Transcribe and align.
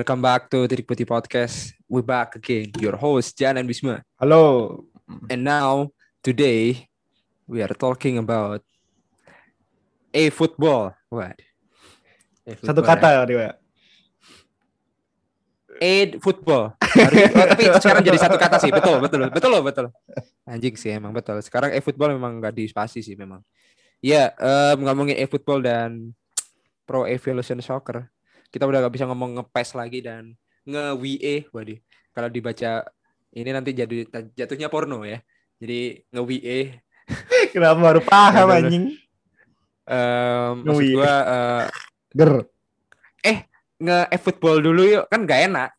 Welcome 0.00 0.24
back 0.24 0.48
to 0.48 0.64
Titik 0.64 0.88
Putih 0.88 1.04
Podcast. 1.04 1.76
We're 1.84 2.00
back 2.00 2.32
again. 2.32 2.72
Your 2.80 2.96
host 2.96 3.36
Jan 3.36 3.60
and 3.60 3.68
Bisma. 3.68 4.00
Halo. 4.16 4.88
And 5.28 5.44
now 5.44 5.92
today 6.24 6.88
we 7.44 7.60
are 7.60 7.76
talking 7.76 8.16
about 8.16 8.64
a 10.16 10.32
football. 10.32 10.96
What? 11.12 11.36
Satu 12.64 12.80
kata 12.80 13.28
Dewa. 13.28 13.60
A 15.84 16.16
football. 16.16 16.72
Harus- 16.80 17.36
oh, 17.36 17.46
tapi 17.52 17.62
sekarang 17.68 18.00
jadi 18.00 18.18
satu 18.24 18.40
kata 18.40 18.56
sih. 18.56 18.72
Betul, 18.72 19.04
betul, 19.04 19.28
betul 19.28 19.52
betul. 19.60 19.86
Anjing 20.48 20.80
sih 20.80 20.96
emang 20.96 21.12
betul. 21.12 21.44
Sekarang 21.44 21.76
e 21.76 21.84
football 21.84 22.16
memang 22.16 22.40
nggak 22.40 22.56
di 22.56 22.64
spasi 22.72 23.04
sih 23.04 23.20
memang. 23.20 23.44
Ya, 24.00 24.32
em, 24.40 24.80
ngomongin 24.80 25.20
e 25.20 25.28
football 25.28 25.60
dan 25.60 26.16
Pro 26.88 27.04
Evolution 27.04 27.60
Soccer. 27.60 28.08
Kita 28.50 28.66
udah 28.66 28.82
gak 28.86 28.94
bisa 28.94 29.06
ngomong 29.06 29.38
nge 29.38 29.72
lagi 29.78 30.02
dan 30.02 30.34
nge-WE, 30.66 31.48
waduh. 31.54 31.78
Kalau 32.10 32.28
dibaca 32.28 32.82
ini 33.30 33.50
nanti 33.54 33.70
jadi 33.70 34.06
jatuhnya 34.34 34.66
porno 34.66 35.06
ya. 35.06 35.22
Jadi 35.62 36.02
nge-WE 36.10 36.58
Kenapa 37.54 37.78
baru 37.78 38.00
paham 38.02 38.48
anjing? 38.50 38.84
em, 39.90 40.52
maksud 40.62 40.82
Nge-WE. 40.82 40.94
gua 40.98 41.14
eh, 41.26 41.64
Ger. 42.14 42.32
nge 43.80 43.98
football 44.20 44.60
dulu 44.60 44.82
yuk 44.84 45.04
kan 45.08 45.24
gak 45.24 45.50
enak. 45.50 45.70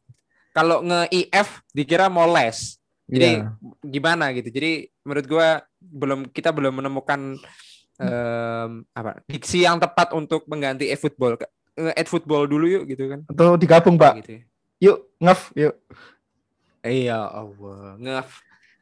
Kalau 0.51 0.83
nge 0.83 1.07
IF 1.11 1.61
dikira 1.71 2.07
mau 2.11 2.27
les. 2.27 2.79
Jadi 3.11 3.43
Iya. 3.43 3.51
gimana 3.83 4.31
gitu. 4.31 4.47
Jadi 4.51 4.87
menurut 5.03 5.25
gua 5.27 5.47
belum 5.79 6.19
kita 6.31 6.51
belum 6.55 6.79
menemukan 6.79 7.35
em, 7.99 8.71
apa 8.91 9.19
diksi 9.27 9.63
yang 9.67 9.77
tepat 9.77 10.15
untuk 10.15 10.47
mengganti 10.47 10.87
e-football. 10.87 11.35
Nge 11.89 12.05
football 12.05 12.45
dulu 12.45 12.65
yuk 12.69 12.83
gitu 12.85 13.09
kan. 13.09 13.25
Atau 13.25 13.57
digabung, 13.57 13.97
Pak. 13.97 14.21
Gitu. 14.21 14.31
ya. 14.37 14.41
Yuk, 14.81 14.97
ngef, 15.21 15.41
yuk. 15.53 15.73
Iya 16.81 17.19
Allah, 17.29 17.97
ngef 18.01 18.29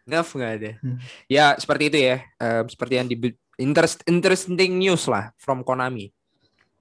ngef 0.09 0.27
nggak 0.33 0.51
ada. 0.57 0.71
Hmm. 0.81 0.97
Ya 1.29 1.53
seperti 1.59 1.83
itu 1.93 1.97
ya. 2.01 2.17
Em, 2.41 2.65
seperti 2.65 2.93
yang 2.97 3.07
di 3.07 3.15
interest, 3.61 4.01
interesting 4.09 4.71
news 4.79 5.05
lah 5.05 5.29
from 5.37 5.61
Konami. 5.61 6.09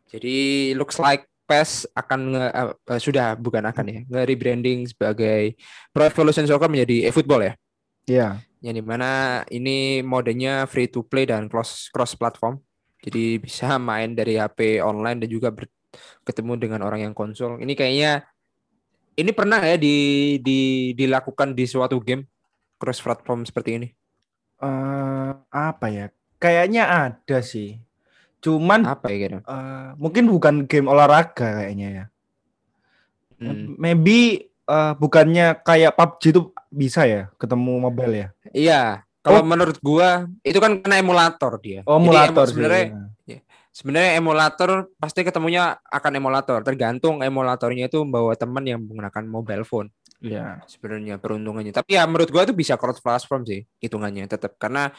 Jadi 0.08 0.72
looks 0.72 0.96
like 0.96 1.28
PES 1.44 1.88
akan 1.92 2.20
nge, 2.36 2.44
eh, 2.48 2.68
eh, 2.96 3.00
sudah 3.00 3.26
bukan 3.36 3.64
akan 3.68 3.84
ya 3.88 4.00
nge 4.08 4.22
rebranding 4.24 4.78
sebagai 4.88 5.56
Pro 5.92 6.04
Evolution 6.08 6.48
Soccer 6.48 6.68
menjadi 6.72 7.12
eFootball 7.12 7.42
ya. 7.44 7.52
Iya. 8.08 8.28
Yang 8.64 8.74
di 8.80 8.84
mana 8.84 9.10
ini 9.52 10.00
modenya 10.00 10.64
free 10.64 10.88
to 10.88 11.04
play 11.04 11.28
dan 11.28 11.46
cross 11.52 11.92
cross 11.92 12.16
platform. 12.16 12.58
Jadi 12.98 13.38
bisa 13.38 13.78
main 13.78 14.10
dari 14.16 14.34
HP 14.40 14.82
online 14.82 15.22
dan 15.22 15.30
juga 15.30 15.54
ber- 15.54 15.70
ketemu 16.22 16.52
dengan 16.56 16.80
orang 16.84 17.10
yang 17.10 17.14
konsol. 17.16 17.56
Ini 17.58 17.72
kayaknya 17.72 18.26
ini 19.14 19.30
pernah 19.32 19.58
ya 19.58 19.74
di, 19.74 19.96
di 20.38 20.58
dilakukan 20.94 21.52
di 21.52 21.64
suatu 21.66 21.98
game 21.98 22.28
cross 22.76 23.02
platform 23.02 23.42
seperti 23.42 23.70
ini. 23.82 23.88
Eh, 24.58 25.30
apa 25.48 25.86
ya? 25.88 26.06
Kayaknya 26.38 26.82
ada 26.86 27.38
sih. 27.42 27.78
Cuman 28.38 28.86
Apa 28.86 29.10
ya 29.10 29.16
kira? 29.18 29.38
eh, 29.42 29.88
mungkin 29.98 30.30
bukan 30.30 30.54
game 30.70 30.86
olahraga 30.86 31.66
kayaknya 31.66 31.88
ya. 31.90 32.04
Hmm. 33.38 33.74
Maybe 33.78 34.46
eh, 34.46 34.92
bukannya 34.94 35.58
kayak 35.62 35.94
PUBG 35.94 36.22
itu 36.30 36.42
bisa 36.68 37.02
ya 37.08 37.32
ketemu 37.34 37.80
mobile 37.80 38.14
ya? 38.14 38.28
Iya, 38.52 38.82
kalau 39.22 39.42
Oh. 39.42 39.46
menurut 39.46 39.78
gua 39.80 40.28
itu 40.42 40.58
kan 40.58 40.78
kena 40.78 41.00
emulator 41.00 41.58
dia. 41.58 41.80
Oh, 41.86 41.98
emulator 41.98 42.46
sebenarnya 42.46 42.84
ya. 42.94 43.02
Sebenarnya 43.78 44.18
emulator 44.18 44.90
pasti 44.98 45.22
ketemunya 45.22 45.78
akan 45.86 46.12
emulator. 46.18 46.58
Tergantung 46.66 47.22
emulatornya 47.22 47.86
itu 47.86 48.02
membawa 48.02 48.34
teman 48.34 48.66
yang 48.66 48.82
menggunakan 48.82 49.22
mobile 49.30 49.62
phone. 49.62 49.94
Iya. 50.18 50.66
sebenarnya 50.66 51.22
peruntungannya. 51.22 51.70
Tapi 51.70 51.94
ya 51.94 52.02
menurut 52.10 52.26
gua 52.34 52.42
itu 52.42 52.50
bisa 52.50 52.74
cross 52.74 52.98
platform 52.98 53.46
sih 53.46 53.62
hitungannya 53.78 54.26
tetap 54.26 54.58
karena 54.58 54.90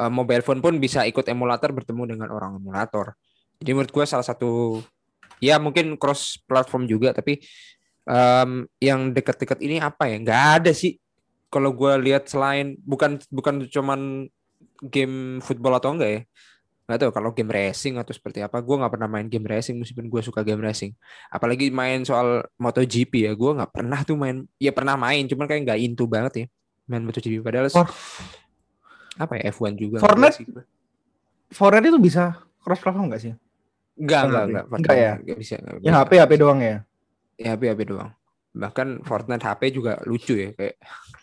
eh, 0.00 0.08
mobile 0.08 0.40
phone 0.40 0.64
pun 0.64 0.80
bisa 0.80 1.04
ikut 1.04 1.28
emulator 1.28 1.76
bertemu 1.76 2.16
dengan 2.16 2.32
orang 2.32 2.56
emulator. 2.56 3.12
Jadi 3.60 3.70
menurut 3.76 3.92
gua 3.92 4.08
salah 4.08 4.24
satu 4.24 4.80
ya 5.44 5.60
mungkin 5.60 6.00
cross 6.00 6.40
platform 6.48 6.88
juga 6.88 7.12
tapi 7.12 7.36
em, 8.08 8.64
yang 8.80 9.12
dekat-dekat 9.12 9.60
ini 9.60 9.76
apa 9.76 10.08
ya? 10.08 10.16
nggak 10.24 10.42
ada 10.64 10.72
sih. 10.72 10.96
Kalau 11.52 11.76
gua 11.76 12.00
lihat 12.00 12.32
selain 12.32 12.80
bukan 12.80 13.20
bukan 13.28 13.68
cuman 13.68 14.24
game 14.88 15.44
football 15.44 15.76
atau 15.76 15.92
enggak 15.92 16.10
ya. 16.16 16.20
Nggak 16.92 17.08
tahu 17.08 17.12
kalau 17.16 17.30
game 17.32 17.48
racing 17.48 17.96
atau 17.96 18.12
seperti 18.12 18.44
apa. 18.44 18.60
Gua 18.60 18.84
nggak 18.84 18.92
pernah 18.92 19.08
main 19.08 19.24
game 19.24 19.48
racing 19.48 19.80
meskipun 19.80 20.12
gua 20.12 20.20
suka 20.20 20.44
game 20.44 20.60
racing 20.60 20.92
apalagi 21.26 21.72
main 21.72 22.04
soal 22.04 22.44
MotoGP 22.60 23.24
ya 23.24 23.32
gue 23.32 23.50
nggak 23.56 23.72
pernah 23.72 24.04
tuh 24.04 24.20
main 24.20 24.44
ya 24.60 24.68
pernah 24.68 25.00
main 25.00 25.24
cuman 25.24 25.48
kayak 25.48 25.62
nggak 25.64 25.80
into 25.80 26.04
banget 26.04 26.32
ya 26.36 26.46
main 26.84 27.00
MotoGP 27.00 27.40
padahal 27.40 27.72
For- 27.72 27.88
apa 29.16 29.32
ya 29.40 29.48
F1 29.48 29.72
juga 29.80 29.96
Fortnite? 30.04 30.44
Fortnite 31.48 31.88
itu 31.88 31.96
bisa 31.96 32.36
cross 32.60 32.80
platform 32.80 33.08
nggak 33.08 33.22
sih? 33.22 33.32
enggak 33.92 34.20
enggak 34.28 34.44
Enggak, 34.44 34.64
enggak 34.72 34.96
ya? 34.96 35.12
enggak 35.20 35.38
bisa 35.40 35.54
enggak 35.56 35.74
Ya. 35.80 35.92
HP 35.96 36.10
HP 36.20 36.32
doang 36.36 36.60
ya. 36.60 36.76
ya 37.36 37.48
HP 37.56 37.62
HP 37.72 37.80
doang 37.88 38.10
bahkan 38.52 38.88
Fortnite 39.00 39.44
HP 39.44 39.62
juga 39.72 39.96
lucu 40.04 40.36
ya 40.36 40.52
kayak 40.52 40.76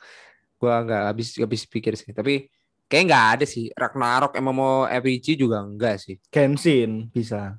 gua 0.62 0.74
nggak 0.82 1.04
habis 1.14 1.28
habis 1.38 1.62
pikir 1.66 1.94
sih 1.94 2.10
tapi 2.10 2.50
kayak 2.90 3.06
nggak 3.06 3.26
ada 3.32 3.46
sih 3.46 3.70
Ragnarok 3.72 4.34
MMORPG 4.34 5.38
juga 5.38 5.62
enggak 5.62 5.96
sih 6.00 6.18
Genshin 6.28 7.08
bisa. 7.10 7.56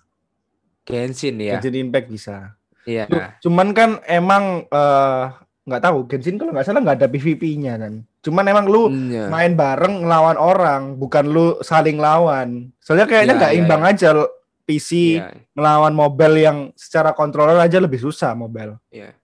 Genshin 0.83 1.39
ya 1.39 1.57
Genshin 1.57 1.77
Impact 1.81 2.09
bisa. 2.09 2.37
iya 2.83 3.07
Cu- 3.07 3.47
Cuman 3.47 3.71
kan 3.71 3.91
emang 4.05 4.67
eh, 4.67 5.25
nggak 5.63 5.83
tahu 5.83 5.99
Genshin 6.05 6.35
kalau 6.35 6.51
nggak 6.51 6.67
salah 6.67 6.83
nggak 6.83 6.99
ada 6.99 7.09
PVP-nya 7.09 7.79
kan. 7.79 8.03
Cuman 8.21 8.45
emang 8.45 8.67
lu 8.67 8.91
Iya. 8.91 9.31
main 9.31 9.55
bareng 9.55 10.03
ngelawan 10.03 10.35
orang, 10.35 10.83
bukan 10.95 11.25
lu 11.25 11.47
saling 11.61 11.97
lawan. 11.97 12.69
Soalnya 12.79 13.07
kayaknya 13.07 13.33
Iya, 13.33 13.41
nggak 13.41 13.53
iya, 13.55 13.61
imbang 13.61 13.83
aja 13.83 14.09
lo- 14.11 14.33
PC 14.61 14.91
Iya, 15.17 15.35
ngelawan 15.53 15.91
mobile 15.91 16.37
yang 16.39 16.59
secara 16.75 17.11
controller 17.11 17.57
aja 17.57 17.79
lebih 17.79 17.99
susah 17.99 18.35
mobile. 18.35 18.77
iya. 18.89 19.15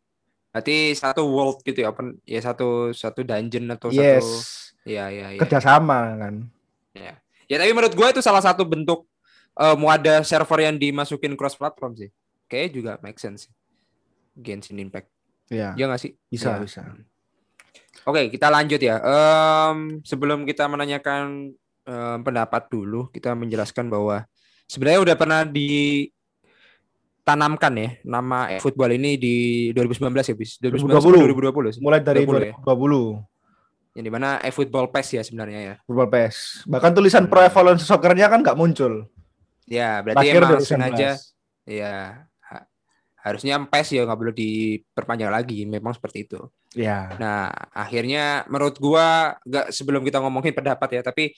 Berarti 0.48 0.90
satu 0.92 1.22
world 1.22 1.60
gitu 1.60 1.84
ya, 1.84 1.92
open 1.92 2.16
ya 2.24 2.40
satu 2.40 2.88
satu 2.90 3.20
dungeon 3.20 3.68
atau 3.68 3.92
yes, 3.92 4.24
satu 4.24 4.66
Iya, 4.86 5.10
iya, 5.10 5.26
iya. 5.34 5.41
kerjasama 5.42 6.14
kan. 6.16 6.34
Ya. 6.94 7.19
ya, 7.50 7.56
tapi 7.58 7.74
menurut 7.74 7.92
gue 7.92 8.06
itu 8.08 8.22
salah 8.22 8.41
satu 8.41 8.62
bentuk 8.62 9.04
eh, 9.58 9.74
mau 9.74 9.91
ada 9.91 10.22
server 10.22 10.62
yang 10.62 10.78
dimasukin 10.78 11.34
cross 11.34 11.58
platform 11.58 11.98
sih. 11.98 12.08
Kayaknya 12.47 12.70
juga 12.70 12.92
make 13.02 13.19
sense. 13.19 13.50
sih. 13.50 13.52
Genshin 14.38 14.78
Impact. 14.78 15.10
Iya, 15.50 15.74
Ya 15.74 15.84
nggak 15.91 16.00
sih? 16.00 16.14
bisa 16.30 16.54
Ya. 16.54 16.62
bisa. 16.62 16.82
Oke, 18.06 18.30
kita 18.30 18.47
lanjut 18.47 18.78
ya. 18.78 19.02
Em, 19.02 19.98
sebelum 20.06 20.47
kita 20.47 20.69
menanyakan 20.70 21.50
em, 21.86 22.18
pendapat 22.22 22.70
dulu, 22.70 23.10
kita 23.10 23.34
menjelaskan 23.34 23.91
bahwa 23.91 24.22
sebenarnya 24.70 25.00
udah 25.03 25.16
pernah 25.18 25.42
ditanamkan 27.24 27.72
ya 27.74 27.91
nama 28.06 28.59
football 28.62 28.94
ini 28.94 29.18
di 29.18 29.36
2019 29.74 30.30
ya, 30.30 30.34
bis. 30.38 30.59
2019 30.62 31.27
2020. 31.27 31.83
2020. 31.83 31.83
Mulai 31.83 32.00
dari 32.04 32.22
20 32.22 32.47
ya? 32.47 32.54
2020 33.97 33.98
Yang 33.98 34.04
di 34.04 34.13
mana 34.13 34.28
e-football 34.41 34.87
PES 34.89 35.09
ya 35.10 35.22
sebenarnya 35.22 35.60
ya. 35.63 35.75
Football 35.83 36.09
PES. 36.09 36.37
Bahkan 36.65 36.93
tulisan 36.93 37.25
Hmm. 37.25 37.31
Pro 37.31 37.41
Evolution 37.41 37.81
Soccer-nya 37.83 38.28
kan 38.28 38.41
nggak 38.41 38.54
muncul. 38.54 39.09
Ya, 39.65 39.98
berarti 39.98 40.21
Terakhir 40.22 40.37
emang 40.39 40.51
2019. 40.54 40.69
sengaja 40.69 41.10
ya 41.66 41.95
ha- 42.41 42.66
harusnya 43.21 43.59
PES 43.59 43.89
ya 43.91 44.03
nggak 44.04 44.15
perlu 44.16 44.31
diperpanjang 44.31 45.28
lagi 45.28 45.65
memang 45.65 45.91
seperti 45.91 46.22
itu 46.22 46.39
Ya. 46.72 47.10
nah 47.16 47.51
akhirnya 47.72 48.47
menurut 48.47 48.77
gua 48.77 49.34
nggak 49.43 49.72
sebelum 49.72 50.04
kita 50.04 50.21
ngomongin 50.21 50.53
pendapat 50.53 50.89
ya 50.93 51.03
tapi 51.03 51.34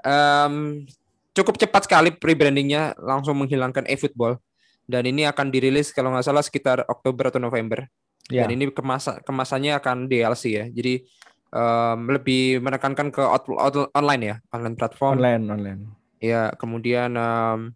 em, 0.00 0.86
cukup 1.32 1.58
cepat 1.58 1.84
sekali 1.84 2.08
rebrandingnya 2.14 2.96
langsung 2.96 3.36
menghilangkan 3.36 3.84
eFootball 3.86 4.40
dan 4.84 5.04
ini 5.04 5.22
akan 5.22 5.52
dirilis 5.52 5.92
kalau 5.92 6.08
nggak 6.10 6.24
salah 6.24 6.40
sekitar 6.40 6.88
Oktober 6.88 7.28
atau 7.28 7.38
November 7.38 7.84
Ya. 8.28 8.44
dan 8.44 8.54
ini 8.54 8.68
kemasa 8.68 9.20
kemasannya 9.20 9.76
akan 9.76 10.04
DLC 10.04 10.44
ya 10.52 10.64
jadi 10.68 11.00
em, 11.48 11.98
lebih 12.08 12.60
menekankan 12.60 13.08
ke 13.08 13.22
out- 13.22 13.48
out- 13.48 13.92
online 13.92 14.22
ya 14.22 14.36
online 14.52 14.76
platform 14.76 15.16
Online, 15.20 15.42
online. 15.48 15.80
Ya, 16.18 16.50
kemudian 16.58 17.14
em, 17.14 17.72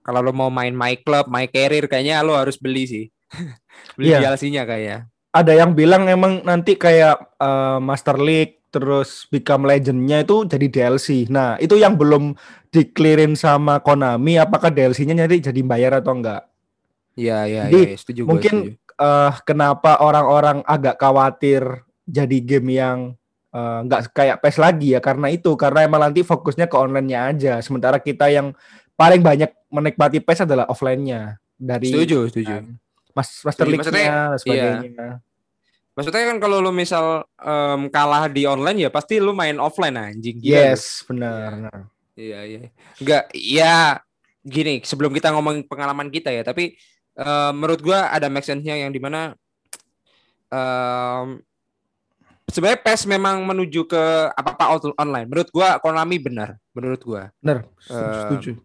kalau 0.00 0.20
lo 0.22 0.32
mau 0.32 0.48
main 0.48 0.72
My 0.72 0.96
Club, 0.96 1.28
My 1.28 1.44
Career 1.46 1.84
kayaknya 1.86 2.22
lo 2.24 2.34
harus 2.34 2.56
beli 2.56 2.84
sih. 2.86 3.04
beli 3.98 4.10
Iya. 4.10 4.32
DLC-nya 4.34 4.64
kayaknya. 4.64 4.98
Ada 5.30 5.54
yang 5.54 5.78
bilang 5.78 6.10
emang 6.10 6.42
nanti 6.42 6.74
kayak 6.74 7.38
eh, 7.38 7.78
Master 7.78 8.18
League 8.18 8.66
terus 8.70 9.26
Become 9.26 9.66
Legend-nya 9.66 10.22
itu 10.22 10.46
jadi 10.46 10.66
DLC. 10.70 11.26
Nah, 11.26 11.58
itu 11.58 11.74
yang 11.74 11.98
belum 11.98 12.38
di-clearin 12.70 13.34
sama 13.34 13.82
Konami 13.82 14.38
apakah 14.38 14.70
DLC-nya 14.70 15.14
nanti 15.18 15.42
jadi 15.42 15.60
bayar 15.66 15.98
atau 15.98 16.14
enggak. 16.14 16.46
Iya, 17.18 17.44
iya, 17.50 17.62
iya, 17.66 17.98
setuju 17.98 18.22
mungkin 18.24 18.78
setuju. 18.78 18.94
eh 19.02 19.32
kenapa 19.42 19.98
orang-orang 19.98 20.62
agak 20.64 20.96
khawatir 21.02 21.82
jadi 22.10 22.36
game 22.42 22.68
yang 22.74 22.98
eh, 23.54 23.78
nggak 23.86 24.10
kayak 24.10 24.36
PES 24.42 24.56
lagi 24.58 24.98
ya 24.98 25.00
karena 25.00 25.30
itu 25.30 25.54
karena 25.54 25.86
emang 25.86 26.02
nanti 26.10 26.26
fokusnya 26.26 26.66
ke 26.66 26.76
online-nya 26.76 27.20
aja 27.30 27.52
sementara 27.62 28.02
kita 28.02 28.26
yang 28.26 28.50
paling 28.98 29.22
banyak 29.22 29.54
menikmati 29.70 30.18
PES 30.18 30.44
adalah 30.50 30.66
offline-nya 30.66 31.38
dari 31.54 31.88
Setuju, 31.94 32.28
setuju. 32.28 32.52
kan, 32.60 32.64
Mas 33.14 33.28
Master. 33.46 33.64
League-nya 33.68 33.80
Maksudnya, 33.84 34.10
dan 34.10 34.38
sebagainya. 34.40 35.08
Maksudnya 35.90 36.22
kan 36.32 36.38
kalau 36.40 36.56
lo 36.64 36.72
misal 36.72 37.28
em, 37.36 37.92
kalah 37.92 38.24
di 38.32 38.48
online 38.48 38.88
ya 38.88 38.90
pasti 38.90 39.20
lo 39.20 39.36
main 39.36 39.60
offline 39.60 39.96
anjing. 40.00 40.40
Gila 40.40 40.48
lo. 40.48 40.56
Yes, 40.72 41.04
benar. 41.04 41.50
Nah, 41.68 41.80
Iya, 42.20 42.40
iya. 42.44 42.60
Enggak, 43.00 43.24
ya 43.32 43.76
gini, 44.44 44.84
sebelum 44.84 45.12
kita 45.16 45.32
ngomong 45.32 45.64
pengalaman 45.64 46.12
kita 46.12 46.28
ya, 46.28 46.44
tapi 46.44 46.76
eh, 47.16 47.50
menurut 47.56 47.80
gua 47.80 48.12
ada 48.12 48.28
make 48.28 48.44
sense-nya 48.44 48.76
yang 48.76 48.92
di 48.92 49.00
mana 49.00 49.32
em 50.50 51.40
sebenarnya 52.50 52.82
PES 52.82 53.02
memang 53.06 53.42
menuju 53.46 53.86
ke 53.86 54.02
apa-apa 54.34 54.92
online. 54.98 55.26
Menurut 55.26 55.48
gua 55.54 55.78
Konami 55.78 56.18
benar, 56.18 56.58
menurut 56.74 57.00
gua. 57.00 57.22
Benar, 57.38 57.64
setuju. 57.80 58.58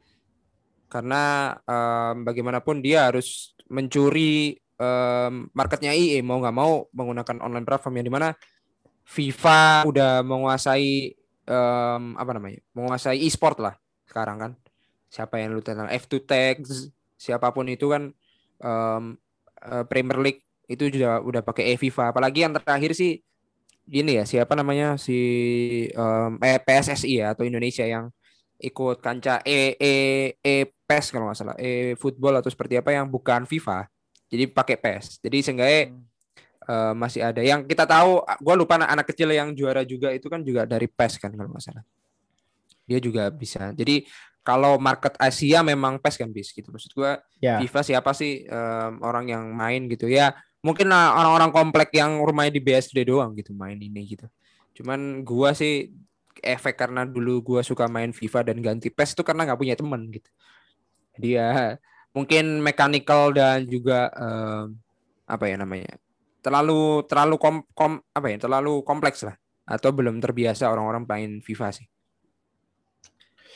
Karena 0.90 1.56
em, 1.66 2.26
bagaimanapun 2.26 2.82
dia 2.82 3.10
harus 3.10 3.56
mencuri 3.70 4.58
em, 4.80 5.34
marketnya 5.54 5.96
EA 5.96 6.22
mau 6.22 6.42
nggak 6.42 6.56
mau 6.56 6.88
menggunakan 6.92 7.42
online 7.42 7.66
platform 7.68 7.94
yang 8.02 8.08
di 8.08 8.14
mana 8.14 8.30
FIFA 9.06 9.86
udah 9.86 10.26
menguasai 10.26 11.14
em, 11.46 12.04
apa 12.18 12.32
namanya 12.34 12.60
menguasai 12.74 13.22
e-sport 13.22 13.62
lah 13.62 13.76
sekarang 14.10 14.38
kan 14.40 14.52
siapa 15.10 15.40
yang 15.40 15.56
lu 15.56 15.62
tentang 15.64 15.88
F2 15.88 16.26
Tags 16.26 16.92
siapa 17.16 17.50
pun 17.54 17.66
itu 17.70 17.88
kan 17.90 18.12
em, 18.62 19.04
eh, 19.64 19.84
Premier 19.88 20.20
League 20.22 20.42
itu 20.66 20.90
juga 20.90 21.22
udah 21.22 21.42
pakai 21.46 21.78
e-FIFA 21.78 22.10
apalagi 22.10 22.42
yang 22.42 22.54
terakhir 22.58 22.98
sih 22.98 23.22
gini 23.86 24.18
ya 24.18 24.26
siapa 24.26 24.58
namanya 24.58 24.98
si 24.98 25.18
em, 25.94 26.32
eh, 26.42 26.60
PSSI 26.60 27.22
ya 27.22 27.38
atau 27.38 27.46
Indonesia 27.46 27.86
yang 27.86 28.10
ikut 28.58 28.98
kancah 29.04 29.46
e 29.46 29.78
e 29.78 29.96
e 30.42 30.56
PES 30.66 31.14
kalau 31.14 31.30
nggak 31.30 31.38
salah 31.38 31.58
e 31.62 31.94
football 32.00 32.40
atau 32.42 32.50
seperti 32.50 32.80
apa 32.82 32.92
yang 32.92 33.06
bukan 33.06 33.46
FIFA. 33.46 33.86
Jadi 34.26 34.50
pakai 34.50 34.76
PES 34.82 35.22
jadi 35.22 35.38
seenggaknya 35.46 35.82
eh, 36.66 36.94
masih 36.98 37.22
ada. 37.22 37.42
Yang 37.46 37.70
kita 37.70 37.86
tahu 37.86 38.26
gue 38.26 38.56
lupa 38.58 38.82
anak, 38.82 38.90
anak 38.90 39.06
kecil 39.14 39.30
yang 39.30 39.54
juara 39.54 39.86
juga 39.86 40.10
itu 40.10 40.26
kan 40.32 40.42
juga 40.42 40.66
dari 40.66 40.90
PES 40.90 41.22
kan 41.22 41.32
kalau 41.38 41.54
nggak 41.54 41.64
salah. 41.64 41.86
Dia 42.90 42.98
juga 42.98 43.30
bisa. 43.30 43.70
Jadi 43.74 44.06
kalau 44.46 44.78
market 44.78 45.18
Asia 45.18 45.62
memang 45.66 45.98
PES 46.02 46.16
kan 46.22 46.30
bis 46.34 46.50
gitu. 46.54 46.70
Maksud 46.74 46.94
gue 46.94 47.12
Ya. 47.44 47.62
FIFA 47.62 47.82
siapa 47.86 48.12
sih 48.18 48.50
em, 48.50 48.94
orang 49.06 49.30
yang 49.30 49.46
main 49.54 49.86
gitu. 49.92 50.10
Ya 50.10 50.34
mungkin 50.66 50.90
lah 50.90 51.14
orang-orang 51.14 51.54
komplek 51.54 51.94
yang 51.94 52.18
rumahnya 52.26 52.58
di 52.58 52.62
BSD 52.66 53.06
doang 53.06 53.38
gitu 53.38 53.54
main 53.54 53.78
ini 53.78 54.18
gitu. 54.18 54.26
Cuman 54.82 55.22
gua 55.22 55.54
sih 55.54 55.94
efek 56.42 56.74
karena 56.74 57.06
dulu 57.06 57.46
gua 57.46 57.62
suka 57.62 57.86
main 57.86 58.10
FIFA 58.10 58.50
dan 58.50 58.58
ganti 58.66 58.90
PES 58.90 59.14
itu 59.14 59.22
karena 59.22 59.46
nggak 59.46 59.62
punya 59.62 59.78
teman 59.78 60.10
gitu. 60.10 60.26
Dia 61.22 61.78
mungkin 62.10 62.66
mechanical 62.66 63.30
dan 63.30 63.70
juga 63.70 64.10
em, 64.18 64.74
apa 65.30 65.46
ya 65.46 65.56
namanya 65.62 66.02
terlalu 66.42 67.06
terlalu 67.06 67.36
kom, 67.38 67.56
kom- 67.78 68.02
apa 68.10 68.28
ya 68.34 68.38
terlalu 68.42 68.82
kompleks 68.82 69.22
lah. 69.22 69.38
Atau 69.70 69.94
belum 69.94 70.18
terbiasa 70.18 70.66
orang-orang 70.66 71.06
main 71.06 71.32
FIFA 71.46 71.78
sih. 71.78 71.86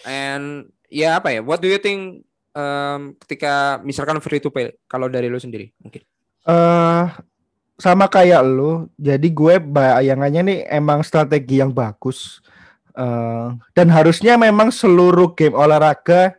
And 0.05 0.69
ya 0.93 1.17
apa 1.17 1.33
ya 1.33 1.41
what 1.41 1.57
do 1.57 1.65
you 1.65 1.81
think 1.81 2.21
em, 2.53 3.17
ketika 3.25 3.81
misalkan 3.81 4.21
free 4.21 4.37
to 4.37 4.53
play 4.53 4.77
kalau 4.85 5.09
dari 5.09 5.25
lu 5.25 5.41
sendiri 5.41 5.73
mungkin 5.81 6.05
eh 6.47 7.03
sama 7.79 8.11
kayak 8.11 8.43
lu, 8.43 8.91
jadi 8.99 9.23
gue 9.23 9.55
bayangannya 9.63 10.41
nih 10.43 10.59
emang 10.67 10.99
strategi 10.99 11.63
yang 11.63 11.71
bagus. 11.71 12.43
Eh, 12.99 13.47
dan 13.71 13.87
harusnya 13.87 14.35
memang 14.35 14.69
seluruh 14.75 15.31
game 15.35 15.55
olahraga 15.55 16.35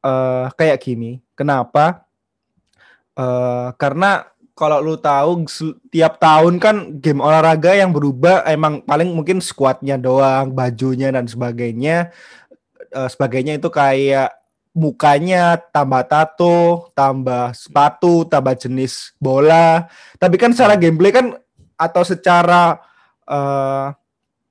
eh 0.00 0.46
kayak 0.54 0.78
gini. 0.80 1.20
Kenapa? 1.34 2.06
Eh 3.18 3.68
karena 3.76 4.30
kalau 4.54 4.78
lu 4.84 4.94
tahu 5.00 5.48
tiap 5.88 6.20
tahun 6.20 6.60
kan 6.60 6.76
game 7.00 7.24
olahraga 7.24 7.72
yang 7.72 7.96
berubah 7.96 8.44
emang 8.44 8.84
paling 8.84 9.08
mungkin 9.10 9.40
squadnya 9.40 9.96
doang, 9.96 10.52
bajunya 10.52 11.08
dan 11.10 11.24
sebagainya. 11.26 12.12
Eh, 12.90 13.08
sebagainya 13.10 13.58
itu 13.58 13.68
kayak 13.72 14.39
mukanya 14.80 15.60
tambah 15.60 16.00
tato, 16.08 16.88
tambah 16.96 17.52
sepatu, 17.52 18.24
tambah 18.24 18.56
jenis 18.56 19.12
bola. 19.20 19.84
Tapi 20.16 20.40
kan 20.40 20.56
secara 20.56 20.80
gameplay 20.80 21.12
kan 21.12 21.36
atau 21.76 22.00
secara 22.00 22.80
eh 23.28 23.86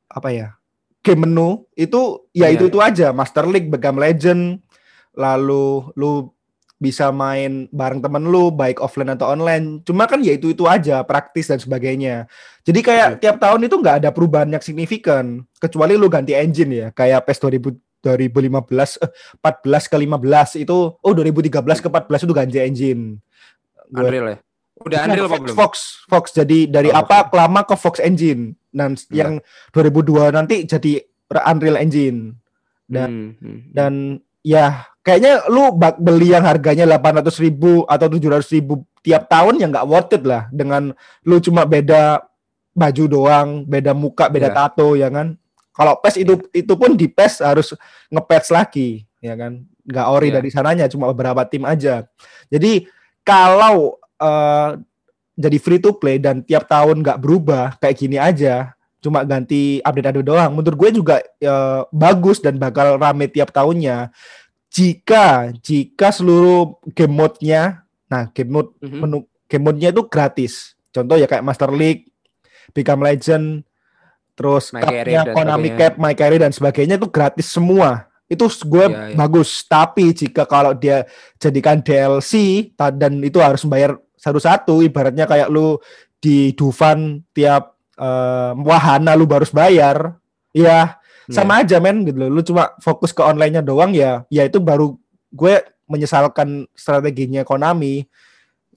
apa 0.10 0.30
ya? 0.30 0.54
Game 1.02 1.26
menu 1.26 1.66
itu 1.74 2.30
ya 2.36 2.54
Iya, 2.54 2.62
itu 2.62 2.66
itu 2.70 2.80
aja, 2.84 3.10
Master 3.10 3.50
League, 3.50 3.72
Become 3.72 4.04
Legend, 4.04 4.62
lalu 5.18 5.90
lu 5.98 6.30
bisa 6.80 7.12
main 7.12 7.68
bareng 7.76 8.00
temen 8.00 8.24
lu 8.24 8.56
baik 8.56 8.80
offline 8.80 9.12
atau 9.12 9.36
online. 9.36 9.84
Cuma 9.84 10.08
kan 10.08 10.24
ya 10.24 10.36
itu 10.36 10.56
itu 10.56 10.64
aja, 10.64 11.04
praktis 11.04 11.52
dan 11.52 11.60
sebagainya. 11.60 12.28
Jadi 12.64 12.80
kayak 12.80 13.20
tiap 13.20 13.36
tahun 13.40 13.68
itu 13.68 13.76
nggak 13.80 14.04
ada 14.04 14.10
perubahan 14.16 14.48
yang 14.48 14.64
signifikan 14.64 15.44
kecuali 15.60 16.00
lu 16.00 16.08
ganti 16.08 16.32
engine 16.36 16.72
ya, 16.72 16.88
kayak 16.96 17.28
PES 17.28 17.40
2000 17.44 17.89
2015 18.02 19.00
eh, 19.00 19.12
14 19.40 19.92
ke 19.92 19.96
15 20.00 20.64
itu 20.64 20.78
oh 20.96 21.12
2013 21.14 21.84
ke 21.84 21.88
14 21.88 22.24
itu 22.24 22.34
ganti 22.34 22.58
engine. 22.58 23.20
Gue- 23.90 24.06
Unreal 24.06 24.28
ya 24.30 24.38
udah 24.80 25.00
Unreal 25.04 25.28
apa 25.28 25.34
Fox, 25.34 25.42
belum 25.44 25.56
Fox, 25.56 25.74
Fox. 26.08 26.26
Jadi 26.32 26.60
dari 26.66 26.88
Oh, 26.88 26.98
apa 26.98 27.28
lama 27.34 27.62
ke 27.64 27.76
Fox 27.76 28.00
Engine. 28.00 28.56
Dan 28.72 28.96
Iya. 29.10 29.28
yang 29.28 29.32
2002 29.70 30.32
nanti 30.32 30.64
jadi 30.64 31.04
Unreal 31.46 31.76
Engine. 31.76 32.40
Dan 32.88 33.36
Hmm, 33.36 33.44
hmm. 33.44 33.60
dan 33.70 33.94
ya 34.40 34.88
kayaknya 35.02 35.46
lu 35.48 35.76
bak 35.76 36.00
beli 36.00 36.32
yang 36.32 36.42
harganya 36.42 36.88
800 36.88 37.36
ribu 37.38 37.84
atau 37.86 38.08
700 38.08 38.48
ribu 38.50 38.82
tiap 39.00 39.28
tahun 39.28 39.60
ya 39.60 39.68
nggak 39.68 39.84
worth 39.86 40.16
it 40.16 40.24
lah 40.24 40.48
dengan 40.50 40.96
lu 41.22 41.38
cuma 41.40 41.64
beda 41.64 42.24
baju 42.72 43.04
doang, 43.06 43.50
beda 43.64 43.92
muka, 43.92 44.32
beda 44.32 44.48
Iya. 44.48 44.56
tato 44.56 44.96
ya 44.96 45.12
kan. 45.12 45.36
Kalau 45.80 45.96
PES 46.04 46.16
itu 46.20 46.34
itu 46.52 46.74
pun 46.76 46.92
di 46.94 47.08
PES 47.08 47.40
harus 47.40 47.72
nge-patch 48.12 48.52
lagi 48.52 48.90
ya 49.24 49.40
kan. 49.40 49.64
Nggak 49.88 50.08
ori 50.12 50.28
Iya. 50.28 50.36
dari 50.44 50.50
sananya 50.52 50.86
cuma 50.86 51.08
beberapa 51.08 51.40
tim 51.48 51.64
aja. 51.64 52.04
Jadi 52.52 52.84
kalau 53.24 53.96
eh, 54.20 54.70
jadi 55.40 55.58
free 55.58 55.80
to 55.80 55.96
play 55.96 56.20
dan 56.20 56.44
tiap 56.44 56.68
tahun 56.68 57.00
nggak 57.00 57.16
berubah 57.18 57.80
kayak 57.80 57.96
gini 57.96 58.20
aja 58.20 58.76
cuma 59.00 59.24
ganti 59.24 59.80
update-update 59.80 60.28
doang. 60.28 60.52
Menurut 60.52 60.76
gue 60.76 60.90
juga 61.00 61.16
eh, 61.24 61.82
bagus 61.90 62.44
dan 62.44 62.60
bakal 62.60 63.00
rame 63.00 63.32
tiap 63.32 63.48
tahunnya. 63.50 64.12
Jika 64.68 65.50
jika 65.60 66.12
seluruh 66.12 66.78
game 66.94 67.16
mode-nya, 67.16 67.82
nah 68.06 68.28
game 68.30 68.52
mode 68.52 68.70
Mhm. 68.84 69.00
menu 69.00 69.18
game 69.48 69.64
mode-nya 69.66 69.90
itu 69.90 70.04
gratis. 70.06 70.78
Contoh 70.92 71.16
ya 71.16 71.26
kayak 71.26 71.42
Master 71.42 71.72
League, 71.72 72.12
Become 72.70 73.02
Legend, 73.02 73.66
terus 74.40 74.72
dan 74.72 75.36
Konami. 75.36 75.76
Cap, 75.76 76.00
My 76.00 76.16
Career 76.16 76.40
dan 76.40 76.56
sebagainya 76.56 76.96
itu 76.96 77.12
gratis 77.12 77.52
semua. 77.52 78.08
Itu 78.32 78.48
gue 78.48 78.86
Iya, 78.88 79.12
iya. 79.12 79.16
bagus. 79.20 79.68
Tapi 79.68 80.16
jika 80.16 80.48
kalau 80.48 80.72
dia 80.72 81.04
jadikan 81.36 81.84
DLC 81.84 82.72
dan 82.80 83.20
itu 83.20 83.44
harus 83.44 83.60
membayar 83.68 84.00
satu-satu, 84.16 84.80
ibaratnya 84.80 85.28
kayak 85.28 85.52
lu 85.52 85.76
di 86.24 86.56
Dufan 86.56 87.20
tiap 87.36 87.76
eh, 88.00 88.52
wahana 88.64 89.12
lu 89.20 89.28
harus 89.28 89.52
bayar, 89.52 90.16
ya 90.56 90.96
Iya. 91.28 91.36
sama 91.36 91.60
aja 91.60 91.84
men 91.84 92.08
gitu 92.08 92.16
loh. 92.16 92.30
Lu 92.32 92.42
cuma 92.42 92.72
fokus 92.80 93.12
ke 93.12 93.20
online-nya 93.20 93.60
doang 93.60 93.92
ya, 93.92 94.24
ya 94.32 94.48
itu 94.48 94.58
baru 94.64 94.96
gue 95.36 95.62
menyesalkan 95.86 96.64
strateginya 96.74 97.44
Konami. 97.44 98.08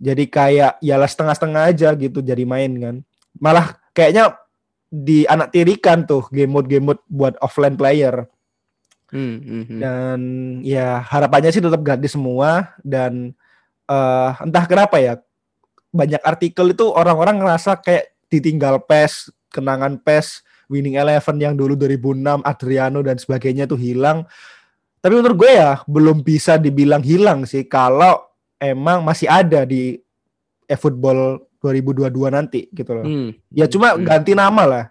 Jadi 0.02 0.26
kayak 0.26 0.83
ya 0.83 0.99
lah 0.99 1.07
setengah-setengah 1.07 1.62
aja 1.71 1.88
gitu 1.95 2.19
jadi 2.19 2.42
main 2.42 2.73
kan. 2.83 2.97
Malah 3.38 3.78
kayaknya 3.95 4.35
di 4.92 5.25
anak 5.25 5.56
tirikan 5.56 6.04
tuh 6.04 6.28
game 6.28 6.52
mode 6.52 6.68
game 6.68 6.92
mode 6.92 7.00
buat 7.08 7.32
offline 7.40 7.80
player 7.80 8.28
Hmm, 9.12 9.44
hmm, 9.44 9.64
hmm. 9.68 9.80
dan 9.84 10.20
ya 10.64 11.04
harapannya 11.04 11.52
sih 11.52 11.61
tetap 11.61 11.84
gratis 11.84 12.16
semua 12.16 12.72
dan 12.80 13.37
eh 13.84 14.32
entah 14.40 14.64
kenapa 14.64 14.96
ya 14.96 15.20
banyak 15.92 16.25
artikel 16.25 16.72
itu 16.72 16.88
orang-orang 16.88 17.44
ngerasa 17.44 17.76
kayak 17.84 18.16
ditinggal 18.32 18.80
PES, 18.88 19.28
kenangan 19.52 20.00
PES, 20.00 20.40
Winning 20.72 20.96
Eleven 20.96 21.37
yang 21.37 21.52
dulu 21.52 21.76
2006, 21.76 22.40
Adriano 22.40 23.04
dan 23.04 23.20
sebagainya 23.20 23.68
tuh 23.68 23.76
hilang. 23.76 24.25
Tapi 25.04 25.12
menurut 25.12 25.44
gue 25.44 25.52
ya 25.61 25.84
belum 25.84 26.25
bisa 26.25 26.56
dibilang 26.56 27.04
hilang 27.04 27.44
sih 27.44 27.68
kalau 27.68 28.16
emang 28.56 29.04
masih 29.04 29.28
ada 29.28 29.68
di 29.68 30.00
eFootball 30.64 31.44
2022 31.62 32.11
nanti 32.28 32.66
gitu 32.69 32.90
loh. 32.92 33.07
Hmm. 33.07 33.31
Ya 33.49 33.64
cuma 33.64 33.95
Hmm. 33.95 34.02
ganti 34.02 34.35
nama 34.35 34.62
lah. 34.64 34.85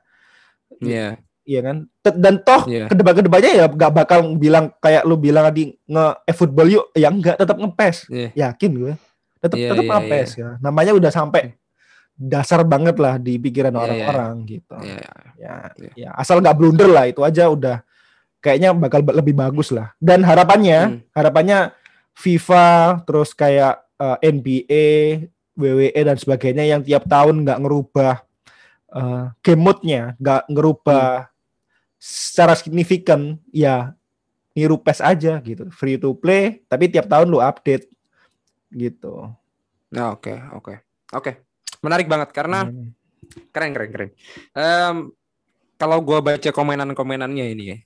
Iya. 0.80 1.20
Iya 1.42 1.60
kan? 1.62 1.78
Dan 2.16 2.36
toh 2.42 2.63
Iya. 2.66 2.86
ke 2.88 2.96
depan-kedepannya 2.96 3.51
ya 3.51 3.66
gak 3.68 3.92
bakal 3.92 4.20
bilang 4.36 4.72
kayak 4.78 5.04
lu 5.04 5.16
bilang 5.16 5.46
tadi 5.46 5.74
nge 5.84 6.06
eFootball 6.25 6.70
yuk, 6.70 6.86
ya 6.94 7.10
enggak 7.10 7.36
tetap 7.36 7.58
ngepes. 7.58 8.08
Iya. 8.08 8.30
Yakin 8.50 8.72
gue. 8.74 8.94
Tetap 9.42 9.58
Iya, 9.58 9.68
tetap 9.70 9.84
iya, 9.84 9.92
ngepes 9.92 10.30
ya. 10.38 10.50
Namanya 10.60 10.94
udah 10.94 11.12
sampai 11.12 11.58
dasar 12.13 12.62
banget 12.62 12.96
lah 12.96 13.18
di 13.18 13.36
pikiran 13.36 13.74
Iya, 13.74 13.78
iya. 13.78 13.84
orang-orang 13.84 14.34
gitu. 14.46 14.75
Iya. 14.80 15.10
Ya, 15.36 15.56
Iya. 15.75 15.92
ya 15.98 16.10
asal 16.13 16.40
nggak 16.40 16.56
blunder 16.56 16.88
lah 16.88 17.06
itu 17.06 17.22
aja 17.22 17.50
udah 17.50 17.82
kayaknya 18.38 18.70
bakal 18.72 19.01
ba- 19.01 19.18
lebih 19.18 19.34
bagus 19.34 19.70
lah. 19.70 19.90
Dan 19.98 20.22
harapannya, 20.22 20.80
Hmm. 20.88 21.00
harapannya 21.12 21.74
FIFA 22.13 22.68
terus 23.04 23.34
kayak 23.34 23.82
eh, 23.98 24.18
NBA, 24.24 24.86
WWE 25.55 25.91
dan 25.91 26.17
sebagainya 26.17 26.63
yang 26.65 26.81
tiap 26.81 27.05
tahun 27.08 27.43
nggak 27.43 27.60
ngerubah 27.62 28.13
eh, 28.91 29.25
game 29.43 29.62
mode-nya, 29.62 30.15
nggak 30.20 30.41
ngerubah 30.51 31.31
secara 32.01 32.58
signifikan, 32.58 33.38
ya 33.53 33.93
niru 34.51 34.75
PES 34.81 35.00
aja 35.00 35.39
gitu, 35.39 35.72
free 35.72 35.96
to 35.96 36.12
play, 36.12 36.60
tapi 36.67 36.91
tiap 36.91 37.08
tahun 37.08 37.31
lu 37.31 37.39
update 37.39 37.88
gitu. 38.72 39.31
Nah, 39.91 40.15
oke, 40.15 40.34
oke. 40.55 40.74
Oke. 41.15 41.31
Menarik 41.84 42.08
banget 42.08 42.31
karena 42.31 42.67
Hmm. 42.67 42.91
keren 43.51 43.72
keren 43.75 43.89
keren. 43.91 44.10
Em, 44.55 44.96
kalau 45.75 45.98
gua 46.03 46.20
baca 46.24 46.50
komenan-komenannya 46.51 47.46
ini 47.51 47.63
ya. 47.63 47.77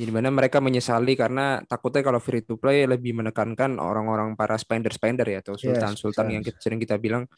Di 0.00 0.08
mana 0.08 0.32
mereka 0.32 0.64
menyesali 0.64 1.12
karena 1.12 1.60
takutnya 1.68 2.00
kalau 2.00 2.16
free 2.16 2.40
to 2.40 2.56
play 2.56 2.88
lebih 2.88 3.12
menekankan 3.20 3.76
orang-orang 3.76 4.32
para 4.32 4.56
spender-spender 4.56 5.28
ya 5.28 5.44
atau 5.44 5.60
sultan-sultan 5.60 6.24
bisa, 6.24 6.32
yang 6.32 6.42
kita, 6.42 6.56
sering 6.56 6.80
kita 6.80 6.96
bilang 6.96 7.28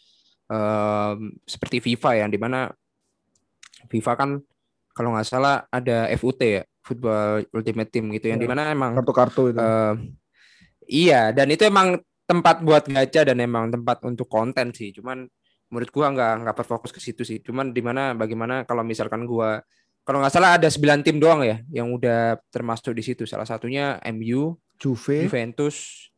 em, 0.46 1.34
seperti 1.42 1.82
FIFA 1.82 2.10
ya 2.22 2.26
di 2.30 2.38
mana 2.38 2.70
FIFA 3.90 4.12
kan 4.14 4.30
kalau 4.94 5.16
nggak 5.16 5.26
salah 5.26 5.66
ada 5.72 6.06
FUT 6.14 6.38
ya, 6.38 6.62
Football 6.84 7.48
Ultimate 7.50 7.90
Team 7.90 8.12
gitu 8.14 8.30
yang 8.30 8.38
Ya. 8.38 8.44
di 8.46 8.50
mana 8.52 8.70
emang 8.70 8.94
Kartu-kartu 8.94 9.50
itu. 9.50 9.58
Eh, 9.58 9.94
iya, 10.86 11.34
dan 11.34 11.48
itu 11.50 11.66
emang 11.66 11.98
tempat 12.28 12.62
buat 12.62 12.86
gacha 12.86 13.26
dan 13.26 13.42
emang 13.42 13.72
tempat 13.72 14.04
untuk 14.06 14.28
konten 14.30 14.70
sih. 14.70 14.92
Cuman 14.94 15.26
menurut 15.72 15.90
gua 15.90 16.12
nggak 16.12 16.32
nggak 16.46 16.56
berfokus 16.62 16.92
ke 16.92 17.00
situ 17.00 17.24
sih. 17.24 17.40
Cuman 17.40 17.72
di 17.72 17.80
mana 17.80 18.12
bagaimana 18.12 18.68
kalau 18.68 18.84
misalkan 18.84 19.24
gua 19.24 19.58
kalau 20.02 20.18
nggak 20.18 20.34
salah 20.34 20.58
ada 20.58 20.66
9 20.66 21.06
tim 21.06 21.22
doang 21.22 21.46
ya 21.46 21.62
yang 21.70 21.94
udah 21.94 22.38
termasuk 22.50 22.90
di 22.90 23.02
situ. 23.06 23.22
Salah 23.22 23.46
satunya 23.46 24.02
MU, 24.10 24.58
Juve, 24.74 25.30
Juventus, 25.30 26.10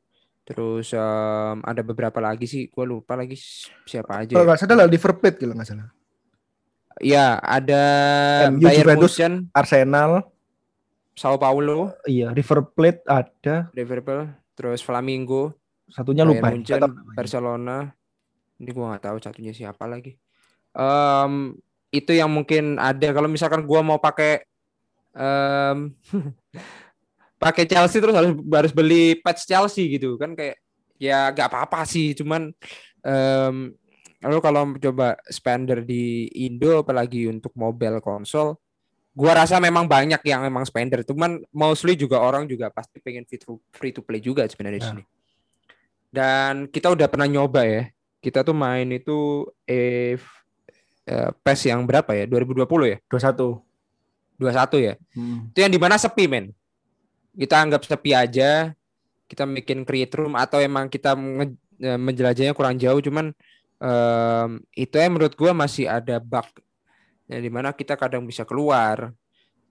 terus 0.49 0.97
em, 0.97 1.57
ada 1.61 1.85
beberapa 1.85 2.17
lagi 2.17 2.49
sih. 2.49 2.73
Gua 2.73 2.89
lupa 2.89 3.13
lagi 3.13 3.37
siapa 3.85 4.25
aja. 4.25 4.33
kalau 4.33 4.49
ya. 4.49 4.57
nggak 4.57 4.61
salah 4.65 4.89
Liver 4.89 5.13
Plate 5.21 5.37
kalau 5.37 5.55
nggak 5.57 5.69
salah. 5.69 5.89
Iya, 7.03 7.43
ada 7.43 7.83
MU, 8.55 8.65
Bayern 8.65 8.87
Juventus. 8.87 9.13
Munchen, 9.19 9.33
Arsenal, 9.53 10.11
Sao 11.13 11.37
Paulo, 11.37 11.93
iya 12.09 12.31
River 12.33 12.71
Plate 12.73 13.03
ada, 13.05 13.69
Liverpool, 13.77 14.31
terus 14.57 14.81
Flamingo, 14.81 15.59
satunya 15.93 16.25
Bayern 16.25 16.41
lupa. 16.41 16.49
Munchen, 16.57 16.81
tahu 16.81 16.89
namanya. 16.89 17.17
Barcelona. 17.19 17.79
Ini 18.55 18.71
gua 18.71 18.85
nggak 18.95 19.05
tahu 19.11 19.17
satunya 19.21 19.53
siapa 19.53 19.85
lagi. 19.85 20.17
Em, 20.73 21.59
itu 21.95 22.11
yang 22.11 22.27
mungkin 22.27 22.75
ada. 22.77 23.15
Kalau 23.15 23.31
misalkan 23.31 23.63
gua 23.63 23.81
mau 23.87 24.03
pakai 24.03 24.43
em, 25.15 25.95
pakai 27.43 27.65
Chelsea 27.69 28.03
terus 28.03 28.17
harus 28.17 28.33
harus 28.35 28.73
beli 28.75 29.15
patch 29.21 29.47
Chelsea 29.47 29.95
gitu 29.95 30.17
kan 30.19 30.35
kayak 30.35 30.59
ya 30.99 31.31
gak 31.31 31.51
apa-apa 31.53 31.87
sih. 31.87 32.15
Cuman 32.19 32.51
em 33.07 33.71
lalu 34.25 34.39
kalau 34.41 34.73
coba 34.81 35.21
spender 35.29 35.85
di 35.85 36.27
Indo 36.49 36.81
apalagi 36.81 37.29
untuk 37.29 37.53
mobile 37.55 38.01
konsol 38.01 38.57
gua 39.15 39.45
rasa 39.45 39.63
memang 39.63 39.87
banyak 39.87 40.19
yang 40.27 40.43
memang 40.43 40.67
spender. 40.67 41.07
Cuman 41.07 41.39
mostly 41.55 41.95
juga 41.95 42.19
orang 42.19 42.51
juga 42.51 42.67
pasti 42.73 42.99
pengen 42.99 43.23
free 43.23 43.39
to, 43.39 43.53
free 43.71 43.93
to 43.95 44.03
play 44.03 44.19
juga 44.19 44.43
sebenarnya 44.49 44.81
di 44.81 44.83
Ya. 44.83 44.91
sini. 44.91 45.05
Dan 46.11 46.67
kita 46.67 46.91
udah 46.91 47.07
pernah 47.07 47.31
nyoba 47.31 47.63
ya. 47.63 47.91
Kita 48.19 48.43
tuh 48.43 48.57
main 48.57 48.89
itu 48.91 49.45
eh 49.69 50.19
eh, 51.05 51.31
PES 51.33 51.61
yang 51.69 51.85
berapa 51.85 52.11
ya 52.13 52.25
2020 52.27 52.65
ya 52.89 52.99
21. 53.09 53.61
21 54.35 54.83
ya 54.83 54.95
Hmm. 55.15 55.47
itu 55.49 55.59
yang 55.63 55.71
di 55.71 55.79
mana 55.79 55.95
sepi 55.95 56.27
men 56.27 56.51
kita 57.35 57.55
anggap 57.57 57.83
sepi 57.83 58.11
aja 58.11 58.75
kita 59.25 59.47
bikin 59.47 59.83
create 59.83 60.11
room 60.15 60.35
atau 60.35 60.59
emang 60.59 60.87
kita 60.87 61.15
eh, 61.79 61.99
menjelajahnya 61.99 62.53
kurang 62.53 62.75
jauh 62.75 62.99
cuman 62.99 63.31
em, 63.79 64.51
itu 64.75 64.95
ya 64.95 65.07
menurut 65.07 65.35
gua 65.35 65.51
masih 65.53 65.87
ada 65.87 66.19
bug 66.19 66.47
yang 67.27 67.41
di 67.41 67.51
mana 67.51 67.71
kita 67.71 67.95
kadang 67.95 68.23
bisa 68.23 68.43
keluar 68.43 69.11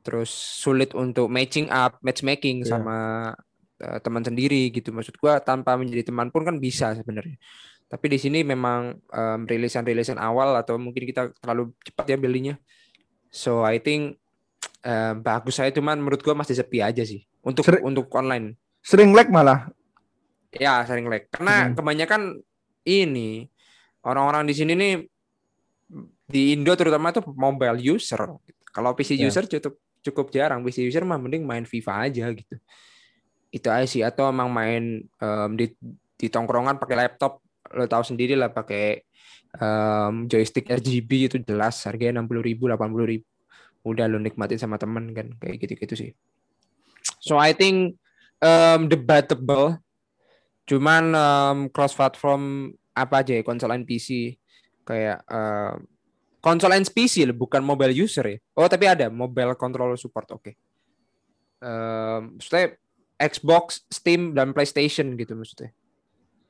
terus 0.02 0.28
sulit 0.32 0.92
untuk 0.94 1.28
matching 1.28 1.68
up 1.68 2.00
matchmaking 2.00 2.64
Iya. 2.64 2.76
sama 2.76 2.98
eh, 3.80 4.00
teman 4.00 4.24
sendiri 4.24 4.72
gitu 4.72 4.92
maksud 4.92 5.16
gua 5.18 5.40
tanpa 5.40 5.76
menjadi 5.76 6.08
teman 6.08 6.32
pun 6.32 6.44
kan 6.44 6.56
bisa 6.56 6.96
sebenarnya 6.96 7.36
tapi 7.94 8.10
di 8.10 8.18
sini 8.18 8.42
memang 8.42 8.90
em, 8.90 9.40
rilisan-rilisan 9.46 10.18
awal 10.18 10.58
atau 10.58 10.82
mungkin 10.82 11.06
kita 11.06 11.30
terlalu 11.38 11.70
cepat 11.86 12.10
ya 12.10 12.18
belinya. 12.18 12.56
So 13.30 13.62
I 13.62 13.78
think 13.78 14.18
eh, 14.82 15.14
bagus 15.14 15.56
saya 15.56 15.70
cuman 15.70 16.02
menurut 16.02 16.20
gua 16.20 16.34
masih 16.34 16.58
sepi 16.58 16.82
aja 16.82 17.06
sih 17.06 17.22
untuk 17.40 17.62
Seri- 17.62 17.86
untuk 17.86 18.10
online. 18.12 18.58
Sering 18.82 19.14
lag 19.14 19.30
malah. 19.30 19.70
ya 20.50 20.82
sering 20.84 21.06
lag. 21.06 21.26
Karena 21.30 21.66
Hmm. 21.66 21.74
kebanyakan 21.74 22.22
ini 22.84 23.46
orang-orang 24.02 24.46
di 24.46 24.54
sini 24.54 24.74
nih 24.74 24.94
di 26.24 26.54
Indo 26.54 26.74
terutama 26.74 27.10
tuh 27.10 27.26
mobile 27.30 27.78
user. 27.80 28.22
Kalau 28.70 28.94
PC 28.94 29.18
Ya. 29.18 29.30
user 29.30 29.46
cukup 29.46 29.74
cukup 30.02 30.26
jarang. 30.30 30.62
PC 30.62 30.82
user 30.84 31.02
mah 31.04 31.18
mending 31.18 31.42
main 31.42 31.64
FIFA 31.64 32.06
aja 32.06 32.26
gitu. 32.32 32.56
Itu 33.50 33.70
aja 33.70 33.86
sih. 33.86 34.02
Atau 34.02 34.26
emang 34.26 34.50
main 34.50 35.02
em, 35.06 35.50
di 35.54 35.70
di 36.14 36.28
tongkrongan 36.28 36.78
pakai 36.78 36.98
laptop 36.98 37.43
lo 37.74 37.86
tahu 37.90 38.04
sendiri 38.06 38.38
lah 38.38 38.54
pakai 38.54 39.02
em, 39.58 40.14
joystick 40.30 40.70
RGB 40.70 41.30
itu 41.30 41.38
jelas 41.42 41.82
harganya 41.90 42.22
enam 42.22 42.30
puluh 42.30 42.46
ribu 42.46 42.70
delapan 42.70 42.90
puluh 42.94 43.08
ribu. 43.18 43.28
Udah 43.84 44.08
lo 44.08 44.22
nikmatin 44.22 44.62
sama 44.62 44.80
temen 44.80 45.12
kan 45.12 45.28
kayak 45.42 45.60
gitu-gitu 45.60 45.94
sih. 45.98 46.12
So 47.20 47.36
I 47.36 47.52
think 47.52 48.00
um, 48.40 48.88
debatable. 48.88 49.82
Cuman 50.64 51.12
em, 51.12 51.58
cross 51.74 51.98
platform 51.98 52.72
apa 52.94 53.26
aja 53.26 53.42
ya 53.42 53.44
konsol 53.44 53.74
and 53.74 53.90
PC 53.90 54.38
kayak 54.88 55.26
em, 55.28 55.84
konsol 56.40 56.72
and 56.78 56.88
PC 56.88 57.28
bukan 57.36 57.60
mobile 57.60 57.92
user 57.92 58.24
ya. 58.24 58.38
Oh 58.56 58.70
tapi 58.70 58.88
ada 58.88 59.12
mobile 59.12 59.58
controller 59.60 60.00
support 60.00 60.30
oke. 60.32 60.52
Em, 61.60 62.40
maksudnya 62.40 62.80
Xbox, 63.24 63.88
Steam 63.88 64.36
dan 64.36 64.52
PlayStation 64.52 65.16
gitu 65.16 65.38
maksudnya 65.38 65.72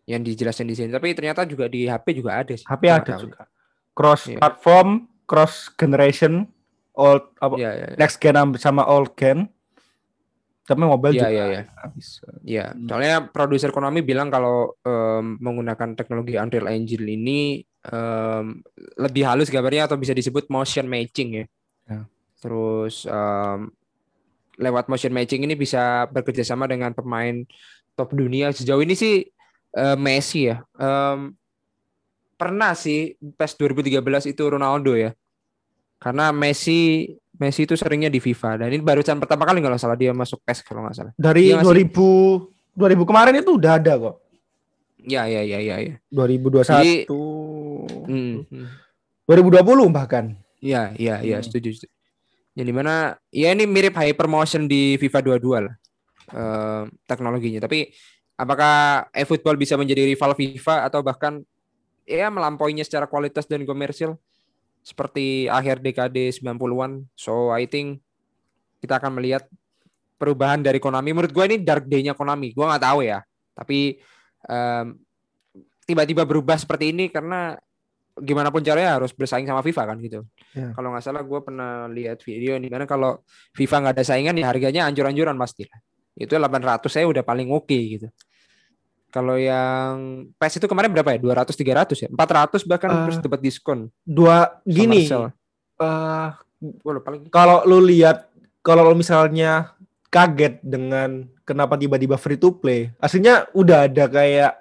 yang 0.04 0.20
dijelasin 0.20 0.68
di 0.68 0.76
sini 0.76 0.90
tapi 0.90 1.12
ternyata 1.12 1.44
juga 1.44 1.66
di 1.66 1.88
HP 1.88 2.06
juga 2.14 2.44
ada 2.44 2.52
sih 2.52 2.68
HP 2.68 2.84
ada 2.86 3.14
juga. 3.16 3.48
Cross 3.94 4.22
Iya. 4.28 4.40
platform, 4.42 4.90
cross 5.24 5.70
generation, 5.74 6.50
old 6.92 7.30
apa 7.38 7.56
Iya, 7.56 7.72
iya, 7.72 7.86
iya. 7.94 7.98
next 7.98 8.18
gen 8.18 8.34
sama 8.58 8.84
old 8.84 9.14
gen. 9.14 9.46
Tapi 10.64 10.80
mobile 10.80 11.12
Iya, 11.12 11.28
juga 11.28 11.30
iya, 11.30 11.46
iya. 11.46 11.64
bisa. 11.92 12.24
Iya, 12.42 12.66
Hmm. 12.72 12.88
soalnya 12.88 13.16
produser 13.28 13.70
Konami 13.70 14.00
bilang 14.00 14.32
kalau 14.32 14.80
em, 14.80 15.36
menggunakan 15.38 15.92
teknologi 15.94 16.40
Unreal 16.40 16.72
Engine 16.72 17.04
ini 17.06 17.40
em, 17.84 18.64
lebih 18.96 19.28
halus 19.28 19.52
gambarnya 19.52 19.86
atau 19.86 20.00
bisa 20.00 20.12
disebut 20.12 20.48
motion 20.48 20.88
matching 20.88 21.30
ya. 21.36 21.46
Ya. 21.86 22.00
Terus 22.40 23.04
em, 23.04 23.70
lewat 24.56 24.88
motion 24.88 25.12
matching 25.12 25.44
ini 25.44 25.54
bisa 25.54 26.08
bekerja 26.08 26.42
sama 26.42 26.64
dengan 26.64 26.96
pemain 26.96 27.44
top 27.94 28.16
dunia. 28.16 28.50
Sejauh 28.50 28.80
ini 28.80 28.96
sih 28.96 29.28
eh, 29.74 29.98
Messi 29.98 30.48
ya. 30.48 30.62
Em, 30.78 31.34
pernah 32.34 32.74
sih 32.74 33.14
PES 33.18 33.56
2013 33.58 34.00
itu 34.30 34.44
Ronaldo 34.46 34.94
ya. 34.94 35.14
Karena 35.98 36.30
Messi 36.36 37.08
Messi 37.34 37.66
itu 37.66 37.74
seringnya 37.74 38.14
di 38.14 38.22
FIFA 38.22 38.62
dan 38.62 38.70
ini 38.70 38.84
barusan 38.86 39.18
pertama 39.18 39.42
kali 39.44 39.58
kalau 39.58 39.74
salah 39.76 39.98
dia 39.98 40.14
masuk 40.14 40.38
PES 40.46 40.62
kalau 40.62 40.86
nggak 40.86 40.96
salah. 40.96 41.14
Dari 41.18 41.50
Iya 41.50 41.60
nggak 41.60 41.66
sih? 41.66 41.88
2000 41.90 42.54
2000 42.78 43.10
kemarin 43.10 43.34
itu 43.42 43.52
udah 43.58 43.72
ada 43.82 43.94
kok. 43.98 44.16
Ya 45.04 45.26
ya 45.28 45.42
ya 45.44 45.60
ya 45.60 45.76
ya. 45.82 45.96
2021. 46.14 47.10
Hmm. 48.08 48.46
hmm. 48.48 48.68
2020 49.26 49.92
bahkan. 49.92 50.36
Iya, 50.64 50.96
iya, 50.96 51.20
iya, 51.20 51.38
Hmm. 51.40 51.46
setuju. 51.46 51.76
setuju. 51.76 51.92
Yang 52.56 52.68
di 52.70 52.74
mana 52.76 52.94
ya 53.34 53.52
ini 53.52 53.68
mirip 53.68 53.98
Hypermotion 53.98 54.64
di 54.64 54.96
FIFA 54.96 55.20
22 55.26 55.60
lah 55.68 55.76
eh, 56.32 56.84
teknologinya. 57.04 57.60
Tapi 57.66 57.92
apakah 58.38 59.08
eFootball 59.14 59.58
bisa 59.58 59.78
menjadi 59.78 60.04
rival 60.08 60.34
FIFA 60.34 60.90
atau 60.90 61.06
bahkan 61.06 61.42
ya 62.04 62.28
melampauinya 62.28 62.84
secara 62.84 63.08
kualitas 63.08 63.48
dan 63.48 63.64
komersil 63.64 64.20
seperti 64.84 65.48
akhir 65.48 65.80
dekade 65.80 66.30
90-an. 66.36 67.08
So 67.16 67.56
I 67.56 67.66
think 67.66 68.04
kita 68.84 69.00
akan 69.00 69.16
melihat 69.16 69.48
perubahan 70.20 70.60
dari 70.60 70.84
Konami. 70.84 71.16
Menurut 71.16 71.32
gue 71.32 71.46
ini 71.48 71.58
dark 71.64 71.88
day-nya 71.88 72.12
Konami. 72.12 72.52
Gue 72.52 72.68
nggak 72.68 72.84
tahu 72.84 73.00
ya. 73.08 73.24
Tapi 73.56 73.96
um, 74.52 75.00
tiba-tiba 75.88 76.28
berubah 76.28 76.60
seperti 76.60 76.92
ini 76.92 77.08
karena 77.08 77.56
gimana 78.14 78.54
pun 78.54 78.62
caranya 78.62 79.02
harus 79.02 79.10
bersaing 79.16 79.48
sama 79.48 79.64
FIFA 79.64 79.84
kan 79.90 79.98
gitu. 80.04 80.20
Ya. 80.54 80.76
Kalau 80.76 80.92
nggak 80.94 81.04
salah 81.04 81.24
gue 81.24 81.40
pernah 81.40 81.88
lihat 81.90 82.22
video 82.22 82.60
ini 82.60 82.68
karena 82.68 82.86
kalau 82.86 83.24
FIFA 83.56 83.76
nggak 83.88 83.94
ada 83.98 84.06
saingan 84.06 84.36
ya 84.38 84.46
harganya 84.52 84.82
anjur-anjuran 84.86 85.40
pasti. 85.40 85.66
Itu 86.14 86.38
800 86.38 86.86
saya 86.90 87.06
udah 87.10 87.26
paling 87.26 87.50
oke 87.50 87.70
okay, 87.70 87.82
gitu. 87.98 88.08
Kalau 89.14 89.38
yang 89.38 90.26
PES 90.42 90.58
itu 90.58 90.66
kemarin 90.66 90.90
berapa 90.90 91.14
ya? 91.14 91.20
200 91.22 91.54
300 91.54 92.04
ya? 92.06 92.10
400 92.10 92.66
bahkan 92.66 92.90
uh, 92.90 92.98
terus 93.06 93.18
dapat 93.22 93.40
diskon. 93.46 93.80
Dua 94.02 94.58
gini. 94.66 95.06
Uh, 95.78 96.34
kalau 97.30 97.62
lu 97.70 97.86
lihat 97.86 98.26
kalau 98.66 98.90
lu 98.90 98.98
misalnya 98.98 99.78
kaget 100.10 100.58
dengan 100.66 101.30
kenapa 101.46 101.78
tiba-tiba 101.78 102.18
free 102.18 102.42
to 102.42 102.58
play, 102.58 102.90
aslinya 102.98 103.46
udah 103.54 103.86
ada 103.86 104.06
kayak 104.10 104.54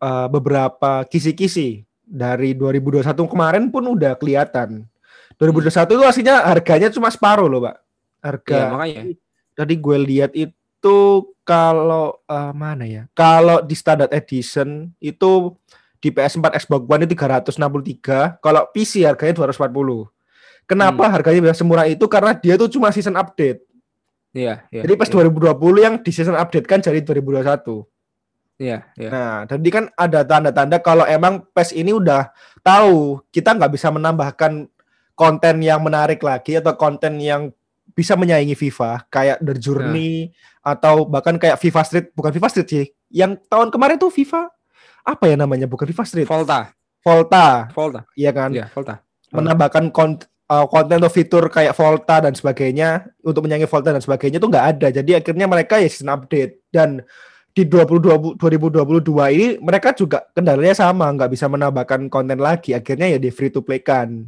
uh, 0.00 0.32
beberapa 0.32 1.04
kisi-kisi 1.04 1.84
dari 2.04 2.56
2021 2.56 3.04
kemarin 3.28 3.68
pun 3.68 3.84
udah 3.84 4.16
kelihatan. 4.16 4.88
2021 5.36 5.92
itu 5.92 6.04
aslinya 6.08 6.36
harganya 6.46 6.88
cuma 6.88 7.12
separuh 7.12 7.52
loh, 7.52 7.68
Pak. 7.68 7.76
Harga. 8.24 8.56
Ya, 8.56 8.66
makanya. 8.70 9.02
Tadi 9.54 9.74
gue 9.76 9.96
lihat 9.98 10.30
itu 10.32 10.54
kalau 11.44 12.18
uh, 12.24 12.52
mana 12.56 12.84
ya? 12.88 13.02
Kalau 13.12 13.60
di 13.60 13.76
standard 13.76 14.12
edition 14.12 14.90
itu 15.00 15.52
di 16.00 16.12
PS4 16.12 16.60
Xbox 16.64 16.82
One 16.84 17.08
itu 17.08 17.16
363, 17.16 18.44
kalau 18.44 18.68
PC 18.72 19.08
harganya 19.08 19.32
240. 19.40 20.08
Kenapa 20.64 21.04
hmm. 21.08 21.12
harganya 21.12 21.40
bisa 21.44 21.56
semurah 21.60 21.84
itu? 21.88 22.04
Karena 22.08 22.32
dia 22.36 22.56
tuh 22.56 22.68
cuma 22.72 22.92
season 22.92 23.16
update. 23.16 23.64
Iya, 24.34 24.66
iya. 24.72 24.82
Jadi 24.82 24.94
pas 24.98 25.08
iya. 25.08 25.24
2020 25.24 25.84
yang 25.84 25.94
di 26.00 26.10
season 26.10 26.36
update 26.36 26.66
kan 26.66 26.80
jadi 26.80 27.00
2021. 27.00 27.84
Iya, 28.54 28.86
iya. 28.96 29.10
Nah, 29.10 29.36
tadi 29.50 29.68
kan 29.70 29.90
ada 29.98 30.22
tanda-tanda 30.22 30.78
kalau 30.78 31.04
emang 31.04 31.42
PES 31.52 31.74
ini 31.74 31.90
udah 31.90 32.30
tahu 32.62 33.22
kita 33.34 33.54
nggak 33.56 33.72
bisa 33.74 33.90
menambahkan 33.90 34.70
konten 35.14 35.54
yang 35.62 35.82
menarik 35.82 36.22
lagi 36.22 36.58
atau 36.58 36.74
konten 36.74 37.18
yang 37.18 37.50
bisa 37.94 38.18
menyaingi 38.18 38.58
FIFA 38.58 39.06
kayak 39.06 39.38
The 39.38 39.54
Journey 39.56 40.34
nah. 40.60 40.74
atau 40.74 41.06
bahkan 41.06 41.38
kayak 41.38 41.56
FIFA 41.62 41.82
Street 41.86 42.06
bukan 42.12 42.34
FIFA 42.34 42.48
Street 42.50 42.68
sih. 42.68 42.86
Yang 43.14 43.46
tahun 43.46 43.70
kemarin 43.70 43.96
tuh 43.96 44.10
FIFA 44.10 44.50
apa 45.06 45.24
ya 45.30 45.38
namanya? 45.38 45.70
Bukan 45.70 45.86
FIFA 45.86 46.04
Street. 46.04 46.28
Volta. 46.28 46.74
Volta. 47.00 47.70
Volta. 47.70 48.00
Iya 48.18 48.34
kan? 48.34 48.50
Iya, 48.50 48.66
Volta. 48.74 48.98
Menambahkan 49.30 49.94
konten 49.94 50.26
uh, 50.50 50.66
konten 50.66 50.98
atau 51.00 51.12
fitur 51.12 51.46
kayak 51.48 51.72
Volta 51.78 52.20
dan 52.26 52.34
sebagainya 52.34 53.08
untuk 53.22 53.46
menyaingi 53.46 53.70
Volta 53.70 53.94
dan 53.94 54.02
sebagainya 54.02 54.42
itu 54.42 54.48
nggak 54.50 54.66
ada. 54.76 54.88
Jadi 54.90 55.10
akhirnya 55.14 55.46
mereka 55.46 55.78
ya 55.78 55.88
season 55.88 56.10
update 56.10 56.66
dan 56.74 57.00
di 57.54 57.62
2020 57.70 58.34
2022 58.34 59.06
ini 59.30 59.46
mereka 59.62 59.94
juga 59.94 60.26
kendalanya 60.34 60.74
sama 60.74 61.06
nggak 61.14 61.30
bisa 61.30 61.46
menambahkan 61.46 62.10
konten 62.10 62.42
lagi 62.42 62.74
akhirnya 62.74 63.14
ya 63.14 63.18
di 63.22 63.30
free 63.30 63.54
to 63.54 63.62
play 63.62 63.78
kan 63.78 64.26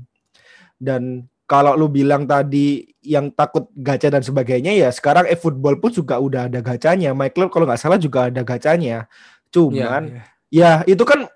dan 0.79 1.27
kalau 1.47 1.79
lu 1.79 1.87
bilang 1.87 2.27
tadi 2.27 2.91
yang 3.07 3.31
takut 3.31 3.71
gacha 3.79 4.11
dan 4.11 4.23
sebagainya 4.23 4.75
ya 4.75 4.91
sekarang 4.91 5.31
e-football 5.31 5.79
pun 5.79 5.95
juga 5.95 6.19
udah 6.19 6.51
ada 6.51 6.59
gacanya 6.59 7.15
My 7.15 7.31
Club 7.31 7.55
kalau 7.55 7.65
nggak 7.65 7.81
salah 7.81 7.99
juga 7.99 8.27
ada 8.27 8.43
gacanya 8.43 9.07
cuman 9.55 10.11
ya, 10.11 10.23
ya. 10.51 10.83
ya 10.85 10.91
itu 10.91 11.07
kan 11.07 11.31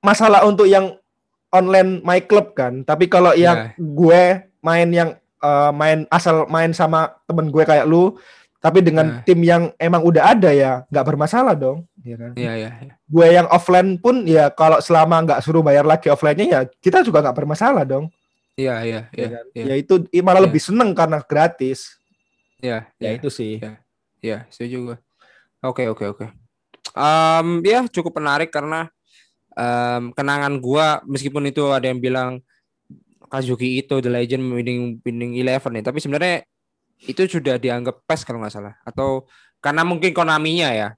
masalah 0.00 0.48
untuk 0.48 0.64
yang 0.64 0.96
online 1.52 2.00
My 2.00 2.24
Club 2.24 2.56
kan 2.56 2.82
tapi 2.88 3.06
kalau 3.06 3.36
yang 3.36 3.70
ya. 3.70 3.76
gue 3.76 4.22
main 4.64 4.88
yang 4.88 5.10
uh, 5.44 5.72
main 5.76 6.08
asal 6.08 6.48
main 6.48 6.72
sama 6.72 7.20
temen 7.28 7.52
gue 7.52 7.64
kayak 7.64 7.84
lu 7.84 8.16
tapi 8.60 8.84
dengan 8.84 9.08
nah. 9.08 9.24
tim 9.24 9.40
yang 9.40 9.72
emang 9.80 10.04
udah 10.04 10.36
ada 10.36 10.52
ya 10.52 10.84
nggak 10.92 11.06
bermasalah 11.08 11.56
dong, 11.56 11.88
ya 12.04 12.16
kan? 12.20 12.36
Iya 12.36 12.52
iya. 12.60 12.70
Ya. 12.76 12.94
Gue 13.08 13.26
yang 13.32 13.48
offline 13.48 13.96
pun 13.96 14.28
ya 14.28 14.52
kalau 14.52 14.84
selama 14.84 15.24
nggak 15.24 15.40
suruh 15.40 15.64
bayar 15.64 15.88
lagi 15.88 16.12
offline-nya 16.12 16.46
ya 16.46 16.60
kita 16.68 17.00
juga 17.00 17.24
nggak 17.24 17.40
bermasalah 17.40 17.88
dong. 17.88 18.12
Iya 18.58 18.74
iya 18.82 19.00
iya. 19.14 19.26
Ya, 19.26 19.28
kan? 19.30 19.44
ya. 19.54 19.64
ya 19.70 19.74
itu 19.78 19.94
malah 20.22 20.42
ya. 20.42 20.46
lebih 20.50 20.62
seneng 20.62 20.90
karena 20.94 21.18
gratis. 21.22 21.98
Iya. 22.60 22.88
Ya, 22.98 23.08
ya 23.08 23.10
itu 23.18 23.28
sih. 23.28 23.58
Iya 23.58 23.78
ya, 24.20 24.38
setuju 24.52 24.76
gue. 24.92 24.96
Oke 25.64 25.88
oke 25.88 26.04
oke. 26.16 26.26
Um, 26.96 27.62
ya 27.62 27.86
cukup 27.86 28.18
menarik 28.18 28.50
karena 28.50 28.90
um, 29.54 30.10
kenangan 30.16 30.58
gue 30.58 30.86
meskipun 31.06 31.46
itu 31.48 31.62
ada 31.70 31.86
yang 31.86 32.00
bilang 32.00 32.42
Kazuki 33.30 33.78
itu 33.78 34.02
The 34.02 34.10
Legend 34.10 34.42
winning 34.50 34.98
winning 35.06 35.38
eleven 35.38 35.78
nih, 35.78 35.86
tapi 35.86 36.02
sebenarnya 36.02 36.42
itu 37.06 37.24
sudah 37.30 37.56
dianggap 37.56 38.02
PES 38.04 38.26
kalau 38.26 38.42
nggak 38.42 38.52
salah 38.52 38.74
atau 38.82 39.24
karena 39.62 39.86
mungkin 39.86 40.12
Konaminya 40.12 40.74
ya 40.74 40.88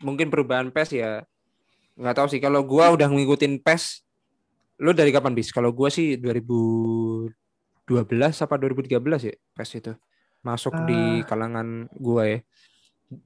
mungkin 0.00 0.32
perubahan 0.32 0.72
PES 0.72 0.90
ya 0.96 1.10
nggak 1.96 2.14
tahu 2.16 2.28
sih 2.30 2.40
kalau 2.40 2.62
gua 2.64 2.94
udah 2.94 3.10
ngikutin 3.10 3.60
PES 3.60 4.05
lu 4.80 4.92
dari 4.92 5.10
kapan 5.12 5.32
bis? 5.32 5.52
Kalau 5.52 5.72
gua 5.72 5.88
sih 5.88 6.16
2012 6.20 7.32
apa 8.44 8.54
2013 8.56 9.28
ya 9.28 9.34
PES 9.56 9.70
itu. 9.80 9.92
Masuk 10.44 10.74
uh. 10.76 10.84
di 10.84 11.00
ah. 11.22 11.26
kalangan 11.26 11.88
gua 11.96 12.28
ya. 12.28 12.38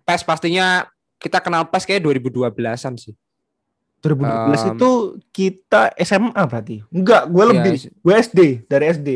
PES 0.05 0.23
pastinya 0.29 0.87
kita 1.21 1.41
kenal 1.41 1.69
PES 1.69 1.85
kayak 1.85 2.03
2012-an 2.05 2.95
sih. 2.97 3.15
2012 4.01 4.17
um, 4.25 4.69
itu 4.75 4.91
kita 5.29 5.93
SMA 6.01 6.43
berarti? 6.49 6.81
Enggak 6.89 7.29
gue 7.29 7.45
iya, 7.45 7.51
lebih 7.53 7.75
ya, 7.77 7.91
gue 7.93 8.15
SD 8.17 8.41
dari 8.65 8.85
SD 8.97 9.09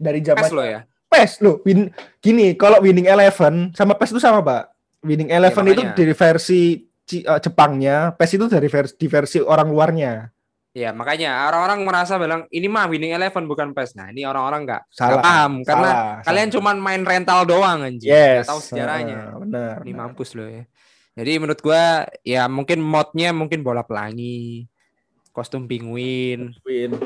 dari 0.00 0.18
zaman 0.24 0.40
PES 0.40 0.52
lo 0.56 0.62
ya? 0.64 0.80
PES 1.12 1.32
lo 1.44 1.52
win 1.64 1.92
gini 2.24 2.56
kalau 2.56 2.80
winning 2.80 3.08
eleven 3.08 3.76
sama 3.76 3.92
PES 4.00 4.16
itu 4.16 4.20
sama 4.24 4.40
pak. 4.40 4.72
Winning 5.04 5.28
eleven 5.28 5.64
ya, 5.68 5.72
itu 5.76 5.82
dari 5.92 6.14
versi 6.16 6.60
uh, 7.28 7.40
Jepangnya 7.40 8.16
PES 8.16 8.30
itu 8.40 8.44
dari 8.48 8.68
versi 8.72 8.94
di 8.96 9.06
versi 9.12 9.38
orang 9.44 9.68
luarnya 9.68 10.12
Ya 10.76 10.92
makanya 10.92 11.48
orang-orang 11.48 11.88
merasa 11.88 12.20
bilang 12.20 12.44
ini 12.52 12.68
mah 12.68 12.84
winning 12.84 13.16
eleven 13.16 13.48
bukan 13.48 13.72
PES. 13.72 13.96
Nah 13.96 14.12
ini 14.12 14.28
orang-orang 14.28 14.68
nggak 14.68 14.82
salah 14.92 15.24
paham 15.24 15.64
karena 15.64 15.88
salah, 15.88 16.20
kalian 16.28 16.48
cuma 16.52 16.70
main 16.76 17.00
rental 17.00 17.48
doang 17.48 17.80
anjing. 17.80 18.12
Yes. 18.12 18.44
Gak 18.44 18.52
tahu 18.52 18.60
sejarahnya. 18.60 19.32
Uh, 19.32 19.40
benar. 19.40 19.74
Ini 19.80 19.96
benar. 19.96 20.12
mampus 20.12 20.36
loh 20.36 20.44
ya. 20.44 20.68
Jadi 21.16 21.32
menurut 21.40 21.60
gua 21.64 22.04
ya 22.20 22.44
mungkin 22.44 22.84
modnya 22.84 23.32
mungkin 23.32 23.64
bola 23.64 23.88
pelangi, 23.88 24.68
kostum 25.32 25.64
penguin, 25.64 26.52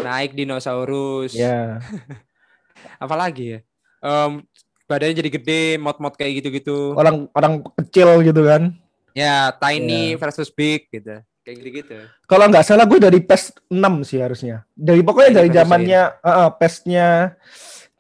naik 0.02 0.34
dinosaurus. 0.34 1.38
Ya. 1.38 1.78
Yeah. 1.78 2.18
Apalagi 3.06 3.44
ya? 3.54 3.60
um, 4.02 4.42
badannya 4.90 5.14
jadi 5.14 5.30
gede, 5.30 5.64
mod-mod 5.78 6.18
kayak 6.18 6.42
gitu-gitu. 6.42 6.98
Orang 6.98 7.30
orang 7.38 7.62
kecil 7.78 8.18
gitu 8.26 8.42
kan? 8.42 8.74
Ya, 9.14 9.54
tiny 9.62 10.14
yeah. 10.14 10.18
versus 10.18 10.50
big 10.50 10.90
gitu. 10.90 11.22
Kayak 11.50 11.66
gitu-gitu. 11.66 11.96
Kalau 12.30 12.46
nggak 12.46 12.62
salah 12.62 12.86
gue 12.86 13.02
dari 13.02 13.18
PES 13.18 13.66
6 13.66 14.06
sih 14.06 14.22
harusnya. 14.22 14.62
Dari 14.70 15.02
pokoknya 15.02 15.42
dari 15.42 15.50
zamannya 15.50 16.02
uh, 16.22 16.50
PES-nya 16.54 17.34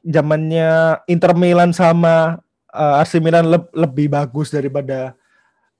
zamannya 0.06 1.02
Inter 1.10 1.34
Milan 1.34 1.74
sama 1.74 2.38
uh, 2.70 3.02
AC 3.02 3.18
Milan 3.18 3.50
le 3.50 3.58
lebih 3.74 4.06
bagus 4.06 4.54
daripada 4.54 5.18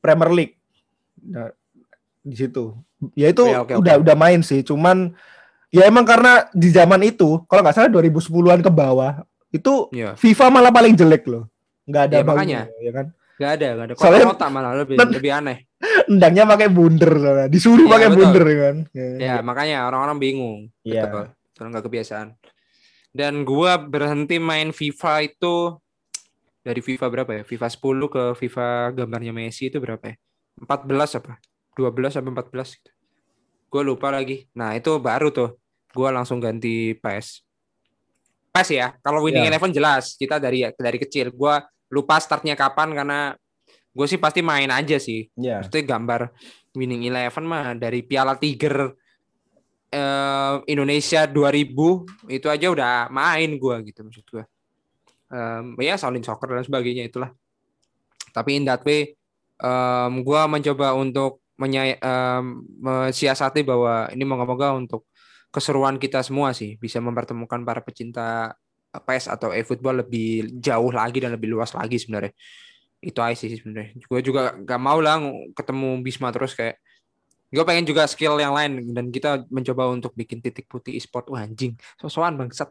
Premier 0.02 0.30
League. 0.34 0.54
Nah, 1.22 1.54
di 2.26 2.34
situ. 2.34 2.74
Ya 3.14 3.30
itu 3.30 3.46
ya, 3.46 3.62
okay, 3.62 3.78
udah 3.78 3.94
okay. 3.96 4.02
udah 4.02 4.16
main 4.18 4.42
sih, 4.42 4.66
cuman 4.66 5.14
ya 5.70 5.86
emang 5.86 6.02
karena 6.02 6.50
di 6.50 6.74
zaman 6.74 7.00
itu 7.06 7.40
kalau 7.46 7.62
nggak 7.62 7.72
salah 7.78 7.88
2010-an 7.88 8.60
ke 8.60 8.68
bawah 8.68 9.22
itu 9.54 9.86
yeah. 9.94 10.18
FIFA 10.18 10.50
malah 10.50 10.74
paling 10.74 10.98
jelek 10.98 11.22
loh. 11.30 11.46
Nggak 11.86 12.02
ada 12.10 12.16
ya, 12.18 12.24
makanya. 12.26 12.60
ya 12.82 12.90
kan? 12.90 13.06
Nggak 13.40 13.52
ada, 13.56 13.68
nggak 13.72 13.86
ada. 13.88 13.94
Soalnya 13.96 14.28
kota 14.28 14.46
malah 14.52 14.76
lebih 14.76 15.00
lebih 15.00 15.32
aneh. 15.32 15.64
Endangnya 16.12 16.44
pakai 16.44 16.68
bunder 16.68 17.08
soalnya. 17.16 17.48
Disuruh 17.48 17.88
ya, 17.88 17.92
pakai 17.96 18.08
bunder 18.12 18.44
kan. 18.44 18.76
Ya, 18.92 19.06
ya 19.16 19.34
makanya 19.40 19.88
orang-orang 19.88 20.20
bingung. 20.20 20.60
Iya. 20.84 21.08
Betul. 21.08 21.26
nggak 21.72 21.84
kebiasaan. 21.88 22.28
Dan 23.16 23.48
gua 23.48 23.80
berhenti 23.80 24.36
main 24.36 24.76
FIFA 24.76 25.24
itu 25.24 25.80
dari 26.60 26.84
FIFA 26.84 27.06
berapa 27.08 27.30
ya? 27.40 27.42
FIFA 27.48 27.66
10 27.72 28.12
ke 28.12 28.24
FIFA 28.36 28.68
gambarnya 28.92 29.32
Messi 29.32 29.72
itu 29.72 29.80
berapa 29.80 30.04
ya? 30.04 30.16
14 30.60 31.24
apa? 31.24 31.40
12 31.80 32.12
sampai 32.12 32.30
14 32.36 32.76
gitu. 32.76 32.90
Gue 33.72 33.82
lupa 33.86 34.12
lagi. 34.12 34.44
Nah, 34.52 34.76
itu 34.76 34.92
baru 35.00 35.32
tuh. 35.32 35.56
Gua 35.96 36.12
langsung 36.12 36.38
ganti 36.44 36.92
PES 37.00 37.40
PES 38.50 38.68
ya. 38.74 38.86
Kalau 39.00 39.22
winning 39.22 39.46
yeah. 39.46 39.54
eleven 39.54 39.70
jelas 39.70 40.18
kita 40.18 40.42
dari 40.42 40.66
dari 40.74 40.98
kecil. 40.98 41.30
Gua 41.30 41.62
lupa 41.90 42.16
startnya 42.22 42.54
kapan 42.54 42.94
karena 42.94 43.34
gue 43.90 44.06
sih 44.06 44.18
pasti 44.22 44.40
main 44.40 44.70
aja 44.70 44.96
sih. 44.96 45.26
Yeah. 45.34 45.60
Maksudnya 45.60 45.98
gambar 45.98 46.20
winning 46.74 47.04
eleven 47.10 47.44
mah 47.44 47.74
dari 47.74 48.06
Piala 48.06 48.38
Tiger 48.38 48.94
uh, 49.90 50.54
Indonesia 50.70 51.26
2000 51.26 52.30
itu 52.30 52.46
aja 52.46 52.66
udah 52.70 52.94
main 53.10 53.50
gue 53.58 53.76
gitu 53.90 54.00
maksud 54.06 54.24
gue. 54.30 54.44
Um, 55.30 55.78
ya 55.78 55.94
salin 55.94 56.22
soccer 56.22 56.54
dan 56.54 56.66
sebagainya 56.66 57.06
itulah. 57.06 57.30
Tapi 58.30 58.62
in 58.62 58.64
that 58.66 58.82
way 58.86 59.14
um, 59.62 60.22
gue 60.22 60.40
mencoba 60.46 60.94
untuk 60.94 61.42
menyay 61.60 62.00
um, 62.00 62.64
mensiasati 62.80 63.60
bahwa 63.66 64.08
ini 64.14 64.24
moga-moga 64.24 64.72
untuk 64.72 65.04
keseruan 65.50 65.98
kita 65.98 66.22
semua 66.22 66.54
sih 66.54 66.78
bisa 66.78 67.02
mempertemukan 67.02 67.60
para 67.66 67.82
pecinta 67.82 68.54
PES 68.98 69.30
atau 69.30 69.54
e-football 69.54 70.02
lebih 70.02 70.58
jauh 70.58 70.90
lagi 70.90 71.22
dan 71.22 71.30
lebih 71.38 71.54
luas 71.54 71.70
lagi 71.70 72.00
sebenarnya. 72.00 72.34
itu 73.00 73.16
aja 73.16 73.32
sih 73.32 73.56
sebenarnya. 73.56 73.96
Gue 74.04 74.20
juga 74.20 74.52
gak 74.60 74.76
mau 74.76 75.00
lah 75.00 75.16
ketemu 75.56 76.04
Bisma 76.04 76.28
terus 76.28 76.52
kayak 76.52 76.76
gue 77.48 77.64
pengen 77.64 77.88
juga 77.88 78.04
skill 78.04 78.36
yang 78.36 78.52
lain 78.52 78.92
dan 78.92 79.08
kita 79.08 79.48
mencoba 79.48 79.88
untuk 79.88 80.12
bikin 80.12 80.44
titik 80.44 80.68
putih 80.68 81.00
e-sport. 81.00 81.32
Wah 81.32 81.48
anjing. 81.48 81.80
Sosokan 81.96 82.36
bangsat. 82.36 82.68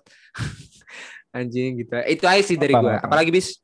Anjing 1.35 1.81
gitu. 1.81 1.93
Itu 2.05 2.25
aja 2.29 2.41
sih 2.45 2.61
dari 2.61 2.77
gue 2.77 2.93
apalagi 3.01 3.33
bis? 3.33 3.57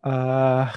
Uh, 0.00 0.68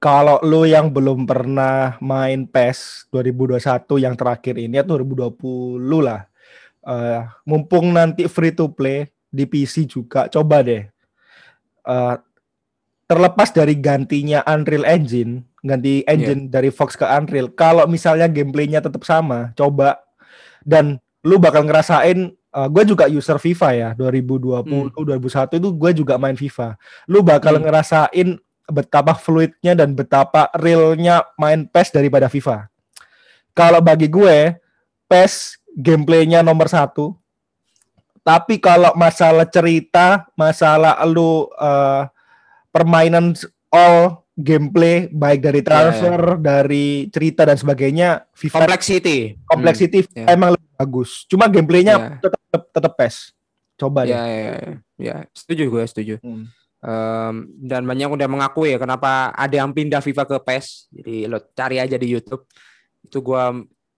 kalau 0.00 0.40
lu 0.42 0.64
yang 0.64 0.88
belum 0.88 1.28
pernah 1.28 2.00
main 2.00 2.48
PES 2.48 3.08
2021 3.12 3.60
yang 4.02 4.14
terakhir 4.16 4.58
ini 4.58 4.80
atau 4.80 4.98
2020 4.98 5.78
lah. 6.02 6.26
Uh, 6.82 7.22
mumpung 7.46 7.94
nanti 7.94 8.26
free 8.26 8.50
to 8.50 8.66
play 8.66 9.11
di 9.32 9.48
PC 9.48 9.88
juga 9.88 10.28
coba 10.28 10.60
deh 10.60 10.84
uh, 11.88 12.16
terlepas 13.08 13.52
dari 13.52 13.76
gantinya 13.76 14.40
Unreal 14.48 14.88
Engine, 14.88 15.44
ganti 15.60 16.00
engine 16.08 16.48
yeah. 16.48 16.52
dari 16.56 16.70
Fox 16.72 16.96
ke 16.96 17.04
Unreal, 17.04 17.52
kalau 17.52 17.84
misalnya 17.84 18.24
gameplaynya 18.24 18.80
tetap 18.80 19.04
sama, 19.04 19.52
coba 19.52 20.00
dan 20.64 20.96
lu 21.20 21.36
bakal 21.36 21.66
ngerasain 21.68 22.32
uh, 22.54 22.68
gue 22.72 22.84
juga 22.88 23.04
user 23.06 23.36
FIFA 23.38 23.68
ya 23.74 23.88
2020 23.94 24.62
hmm. 24.66 24.88
2001 24.94 25.58
itu 25.58 25.68
gue 25.70 25.90
juga 25.94 26.14
main 26.18 26.34
FIFA 26.34 26.74
lu 27.10 27.22
bakal 27.22 27.58
hmm. 27.58 27.62
ngerasain 27.66 28.28
betapa 28.70 29.14
fluidnya 29.14 29.74
dan 29.74 29.94
betapa 29.94 30.50
realnya 30.54 31.26
main 31.38 31.66
PES 31.66 31.94
daripada 31.94 32.26
FIFA 32.26 32.66
kalau 33.54 33.78
bagi 33.82 34.06
gue 34.10 34.54
PES 35.06 35.62
gameplaynya 35.74 36.42
nomor 36.42 36.70
satu 36.70 37.14
tapi 38.22 38.58
kalau 38.62 38.94
masalah 38.94 39.46
cerita 39.46 40.26
masalah 40.38 40.98
lu 41.06 41.46
uh, 41.58 42.06
permainan 42.72 43.36
all 43.68 44.22
gameplay 44.32 45.12
baik 45.12 45.44
dari 45.44 45.60
iya, 45.60 45.68
transfer, 45.68 46.20
yeah, 46.36 46.40
dari 46.40 46.86
cerita 47.12 47.44
dan 47.44 47.56
sebagainya, 47.60 48.08
FIFA 48.32 48.64
complexity, 48.64 49.18
complexity 49.44 49.98
hmm, 50.08 50.16
yeah. 50.24 50.32
emang 50.32 50.56
lebih 50.56 50.70
bagus. 50.80 51.28
Cuma 51.28 51.52
gameplaynya 51.52 51.94
yeah. 52.00 52.18
tetap 52.18 52.40
tetap, 52.40 52.62
tetap 52.72 52.92
PES. 52.96 53.16
Coba 53.76 54.00
yeah. 54.08 54.24
Ya, 54.24 54.24
yeah, 54.24 54.76
yeah. 54.96 55.20
setuju 55.36 55.68
gue, 55.68 55.84
setuju. 55.84 56.14
Hmm. 56.24 56.48
Um, 56.82 57.34
dan 57.62 57.86
banyak 57.86 58.10
udah 58.10 58.26
mengakui 58.26 58.74
ya 58.74 58.78
kenapa 58.80 59.30
ada 59.36 59.54
yang 59.54 59.70
pindah 59.70 60.00
FIFA 60.00 60.24
ke 60.24 60.36
PES. 60.40 60.66
Jadi 60.90 61.16
lo 61.28 61.38
cari 61.52 61.76
aja 61.78 61.96
di 62.00 62.08
YouTube. 62.08 62.48
Itu 63.04 63.20
gue 63.20 63.44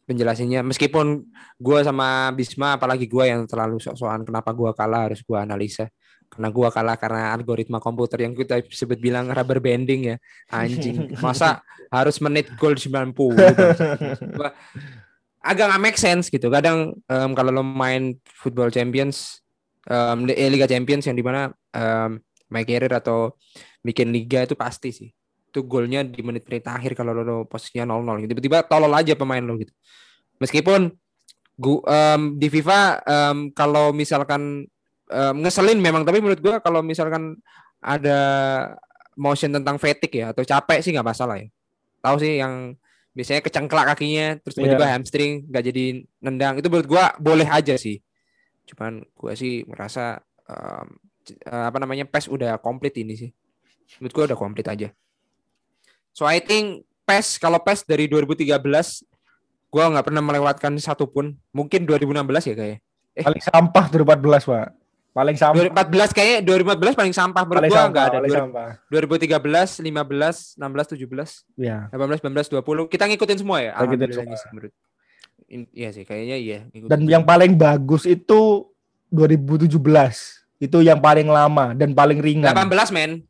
penjelasannya 0.05 0.61
meskipun 0.65 1.25
gue 1.59 1.79
sama 1.81 2.31
Bisma 2.37 2.77
apalagi 2.77 3.09
gue 3.09 3.25
yang 3.25 3.49
terlalu 3.49 3.81
sok-sokan 3.81 4.25
kenapa 4.25 4.53
gue 4.53 4.71
kalah 4.77 5.11
harus 5.11 5.21
gue 5.25 5.39
analisa. 5.39 5.89
Karena 6.25 6.51
gua 6.51 6.67
kalah 6.75 6.99
karena 6.99 7.31
algoritma 7.31 7.79
komputer 7.79 8.27
yang 8.27 8.35
kita 8.35 8.59
sebut 8.67 8.99
bilang 8.99 9.31
rubber 9.31 9.63
banding 9.63 10.11
ya. 10.11 10.17
Anjing. 10.51 11.15
Masa 11.23 11.63
harus 11.95 12.19
menit 12.19 12.51
goal 12.59 12.75
90 12.75 13.15
gitu. 13.15 13.67
agak 15.45 15.65
nggak 15.71 15.83
make 15.85 16.01
sense 16.01 16.33
gitu. 16.35 16.51
Kadang 16.51 16.99
um, 17.07 17.31
kalau 17.39 17.55
lo 17.55 17.63
main 17.63 18.19
football 18.27 18.75
champions 18.75 19.45
um, 19.87 20.27
Liga 20.27 20.67
Champions 20.67 21.07
yang 21.07 21.15
di 21.15 21.23
mana 21.23 21.55
um, 21.77 22.19
my 22.51 22.67
career 22.67 22.91
atau 22.91 23.37
bikin 23.85 24.11
liga 24.11 24.43
itu 24.43 24.57
pasti 24.57 24.91
sih 24.91 25.11
itu 25.55 25.63
golnya 25.63 26.03
di 26.03 26.19
menit-menit 26.19 26.67
akhir 26.67 26.99
kalau 26.99 27.15
lo 27.15 27.47
posisinya 27.47 27.95
0-0 27.95 28.27
gitu. 28.27 28.35
tiba-tiba 28.35 28.67
tolol 28.67 28.91
aja 28.91 29.15
pemain 29.15 29.39
lo 29.39 29.55
gitu. 29.55 29.71
Meskipun 30.43 30.91
gua, 31.55 31.79
um, 31.87 32.35
di 32.35 32.51
FIFA 32.51 33.07
um, 33.07 33.39
kalau 33.55 33.95
misalkan 33.95 34.67
um, 35.15 35.35
ngeselin 35.39 35.79
memang 35.79 36.03
tapi 36.03 36.19
menurut 36.19 36.43
gua 36.43 36.59
kalau 36.59 36.83
misalkan 36.83 37.39
ada 37.79 38.19
motion 39.15 39.55
tentang 39.55 39.79
fatigue 39.79 40.27
ya 40.27 40.35
atau 40.35 40.43
capek 40.43 40.83
sih 40.83 40.91
nggak 40.91 41.07
masalah 41.07 41.39
ya. 41.39 41.47
Tahu 42.03 42.19
sih 42.19 42.43
yang 42.43 42.75
biasanya 43.15 43.47
kecengklak 43.47 43.95
kakinya 43.95 44.43
terus 44.43 44.59
tiba-tiba 44.59 44.91
yeah. 44.91 44.93
hamstring 44.99 45.47
nggak 45.47 45.65
jadi 45.71 45.85
nendang. 46.19 46.59
Itu 46.59 46.67
menurut 46.67 46.91
gua 46.91 47.15
boleh 47.23 47.47
aja 47.47 47.79
sih. 47.79 48.03
Cuman 48.67 49.07
gua 49.15 49.39
sih 49.39 49.63
merasa 49.71 50.19
um, 50.51 50.99
apa 51.47 51.79
namanya 51.79 52.11
PES 52.11 52.27
udah 52.27 52.59
komplit 52.59 52.99
ini 52.99 53.15
sih. 53.15 53.31
Menurut 54.03 54.15
gua 54.19 54.25
udah 54.35 54.39
komplit 54.43 54.67
aja 54.67 54.91
so 56.15 56.23
I 56.25 56.39
think 56.39 56.87
PES 57.05 57.43
kalau 57.43 57.59
PES 57.59 57.85
dari 57.85 58.07
2013 58.07 58.55
gua 59.69 59.91
nggak 59.91 60.07
pernah 60.07 60.23
melewatkan 60.23 60.73
satupun 60.79 61.35
mungkin 61.51 61.83
2016 61.85 62.15
ya 62.49 62.55
kayak 62.55 62.79
eh. 63.19 63.25
paling 63.27 63.43
sampah 63.43 63.85
2014 63.91 64.47
pak 64.47 64.69
Paling 65.15 65.39
sampah. 65.39 65.71
2014 65.71 66.11
kayaknya 66.11 66.39
2014 66.43 66.99
paling 66.99 67.15
sampah 67.15 67.43
menurut 67.47 67.63
paling 67.63 67.71
gua 67.71 67.83
enggak 67.87 68.05
ada. 68.11 68.19
Paling 68.19 68.35
sampah. 68.35 68.69
2013, 68.91 69.87
15, 69.87 70.59
16, 70.59 71.07
17, 71.07 71.47
ya. 71.55 71.87
18, 71.95 72.19
19, 72.19 72.51
20. 72.51 72.91
Kita 72.91 73.05
ngikutin 73.07 73.39
semua 73.39 73.59
ya. 73.63 73.79
Ngikutin 73.79 74.11
semua. 74.11 74.35
Sih, 74.35 74.49
menurut. 74.51 74.73
Iya 75.71 75.89
sih, 75.95 76.03
kayaknya 76.03 76.35
iya. 76.35 76.59
Dan 76.91 77.07
yang 77.07 77.23
paling 77.23 77.55
bagus 77.55 78.11
itu 78.11 78.67
2017. 79.15 79.79
Itu 80.59 80.83
yang 80.83 80.99
paling 80.99 81.31
lama 81.31 81.79
dan 81.79 81.95
paling 81.95 82.19
ringan. 82.19 82.51
18 82.51 82.91
men. 82.91 83.23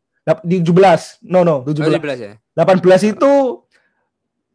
Di 0.44 0.64
17. 0.64 1.24
No 1.28 1.44
no, 1.44 1.60
17. 1.62 1.84
Oh, 1.84 1.92
17 2.00 2.24
ya. 2.24 2.34
18 2.56 3.12
itu 3.12 3.32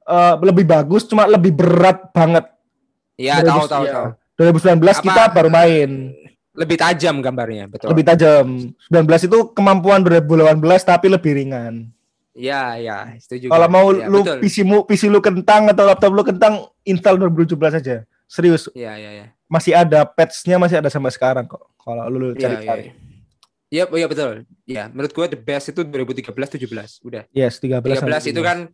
uh, 0.10 0.34
lebih 0.42 0.66
bagus 0.66 1.06
cuma 1.06 1.30
lebih 1.30 1.54
berat 1.54 2.10
banget. 2.10 2.50
Iya, 3.20 3.44
tahu 3.46 3.68
tahu 3.70 3.84
ya. 3.86 3.94
tahu. 3.94 4.08
2019 4.40 4.80
Apa, 4.80 5.04
kita 5.04 5.24
baru 5.36 5.50
main 5.52 6.16
lebih 6.60 6.76
tajam 6.76 7.24
gambarnya, 7.24 7.72
betul. 7.72 7.88
Lebih 7.96 8.04
tajam. 8.04 8.76
19 8.92 9.28
itu 9.32 9.38
kemampuan 9.56 10.04
2018 10.04 10.60
tapi 10.84 11.08
lebih 11.08 11.32
ringan. 11.40 11.88
Iya, 12.36 12.64
iya, 12.76 12.98
setuju. 13.16 13.48
Kalau 13.48 13.68
mau 13.72 13.96
ya, 13.96 14.12
lu 14.12 14.20
betul. 14.24 14.38
PC 14.44 14.56
mu 14.68 14.84
PC 14.84 15.08
lu 15.08 15.24
kentang 15.24 15.72
atau 15.72 15.88
laptop 15.88 16.12
lu 16.12 16.24
kentang, 16.28 16.68
install 16.84 17.16
2017 17.16 17.80
aja. 17.80 17.96
Serius. 18.28 18.68
Iya, 18.76 18.92
iya, 19.00 19.12
iya. 19.24 19.26
Masih 19.48 19.72
ada 19.72 20.04
patch-nya 20.04 20.60
masih 20.60 20.84
ada 20.84 20.92
sampai 20.92 21.16
sekarang 21.16 21.48
kok. 21.48 21.64
Kalau 21.80 22.12
lu 22.12 22.36
cari 22.36 22.60
ya, 22.60 22.62
cari. 22.68 22.86
Iya, 23.70 23.86
iya, 23.86 23.98
iya 24.02 24.08
betul. 24.10 24.32
Ya, 24.66 24.84
menurut 24.90 25.14
gua 25.14 25.26
the 25.30 25.38
best 25.38 25.70
itu 25.70 25.86
2013 25.86 26.34
17. 26.34 27.06
Udah. 27.06 27.24
Yes, 27.34 27.62
13. 27.62 27.86
13 27.86 28.34
itu 28.34 28.42
kan 28.42 28.66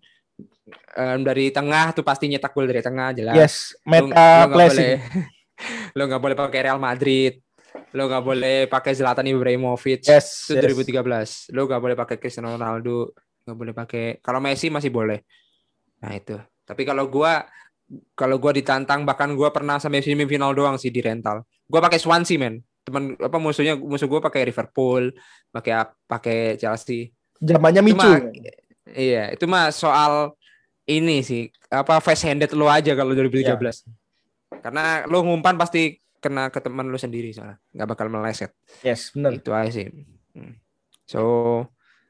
um, 0.95 1.19
dari 1.23 1.51
tengah 1.51 1.91
tuh 1.91 2.03
pasti 2.03 2.31
nyetak 2.31 2.55
gol 2.55 2.67
dari 2.67 2.79
tengah 2.79 3.11
jelas. 3.11 3.35
Yes, 3.35 3.55
meta 3.83 4.47
boleh, 4.47 5.03
lo 5.97 6.03
nggak 6.07 6.21
boleh 6.21 6.35
pakai 6.35 6.59
Real 6.71 6.79
Madrid 6.79 7.39
lo 7.95 8.11
nggak 8.11 8.23
boleh 8.23 8.57
pakai 8.67 8.91
Zlatan 8.91 9.27
Ibrahimovic 9.31 10.03
yes, 10.03 10.51
itu 10.51 10.59
yes. 10.59 10.75
2013 11.51 11.55
lo 11.55 11.61
nggak 11.67 11.81
boleh 11.81 11.95
pakai 11.95 12.15
Cristiano 12.19 12.55
Ronaldo 12.55 13.15
nggak 13.47 13.57
boleh 13.57 13.73
pakai 13.75 14.05
kalau 14.19 14.43
Messi 14.43 14.67
masih 14.67 14.91
boleh 14.91 15.23
nah 16.03 16.11
itu 16.11 16.35
tapi 16.67 16.83
kalau 16.83 17.07
gua 17.07 17.47
kalau 18.17 18.35
gua 18.35 18.51
ditantang 18.51 19.07
bahkan 19.07 19.31
gua 19.31 19.51
pernah 19.51 19.79
sampai 19.79 20.03
semifinal 20.03 20.51
doang 20.51 20.75
sih 20.75 20.91
di 20.91 20.99
rental 20.99 21.47
gua 21.71 21.79
pakai 21.83 21.99
Swansea 21.99 22.35
men 22.35 22.59
teman 22.85 23.17
apa 23.17 23.37
musuhnya 23.41 23.73
musuh 23.75 24.05
gua 24.05 24.21
pakai 24.21 24.45
Liverpool 24.45 25.09
pakai 25.49 25.89
pakai 26.05 26.39
Chelsea. 26.61 27.09
Zamannya 27.41 27.81
Micu. 27.81 28.11
iya 28.93 29.33
itu 29.33 29.49
mah 29.49 29.73
soal 29.73 30.37
ini 30.85 31.25
sih 31.25 31.49
apa 31.73 31.97
face 31.97 32.29
handed 32.29 32.53
lo 32.53 32.69
aja 32.69 32.93
kalau 32.93 33.17
2013 33.17 33.49
yeah. 33.49 33.57
karena 34.61 35.03
lo 35.09 35.25
ngumpan 35.25 35.57
pasti 35.57 35.97
kena 36.21 36.53
ke 36.53 36.61
teman 36.61 36.85
lu 36.85 36.97
sendiri 37.01 37.33
soalnya 37.33 37.57
nggak 37.73 37.89
bakal 37.89 38.07
meleset. 38.13 38.53
Yes 38.85 39.09
benar 39.17 39.33
itu 39.33 39.49
aja 39.49 39.73
sih. 39.73 39.89
Hmm. 40.35 40.53
so 41.07 41.21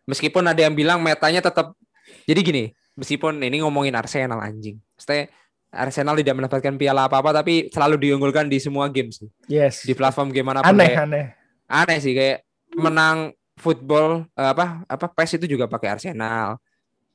meskipun 0.10 0.42
ada 0.50 0.66
yang 0.66 0.74
bilang 0.74 0.98
metanya 1.00 1.46
tetap 1.46 1.78
jadi 2.26 2.42
gini 2.42 2.64
meskipun 2.98 3.38
ini 3.44 3.64
ngomongin 3.64 3.96
Arsenal 3.96 4.44
anjing. 4.44 4.80
Maksudnya 4.96 5.32
Arsenal 5.72 6.16
tidak 6.20 6.36
mendapatkan 6.38 6.74
piala 6.80 7.08
apa 7.10 7.20
apa 7.20 7.42
tapi 7.42 7.68
selalu 7.70 8.10
diunggulkan 8.10 8.48
di 8.48 8.58
semua 8.62 8.90
game 8.90 9.12
sih 9.12 9.28
yes 9.50 9.84
di 9.84 9.94
platform 9.94 10.32
game 10.32 10.48
mana 10.48 10.66
aneh 10.66 10.94
kayak, 10.94 11.06
aneh 11.06 11.26
aneh 11.68 11.98
sih 12.00 12.14
kayak 12.16 12.46
menang 12.76 13.34
football 13.56 14.28
eh, 14.36 14.50
apa 14.52 14.84
apa 14.86 15.06
PES 15.12 15.42
itu 15.44 15.58
juga 15.58 15.66
pakai 15.66 16.00
Arsenal 16.00 16.60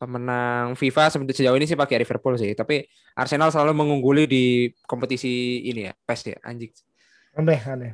pemenang 0.00 0.72
FIFA 0.80 1.12
sejauh 1.12 1.56
ini 1.60 1.68
sih 1.68 1.76
pakai 1.76 2.00
Liverpool 2.00 2.36
sih 2.40 2.56
tapi 2.56 2.88
Arsenal 3.12 3.52
selalu 3.52 3.76
mengungguli 3.76 4.24
di 4.24 4.44
kompetisi 4.88 5.60
ini 5.68 5.88
ya 5.88 5.92
PES 5.92 6.20
ya 6.32 6.38
anjing 6.44 6.72
Aneh, 7.38 7.60
aneh. 7.62 7.92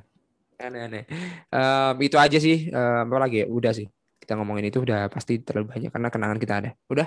Aneh-aneh. 0.56 1.04
Um, 1.52 1.94
itu 2.00 2.16
aja 2.16 2.38
sih. 2.40 2.72
Um, 2.72 3.12
apa 3.12 3.28
lagi 3.28 3.44
ya? 3.44 3.46
Udah 3.48 3.72
sih. 3.76 3.84
Kita 4.16 4.32
ngomongin 4.40 4.72
itu 4.72 4.80
udah 4.80 5.12
pasti 5.12 5.44
terlalu 5.44 5.76
banyak 5.76 5.90
karena 5.92 6.08
kenangan 6.08 6.38
kita 6.40 6.54
ada. 6.64 6.70
Udah. 6.88 7.06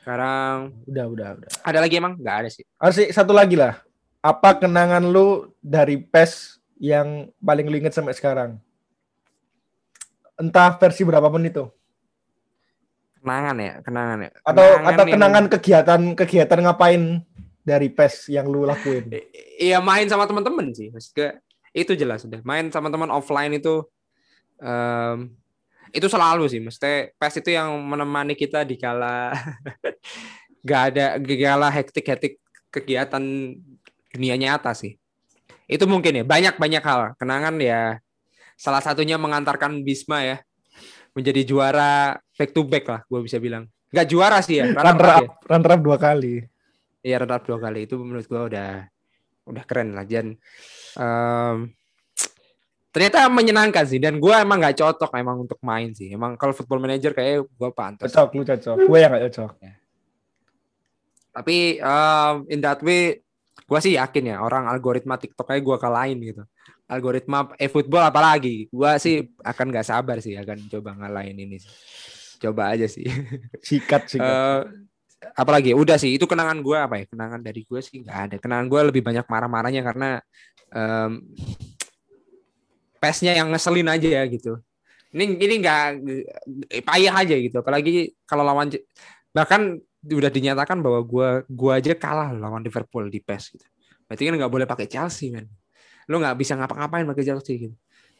Sekarang 0.00 0.72
udah, 0.88 1.04
udah, 1.12 1.28
udah. 1.36 1.50
Ada 1.60 1.78
lagi 1.84 1.94
emang? 2.00 2.16
Gak 2.16 2.36
ada 2.44 2.48
sih. 2.48 2.64
Harus 2.80 2.96
sih 2.96 3.08
satu 3.12 3.36
lagi 3.36 3.54
lah. 3.54 3.84
Apa 4.24 4.56
kenangan 4.56 5.04
lu 5.04 5.52
dari 5.60 6.00
PES 6.00 6.60
yang 6.80 7.28
paling 7.40 7.68
lu 7.68 7.76
inget 7.76 7.92
sampai 7.92 8.16
sekarang? 8.16 8.56
Entah 10.40 10.72
versi 10.80 11.04
berapapun 11.04 11.44
itu. 11.44 11.68
Kenangan 13.20 13.56
ya, 13.60 13.74
kenangan 13.84 14.18
ya. 14.24 14.30
Atau 14.40 14.68
atau 14.80 15.04
kenangan 15.04 15.44
kegiatan 15.52 16.00
kegiatan 16.16 16.60
ngapain 16.64 17.20
dari 17.60 17.92
PES 17.92 18.32
yang 18.32 18.48
lu 18.48 18.64
lakuin? 18.64 19.12
Iya 19.60 19.84
main 19.84 20.08
sama 20.08 20.24
teman-teman 20.24 20.72
sih, 20.72 20.88
maksudnya 20.88 21.44
itu 21.76 21.92
jelas 21.92 22.24
sudah. 22.24 22.40
Main 22.40 22.72
sama 22.72 22.88
teman 22.88 23.12
offline 23.12 23.52
itu 23.52 23.84
um, 24.64 25.28
itu 25.90 26.06
selalu 26.06 26.46
sih 26.46 26.60
mesti 26.62 27.14
PES 27.18 27.34
itu 27.42 27.50
yang 27.54 27.74
menemani 27.82 28.38
kita 28.38 28.62
di 28.62 28.78
kala 28.78 29.34
gak 30.66 30.82
ada 30.94 31.16
gejala 31.18 31.68
hektik-hektik 31.72 32.38
kegiatan 32.70 33.22
dunia 34.14 34.36
nyata 34.38 34.74
sih. 34.74 34.98
Itu 35.70 35.86
mungkin 35.86 36.22
ya 36.22 36.24
banyak 36.26 36.58
banyak 36.58 36.82
hal. 36.82 37.14
Kenangan 37.18 37.54
ya 37.62 37.98
salah 38.58 38.82
satunya 38.82 39.16
mengantarkan 39.16 39.82
Bisma 39.82 40.22
ya 40.22 40.36
menjadi 41.14 41.42
juara 41.42 42.18
back 42.38 42.50
to 42.54 42.62
back 42.66 42.84
lah 42.86 43.00
gue 43.06 43.20
bisa 43.22 43.38
bilang. 43.42 43.66
Nggak 43.90 44.06
juara 44.06 44.38
sih 44.42 44.62
ya 44.62 44.70
runner 44.70 45.08
up, 45.10 45.22
ya. 45.22 45.28
runner 45.50 45.70
up 45.74 45.80
dua 45.82 45.96
kali. 45.98 46.46
Iya 47.02 47.26
runner 47.26 47.38
up 47.42 47.44
dua 47.46 47.58
kali. 47.58 47.80
Itu 47.86 47.98
menurut 47.98 48.26
gue 48.26 48.42
udah 48.54 48.70
udah 49.50 49.64
keren 49.66 49.98
lah 49.98 50.06
dan 50.06 50.38
um, 50.94 51.70
ternyata 52.90 53.30
menyenangkan 53.30 53.86
sih 53.86 54.02
dan 54.02 54.18
gue 54.18 54.34
emang 54.34 54.58
nggak 54.58 54.82
cocok 54.82 55.10
emang 55.14 55.46
untuk 55.46 55.58
main 55.62 55.94
sih. 55.94 56.10
Emang 56.10 56.34
kalau 56.34 56.50
football 56.50 56.82
manager 56.82 57.14
kayak 57.14 57.46
gue 57.46 57.70
pantas. 57.70 58.10
Cocok 58.10 58.28
lu 58.34 58.42
cocok. 58.42 58.76
Gue 58.86 58.98
yang 58.98 59.10
nggak 59.14 59.24
cocok. 59.30 59.52
Ya. 59.62 59.74
tapi 61.30 61.78
um, 61.78 62.42
in 62.50 62.58
that 62.58 62.82
way 62.82 63.22
gue 63.70 63.78
sih 63.78 63.94
yakin 63.94 64.34
ya 64.34 64.42
orang 64.42 64.66
algoritma 64.66 65.14
TikTok 65.14 65.46
kayak 65.46 65.62
gue 65.62 65.76
kalahin 65.78 66.18
gitu. 66.18 66.42
Algoritma 66.90 67.54
e-football 67.54 68.10
apalagi 68.10 68.66
gue 68.66 68.90
sih 68.98 69.30
akan 69.38 69.66
nggak 69.70 69.86
sabar 69.86 70.18
sih 70.18 70.34
akan 70.34 70.66
coba 70.66 70.98
ngalahin 70.98 71.38
ini 71.38 71.62
sih. 71.62 71.70
coba 72.42 72.74
aja 72.74 72.90
sih. 72.90 73.06
Sikat 73.68 74.10
sikat. 74.10 74.26
Uh, 74.26 74.62
apalagi 75.36 75.76
udah 75.76 76.00
sih 76.00 76.16
itu 76.16 76.24
kenangan 76.24 76.58
gue 76.64 76.74
apa 76.74 76.94
ya 76.98 77.04
kenangan 77.06 77.40
dari 77.44 77.62
gue 77.62 77.78
sih 77.78 78.02
nggak 78.02 78.18
ada. 78.26 78.36
Kenangan 78.42 78.66
gue 78.66 78.80
lebih 78.90 79.02
banyak 79.06 79.26
marah-marahnya 79.30 79.82
karena 79.86 80.10
um, 80.74 81.22
pesnya 83.00 83.32
yang 83.32 83.48
ngeselin 83.50 83.88
aja 83.88 84.08
ya 84.20 84.22
gitu. 84.28 84.60
Ini 85.10 85.40
ini 85.40 85.54
nggak 85.64 85.82
payah 86.86 87.14
aja 87.24 87.34
gitu. 87.34 87.56
Apalagi 87.58 88.14
kalau 88.28 88.46
lawan 88.46 88.70
bahkan 89.34 89.80
udah 90.04 90.30
dinyatakan 90.30 90.78
bahwa 90.84 91.00
gua 91.02 91.28
gua 91.48 91.80
aja 91.80 91.96
kalah 91.96 92.30
lawan 92.30 92.62
Liverpool 92.62 93.08
di 93.10 93.18
PES 93.18 93.58
gitu. 93.58 93.66
Berarti 94.06 94.22
kan 94.28 94.34
nggak 94.36 94.52
boleh 94.52 94.66
pakai 94.68 94.86
Chelsea 94.86 95.32
men. 95.32 95.50
Lo 96.06 96.20
nggak 96.22 96.36
bisa 96.38 96.54
ngapa-ngapain 96.54 97.08
pakai 97.08 97.24
Chelsea 97.26 97.54
gitu. 97.58 97.76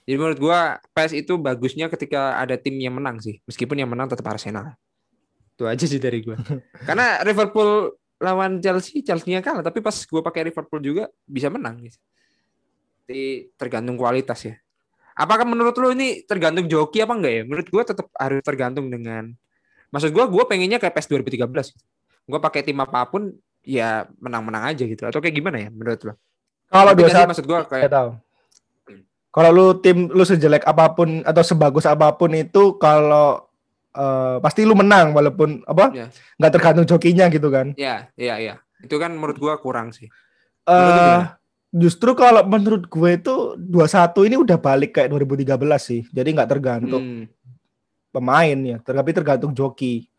Jadi 0.09 0.17
menurut 0.17 0.39
gua 0.41 0.81
PES 0.97 1.13
itu 1.23 1.39
bagusnya 1.39 1.87
ketika 1.93 2.41
ada 2.41 2.59
tim 2.59 2.75
yang 2.81 2.97
menang 2.97 3.23
sih. 3.23 3.39
Meskipun 3.47 3.79
yang 3.79 3.93
menang 3.93 4.11
tetap 4.11 4.27
Arsenal. 4.27 4.75
Itu 5.55 5.69
aja 5.69 5.85
sih 5.87 6.01
dari 6.03 6.25
gua. 6.25 6.41
Karena 6.89 7.21
Liverpool 7.23 7.95
lawan 8.21 8.61
Chelsea, 8.61 9.01
Chelsea-nya 9.01 9.41
kalah, 9.41 9.65
tapi 9.65 9.81
pas 9.81 9.95
gua 10.09 10.21
pakai 10.21 10.53
Liverpool 10.53 10.81
juga 10.83 11.09
bisa 11.25 11.49
menang 11.49 11.81
gitu. 11.81 11.99
Jadi 13.09 13.51
tergantung 13.57 13.97
kualitas 13.99 14.47
ya. 14.47 14.55
Apakah 15.17 15.45
menurut 15.47 15.75
lo 15.77 15.91
ini 15.95 16.23
tergantung 16.25 16.67
joki 16.71 17.03
apa 17.03 17.15
enggak 17.17 17.33
ya? 17.33 17.43
Menurut 17.47 17.67
gue 17.69 17.83
tetap 17.83 18.07
harus 18.17 18.43
tergantung 18.43 18.87
dengan 18.89 19.31
maksud 19.91 20.15
gue 20.15 20.25
gue 20.31 20.45
pengennya 20.47 20.79
kayak 20.79 20.95
PES 20.95 21.11
2013 21.11 21.51
gue 22.31 22.39
pakai 22.39 22.63
tim 22.63 22.79
apa 22.79 23.11
pun 23.11 23.35
ya 23.67 24.07
menang-menang 24.23 24.71
aja 24.71 24.83
gitu. 24.87 25.03
Atau 25.07 25.19
kayak 25.19 25.35
gimana 25.35 25.59
ya 25.63 25.69
menurut 25.71 26.01
lo 26.07 26.15
kalau 26.71 26.93
dua 26.95 27.09
saat 27.11 27.27
maksud 27.27 27.47
gue 27.51 27.59
kayak 27.67 27.91
tahu. 27.91 28.11
Kalau 29.31 29.51
lu 29.51 29.67
tim 29.83 30.11
lu 30.11 30.23
sejelek 30.23 30.63
apa 30.67 30.95
pun 30.95 31.23
atau 31.27 31.43
sebagus 31.43 31.87
apa 31.87 32.15
pun 32.15 32.31
itu 32.35 32.79
kalau 32.79 33.47
uh, 33.95 34.39
pasti 34.39 34.63
lu 34.63 34.75
menang 34.79 35.15
walaupun 35.15 35.67
apa 35.67 35.91
ya. 35.95 36.07
nggak 36.39 36.53
tergantung 36.55 36.87
jokinya 36.87 37.27
gitu 37.27 37.51
kan. 37.51 37.75
Ya 37.75 38.11
iya 38.15 38.39
iya. 38.39 38.55
Itu 38.83 39.03
kan 39.03 39.15
menurut 39.15 39.39
gue 39.39 39.55
kurang 39.63 39.91
sih. 39.91 40.07
Uh, 40.67 41.27
Justru 41.71 42.19
kalau 42.19 42.43
menurut 42.43 42.91
gue 42.91 43.11
itu 43.15 43.35
21 43.55 44.27
ini 44.27 44.37
udah 44.43 44.59
balik 44.59 44.99
kayak 44.99 45.15
2013 45.15 45.55
sih. 45.79 46.03
Jadi 46.11 46.29
nggak 46.35 46.51
tergantung 46.51 47.03
hmm. 47.03 47.25
pemain 48.11 48.59
ya, 48.59 48.83
tapi 48.83 49.11
tergantung 49.15 49.55
joki. 49.55 50.11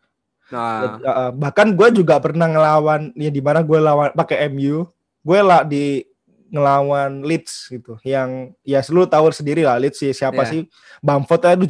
Nah. 0.48 0.96
Bahkan 1.36 1.76
gue 1.76 1.88
juga 2.00 2.16
pernah 2.24 2.48
ngelawan 2.48 3.12
ya 3.16 3.28
di 3.28 3.44
mana 3.44 3.60
gue 3.60 3.76
lawan 3.76 4.16
pakai 4.16 4.48
MU, 4.48 4.88
gue 5.20 5.40
lah 5.44 5.60
di 5.60 6.08
ngelawan 6.52 7.24
Leeds 7.24 7.68
gitu. 7.72 7.96
Yang 8.04 8.56
ya 8.64 8.80
seluruh 8.84 9.08
tahu 9.08 9.28
sendiri 9.32 9.64
lah 9.64 9.80
Leeds 9.80 10.00
sih 10.00 10.12
siapa 10.12 10.44
yeah. 10.44 10.50
sih 10.52 10.60
Bamford 11.00 11.48
aja 11.48 11.56
78 11.56 11.68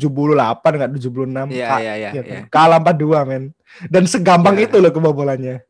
enggak 0.79 0.91
76. 0.99 1.55
Iya 1.55 1.69
iya 1.79 1.95
iya. 1.95 2.11
Gitu. 2.11 2.33
Kalah 2.51 2.83
42 2.83 3.31
men. 3.31 3.45
Dan 3.87 4.11
segampang 4.11 4.59
yeah. 4.59 4.67
itu 4.67 4.77
loh 4.83 4.91
kebobolannya. 4.91 5.63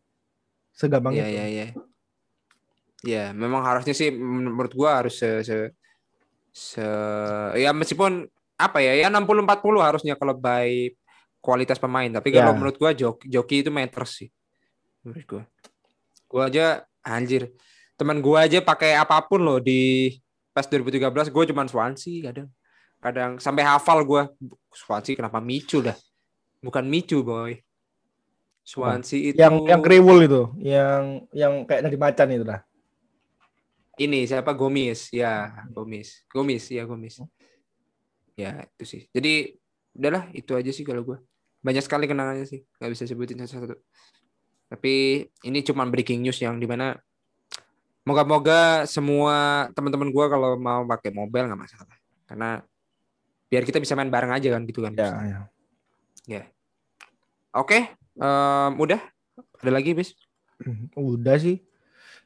Segampang 0.72 1.16
yeah, 1.16 1.29
itu. 1.29 1.33
Iya 1.37 1.44
iya 1.48 1.64
iya. 1.72 1.91
Ya, 3.03 3.35
memang 3.35 3.67
harusnya 3.67 3.95
sih 3.99 4.15
menurut 4.15 4.71
gua 4.79 5.03
harus 5.03 5.19
se, 5.19 5.43
se, 5.43 5.75
se 6.55 6.87
ya 7.59 7.75
meskipun 7.75 8.31
apa 8.55 8.79
ya 8.79 8.95
ya 8.95 9.11
60 9.11 9.43
40 9.43 9.83
harusnya 9.83 10.15
kalau 10.15 10.38
by 10.38 10.95
kualitas 11.43 11.83
pemain, 11.83 12.07
tapi 12.07 12.31
yeah. 12.31 12.47
kalau 12.47 12.55
ya. 12.55 12.59
menurut 12.62 12.77
gua 12.79 12.91
joki, 12.95 13.27
joki 13.27 13.67
itu 13.67 13.75
matters 13.75 14.23
sih. 14.23 14.29
Menurut 15.03 15.25
gua. 15.27 15.43
Gua 16.31 16.43
aja 16.47 16.87
anjir. 17.03 17.51
Teman 17.99 18.23
gua 18.23 18.47
aja 18.47 18.62
pakai 18.62 18.95
apa 18.95 19.19
pun 19.27 19.43
loh 19.43 19.59
di 19.59 20.15
pas 20.55 20.62
2013 20.71 21.11
gua 21.35 21.43
cuman 21.43 21.67
Swansea 21.67 22.31
kadang. 22.31 22.49
Kadang 23.03 23.31
sampai 23.43 23.67
hafal 23.67 24.07
gua 24.07 24.31
Swansea 24.71 25.19
kenapa 25.19 25.43
Micu 25.43 25.83
dah. 25.83 25.99
Bukan 26.62 26.87
Micu, 26.87 27.27
boy. 27.27 27.59
Swansea 28.62 29.35
itu 29.35 29.43
yang 29.43 29.67
yang 29.67 29.83
kriwul 29.83 30.23
itu, 30.23 30.43
yang 30.62 31.27
yang 31.35 31.67
kayak 31.67 31.83
dari 31.83 31.99
macan 31.99 32.31
itu 32.31 32.47
lah 32.47 32.62
ini 34.00 34.24
siapa? 34.24 34.57
Gomis. 34.57 35.12
Ya 35.12 35.66
Gomis. 35.72 36.24
Gomis. 36.31 36.64
Ya 36.72 36.85
Gomis. 36.88 37.20
Ya 38.38 38.64
itu 38.78 38.85
sih. 38.88 39.02
Jadi 39.12 39.59
udahlah 39.92 40.28
itu 40.33 40.57
aja 40.57 40.70
sih 40.72 40.85
kalau 40.87 41.05
gue 41.05 41.18
banyak 41.61 41.85
sekali 41.85 42.09
kenangannya 42.09 42.48
sih. 42.48 42.64
Nggak 42.81 42.90
bisa 42.96 43.05
sebutin 43.05 43.42
satu-satu. 43.44 43.76
Tapi 44.72 45.26
ini 45.44 45.59
cuma 45.61 45.85
breaking 45.85 46.24
news 46.24 46.40
yang 46.40 46.57
di 46.57 46.64
mana 46.64 46.96
moga-moga 48.02 48.88
semua 48.88 49.68
teman-teman 49.76 50.09
gue 50.09 50.26
kalau 50.33 50.57
mau 50.57 50.83
pakai 50.88 51.12
mobile 51.12 51.52
nggak 51.52 51.61
masalah. 51.61 51.96
Karena 52.24 52.64
biar 53.52 53.68
kita 53.68 53.76
bisa 53.85 53.92
main 53.92 54.09
bareng 54.09 54.33
aja 54.33 54.48
kan 54.48 54.64
gitu 54.64 54.81
kan 54.81 54.96
ya 54.96 55.12
ya, 55.28 55.40
ya. 56.24 56.42
oke 57.52 57.85
um, 58.16 58.81
udah? 58.81 58.96
Ada 59.61 59.70
lagi 59.76 59.92
bis? 59.92 60.16
Udah 60.96 61.37
sih 61.37 61.61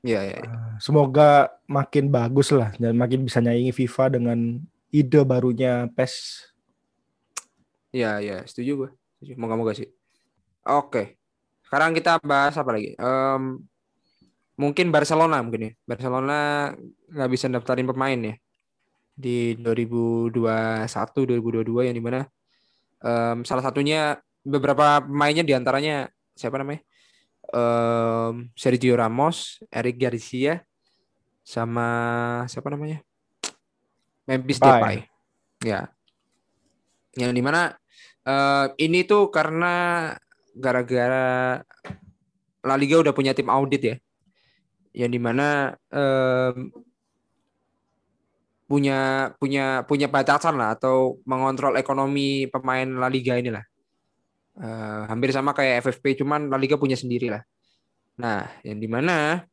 Iya, 0.07 0.21
iya. 0.23 0.39
Ya. 0.39 0.51
Semoga 0.79 1.51
makin 1.67 2.15
bagus 2.15 2.55
lah 2.55 2.71
dan 2.79 2.95
makin 2.95 3.27
bisa 3.27 3.43
nyaingi 3.43 3.75
FIFA 3.75 4.15
dengan 4.15 4.63
ide 4.95 5.21
barunya 5.27 5.91
PES. 5.91 6.15
Iya, 7.91 8.23
iya, 8.23 8.37
setuju 8.47 8.87
gue. 8.87 8.91
Setuju. 9.19 9.33
Moga-moga 9.35 9.75
sih. 9.75 9.91
Oke. 10.63 11.19
Sekarang 11.67 11.91
kita 11.91 12.23
bahas 12.23 12.55
apa 12.55 12.71
lagi? 12.71 12.95
Um, 13.03 13.67
mungkin 14.55 14.95
Barcelona 14.95 15.43
mungkin 15.43 15.67
ya. 15.67 15.73
Barcelona 15.83 16.71
nggak 17.11 17.31
bisa 17.35 17.51
daftarin 17.51 17.91
pemain 17.91 18.21
ya 18.23 18.35
di 19.17 19.57
2021 19.59 20.37
2022 20.87 21.89
yang 21.89 21.97
di 21.97 22.05
mana 22.05 22.29
um, 23.01 23.43
salah 23.49 23.65
satunya 23.65 24.21
beberapa 24.45 25.01
pemainnya 25.01 25.43
di 25.43 25.57
antaranya 25.57 26.13
siapa 26.37 26.61
namanya 26.61 26.85
um, 27.57 28.53
Sergio 28.53 28.93
Ramos, 29.01 29.65
Eric 29.73 29.97
Garcia, 29.97 30.61
sama 31.41 31.89
siapa 32.53 32.69
namanya? 32.69 33.01
Memphis 34.29 34.61
Depay. 34.61 35.09
Ya. 35.65 35.89
Yang 37.17 37.33
di 37.33 37.43
mana 37.43 37.73
uh, 38.29 38.69
ini 38.77 39.09
tuh 39.09 39.33
karena 39.33 40.13
gara-gara 40.53 41.63
La 42.67 42.77
Liga 42.77 43.01
udah 43.01 43.15
punya 43.17 43.33
tim 43.33 43.49
audit 43.49 43.83
ya. 43.83 43.97
Yang 44.93 45.11
di 45.17 45.21
mana 45.23 45.79
um, 45.89 46.69
punya 48.67 49.31
punya 49.39 49.87
punya 49.87 50.11
batasan 50.11 50.59
lah 50.59 50.75
atau 50.75 51.23
mengontrol 51.23 51.79
ekonomi 51.79 52.51
pemain 52.51 52.89
La 52.99 53.07
Liga 53.07 53.39
inilah. 53.39 53.63
Uh, 54.57 55.05
hampir 55.13 55.29
sama 55.37 55.53
kayak 55.53 55.85
FFP, 55.85 56.25
cuman 56.25 56.49
La 56.49 56.57
Liga 56.57 56.81
punya 56.81 56.97
sendiri 56.97 57.29
lah. 57.29 57.45
Nah, 58.17 58.49
yang 58.65 58.81
di 58.81 58.89
mana 58.89 59.45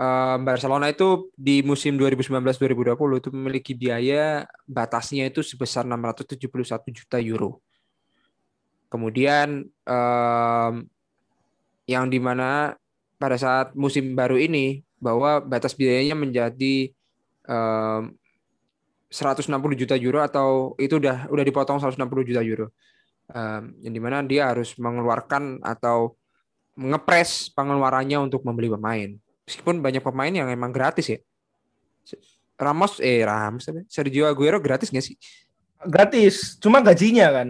uh, 0.00 0.36
Barcelona 0.40 0.88
itu 0.88 1.28
di 1.36 1.60
musim 1.60 2.00
2019-2020 2.00 3.20
itu 3.20 3.28
memiliki 3.36 3.72
biaya 3.76 4.48
batasnya 4.64 5.28
itu 5.28 5.44
sebesar 5.44 5.84
671 5.84 6.48
juta 6.88 7.20
euro. 7.20 7.60
Kemudian 8.88 9.68
um, 9.84 10.74
yang 11.84 12.08
di 12.08 12.16
mana 12.16 12.72
pada 13.20 13.36
saat 13.36 13.76
musim 13.76 14.16
baru 14.16 14.40
ini 14.40 14.80
bahwa 14.96 15.44
batas 15.44 15.76
biayanya 15.76 16.16
menjadi 16.16 16.88
um, 17.44 18.16
160 19.12 19.52
juta 19.76 19.96
euro 19.96 20.20
atau 20.24 20.72
itu 20.80 20.96
udah 20.96 21.28
udah 21.28 21.44
dipotong 21.44 21.80
160 21.80 22.28
juta 22.28 22.40
euro 22.44 22.72
um, 23.32 23.62
yang 23.84 23.92
di 23.92 24.00
mana 24.00 24.24
dia 24.24 24.48
harus 24.48 24.74
mengeluarkan 24.76 25.60
atau 25.64 26.16
ngepres 26.78 27.50
pengeluarannya 27.52 28.18
untuk 28.22 28.46
membeli 28.46 28.70
pemain. 28.70 29.10
Meskipun 29.48 29.80
banyak 29.80 30.04
pemain 30.04 30.30
yang 30.30 30.48
emang 30.52 30.70
gratis 30.70 31.08
ya. 31.08 31.18
Ramos, 32.58 32.98
eh 32.98 33.22
Ramos, 33.22 33.70
Sergio 33.86 34.26
Aguero 34.26 34.58
gratis 34.58 34.90
nggak 34.90 35.04
sih? 35.04 35.16
Gratis, 35.86 36.58
cuma 36.58 36.82
gajinya 36.82 37.30
kan. 37.30 37.48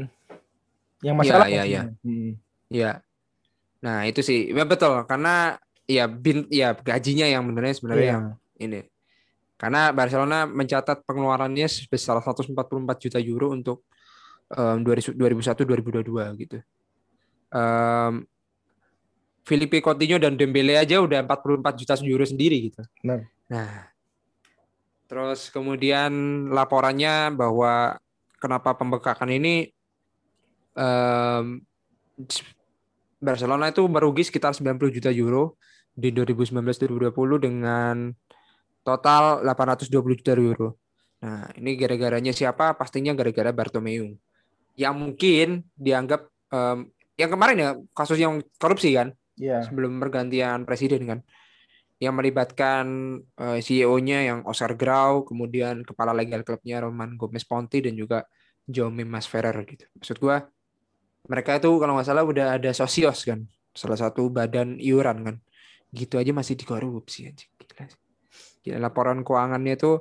Yang 1.01 1.17
masalah 1.17 1.47
Iya, 1.49 1.63
iya. 1.65 1.83
Hmm. 2.05 2.37
Iya. 2.69 2.93
Nah, 3.81 4.05
itu 4.05 4.21
sih. 4.21 4.53
Ya 4.53 4.69
betul 4.69 5.07
karena 5.09 5.57
ya 5.89 6.05
bin 6.05 6.45
ya 6.53 6.77
gajinya 6.77 7.25
yang 7.25 7.47
benernya 7.49 7.75
sebenarnya 7.79 8.05
Iya. 8.05 8.13
yang 8.13 8.25
ini. 8.61 8.81
Karena 9.59 9.91
Barcelona 9.91 10.47
mencatat 10.47 11.03
pengeluarannya 11.03 11.67
sebesar 11.67 12.21
144 12.23 12.55
juta 13.03 13.19
euro 13.19 13.51
untuk 13.51 13.83
em, 14.53 14.79
2001-2022 14.85 16.41
gitu. 16.45 16.59
Em, 17.53 18.15
Filipe 19.49 19.81
Coutinho 19.81 20.21
dan 20.21 20.37
Dembele 20.37 20.77
aja 20.77 21.01
udah 21.01 21.25
44 21.25 21.81
juta 21.81 21.95
euro 22.05 22.25
sendiri 22.29 22.69
gitu. 22.69 22.85
Benar. 23.01 23.25
Nah, 23.49 23.89
terus 25.09 25.49
kemudian 25.49 26.13
laporannya 26.53 27.33
bahwa 27.33 27.97
kenapa 28.37 28.77
pembekakan 28.77 29.33
ini 29.33 29.73
em, 30.77 31.65
Barcelona 33.19 33.73
itu 33.73 33.83
merugi 33.89 34.23
sekitar 34.29 34.55
90 34.55 34.95
juta 34.95 35.11
euro 35.11 35.59
di 35.99 36.15
2019-2020 36.15 37.43
dengan 37.43 38.15
total 38.87 39.43
820 39.43 40.19
juta 40.23 40.33
euro. 40.39 40.79
Nah, 41.19 41.51
ini 41.59 41.75
gara-garanya 41.75 42.31
siapa? 42.31 42.79
Pastinya 42.79 43.11
gara-gara 43.11 43.51
Bartomeu. 43.51 44.15
Yang 44.79 44.95
mungkin 44.95 45.49
dianggap 45.75 46.31
em, 46.55 46.89
yang 47.19 47.31
kemarin 47.35 47.59
ya 47.59 47.71
kasus 47.91 48.17
yang 48.23 48.39
korupsi 48.63 48.95
kan 48.95 49.11
Iya. 49.39 49.63
sebelum 49.63 50.03
pergantian 50.03 50.67
presiden 50.67 51.07
kan 51.07 51.21
yang 51.99 52.15
melibatkan 52.15 52.87
eh, 53.39 53.59
CEO-nya 53.59 54.23
yang 54.23 54.39
Oscar 54.47 54.79
Grau, 54.79 55.27
kemudian 55.27 55.83
kepala 55.83 56.15
legal 56.15 56.47
klubnya 56.47 56.79
Roman 56.83 57.19
Gomez 57.19 57.43
Ponti 57.43 57.83
dan 57.83 57.99
juga 57.99 58.23
Jaume 58.71 59.03
Masferrer 59.03 59.67
gitu. 59.67 59.83
Maksud 59.99 60.17
gua 60.23 60.47
mereka 61.27 61.59
itu 61.59 61.71
kalau 61.83 61.99
nggak 61.99 62.07
salah 62.07 62.23
udah 62.23 62.55
ada 62.55 62.71
sosios 62.71 63.27
kan, 63.27 63.43
salah 63.75 63.99
satu 63.99 64.31
badan 64.31 64.79
iuran 64.79 65.19
kan. 65.27 65.37
Gitu 65.91 66.23
aja 66.23 66.31
masih 66.31 66.55
dikorupsi 66.55 67.27
anjing. 67.27 67.51
Gila. 67.59 67.85
Gila, 68.63 68.79
laporan 68.79 69.27
keuangannya 69.27 69.75
itu 69.75 69.99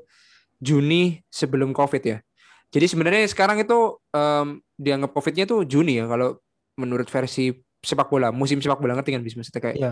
Juni 0.62 1.22
sebelum 1.34 1.74
Covid 1.74 2.04
ya. 2.06 2.18
Jadi 2.68 2.86
sebenarnya 2.86 3.24
sekarang 3.32 3.64
itu 3.64 3.96
em, 4.12 4.60
dianggap 4.76 5.16
Covid-nya 5.16 5.48
tuh 5.48 5.64
Juni 5.64 6.04
ya 6.04 6.06
kalau 6.06 6.36
menurut 6.76 7.08
versi 7.08 7.50
sepak 7.80 8.12
bola, 8.12 8.30
musim 8.36 8.60
sepak 8.60 8.82
bola 8.84 8.98
ngerti 9.00 9.16
kan 9.16 9.24
bis 9.24 9.38
maksudnya 9.40 9.62
kayak 9.64 9.78
Iya. 9.80 9.92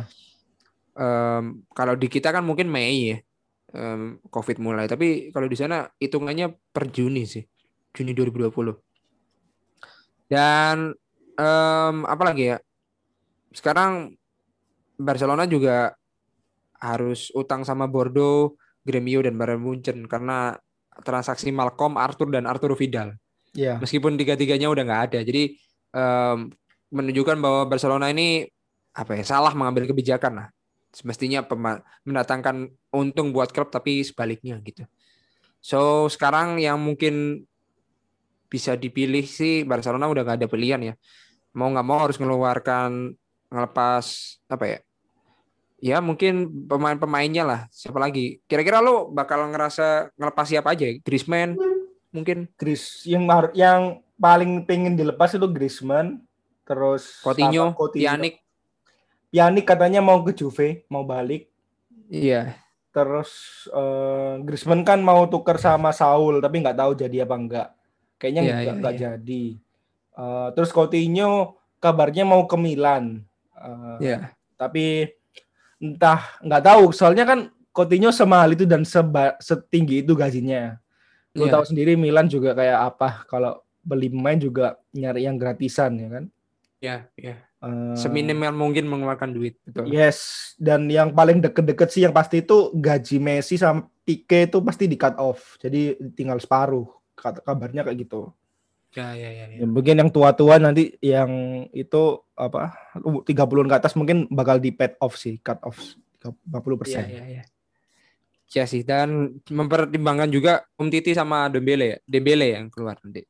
em, 0.99 1.63
kalau 1.71 1.95
di 1.95 2.07
kita 2.11 2.35
kan 2.35 2.43
mungkin 2.43 2.67
Mei 2.67 3.15
ya 3.15 3.17
em, 3.75 4.19
COVID 4.27 4.57
mulai, 4.59 4.85
tapi 4.91 5.31
kalau 5.31 5.47
di 5.47 5.55
sana 5.55 5.87
hitungannya 5.99 6.51
per 6.71 6.91
Juni 6.91 7.23
sih, 7.27 7.43
Juni 7.95 8.11
2020. 8.11 8.75
Dan 10.27 10.91
em, 11.37 11.95
apa 12.03 12.23
lagi 12.25 12.55
ya? 12.55 12.57
Sekarang 13.55 14.11
Barcelona 14.99 15.47
juga 15.47 15.95
harus 16.79 17.31
utang 17.31 17.63
sama 17.63 17.87
Bordeaux, 17.87 18.55
Gremio 18.83 19.23
dan 19.23 19.39
Bayern 19.39 19.63
Munchen 19.63 20.05
karena 20.05 20.53
transaksi 21.03 21.51
Malcolm, 21.51 21.99
Arthur 21.99 22.31
dan 22.31 22.47
Arturo 22.47 22.77
Vidal. 22.77 23.17
Iya. 23.55 23.79
Meskipun 23.79 24.15
tiga-tiganya 24.19 24.67
udah 24.67 24.83
nggak 24.83 25.03
ada, 25.11 25.19
jadi 25.23 25.55
em, 25.95 26.51
menunjukkan 26.91 27.37
bahwa 27.39 27.61
Barcelona 27.67 28.11
ini 28.11 28.47
apa 28.95 29.15
ya 29.19 29.23
salah 29.27 29.51
mengambil 29.51 29.87
kebijakan 29.91 30.43
lah. 30.43 30.47
Semestinya 30.95 31.43
mendatangkan 32.07 32.71
untung 32.95 33.35
buat 33.35 33.51
klub 33.51 33.67
tapi 33.67 33.99
sebaliknya 34.07 34.55
gitu. 34.63 34.87
So 35.59 36.07
sekarang 36.07 36.61
yang 36.63 36.79
mungkin 36.79 37.43
bisa 38.47 38.79
dipilih 38.79 39.27
sih 39.27 39.67
Barcelona 39.67 40.07
udah 40.07 40.23
nggak 40.23 40.37
ada 40.39 40.47
pilihan 40.47 40.79
ya. 40.79 40.93
Mau 41.59 41.67
nggak 41.67 41.87
mau 41.87 41.99
harus 41.99 42.15
mengeluarkan 42.15 43.11
ngelepas 43.51 44.05
apa 44.47 44.65
ya? 44.67 44.79
Ya 45.79 45.99
mungkin 45.99 46.47
pemain-pemainnya 46.71 47.43
lah. 47.43 47.61
Siapa 47.69 47.99
lagi? 47.99 48.39
Kira-kira 48.47 48.79
lo 48.79 49.11
bakal 49.11 49.51
ngerasa 49.51 50.15
ngelepas 50.15 50.47
siapa 50.47 50.71
aja? 50.71 50.87
Griezmann 51.03 51.59
mungkin, 52.15 52.47
Gris 52.55 53.03
yang 53.03 53.27
yang 53.51 53.99
paling 54.15 54.63
pengen 54.63 54.95
dilepas 54.95 55.35
itu 55.35 55.43
Griezmann, 55.51 56.23
terus 56.63 57.19
Coutinho, 57.19 57.75
Coutinho. 57.75 58.07
Pjanic. 58.07 58.39
Pjanic 59.27 59.65
katanya 59.67 59.99
mau 59.99 60.23
ke 60.23 60.31
Juve, 60.31 60.87
mau 60.87 61.03
balik. 61.03 61.51
Iya. 62.07 62.55
Terus 62.95 63.31
eh, 63.67 64.39
Griezmann 64.47 64.87
kan 64.87 65.03
mau 65.03 65.27
tuker 65.27 65.59
sama 65.59 65.91
Saul, 65.91 66.39
tapi 66.39 66.63
nggak 66.63 66.79
tahu 66.79 66.91
jadi 66.95 67.27
apa 67.27 67.35
enggak. 67.35 67.69
Kayaknya 68.15 68.41
Iya, 68.41 68.55
nggak 68.55 68.75
nggak 68.79 68.95
iya. 68.95 69.01
jadi. 69.11 69.45
Eh, 70.15 70.47
terus 70.55 70.71
Coutinho 70.71 71.59
kabarnya 71.83 72.23
mau 72.23 72.47
ke 72.47 72.55
Milan. 72.55 73.19
Eh, 73.59 73.95
Iya. 73.99 74.31
Tapi 74.55 75.11
entah 75.77 76.39
nggak 76.41 76.63
tahu. 76.63 76.83
Soalnya 76.91 77.25
kan 77.25 77.39
Coutinho 77.69 78.07
semahal 78.09 78.55
itu 78.55 78.63
dan 78.63 78.87
seba- 78.87 79.35
setinggi 79.37 79.99
itu 79.99 80.15
gajinya. 80.15 80.79
Lu 81.35 81.43
Iya. 81.45 81.59
tahu 81.59 81.63
sendiri 81.67 81.99
Milan 81.99 82.31
juga 82.31 82.55
kayak 82.55 82.95
apa 82.95 83.27
kalau 83.27 83.59
beli 83.83 84.07
pemain 84.07 84.39
juga 84.39 84.79
nyari 84.95 85.27
yang 85.27 85.35
gratisan 85.35 85.99
ya 85.99 86.07
kan. 86.07 86.25
Iya, 86.79 86.97
iya. 87.19 87.35
Eh, 87.59 87.95
Seminimal 87.97 88.53
mungkin 88.53 88.85
mengeluarkan 88.85 89.33
duit, 89.33 89.57
betul. 89.65 89.89
Yes, 89.89 90.53
dan 90.55 90.85
yang 90.87 91.11
paling 91.11 91.41
deket-deket 91.41 91.89
sih 91.89 92.05
yang 92.05 92.13
pasti 92.13 92.45
itu 92.45 92.71
gaji 92.71 93.17
Messi 93.17 93.57
sama 93.57 93.89
Pique 94.05 94.45
itu 94.45 94.61
pasti 94.61 94.85
di 94.85 94.95
cut 94.95 95.17
off. 95.17 95.57
Jadi 95.57 95.97
tinggal 96.13 96.37
separuh. 96.37 96.85
Kabarnya 97.17 97.81
kayak 97.81 98.05
gitu. 98.05 98.29
Ya, 98.95 99.11
ya, 99.11 99.29
ya. 99.29 99.45
ya. 99.51 99.57
Ya, 99.59 99.67
mungkin 99.67 99.99
yang 99.99 100.07
tua-tua 100.07 100.55
nanti 100.55 100.95
yang 101.03 101.29
itu 101.75 102.23
apa 102.31 102.71
30-an 103.27 103.67
ke 103.67 103.75
atas 103.75 103.93
mungkin 103.99 104.27
bakal 104.31 104.59
di 104.63 104.71
pay 104.71 104.95
off 105.03 105.19
sih, 105.19 105.35
cut 105.43 105.59
off 105.67 105.75
50 106.47 106.47
Iya, 106.47 106.79
persen. 106.79 107.03
iya, 107.11 107.23
iya. 107.27 107.43
Ya 108.55 108.63
sih 108.63 108.87
dan 108.87 109.35
mempertimbangkan 109.51 110.31
juga 110.31 110.63
Um 110.79 110.87
Titi 110.87 111.11
sama 111.11 111.51
Dembele 111.51 111.85
ya. 111.85 111.97
Dembele 112.07 112.55
yang 112.55 112.71
keluar 112.71 112.95
nanti. 113.03 113.27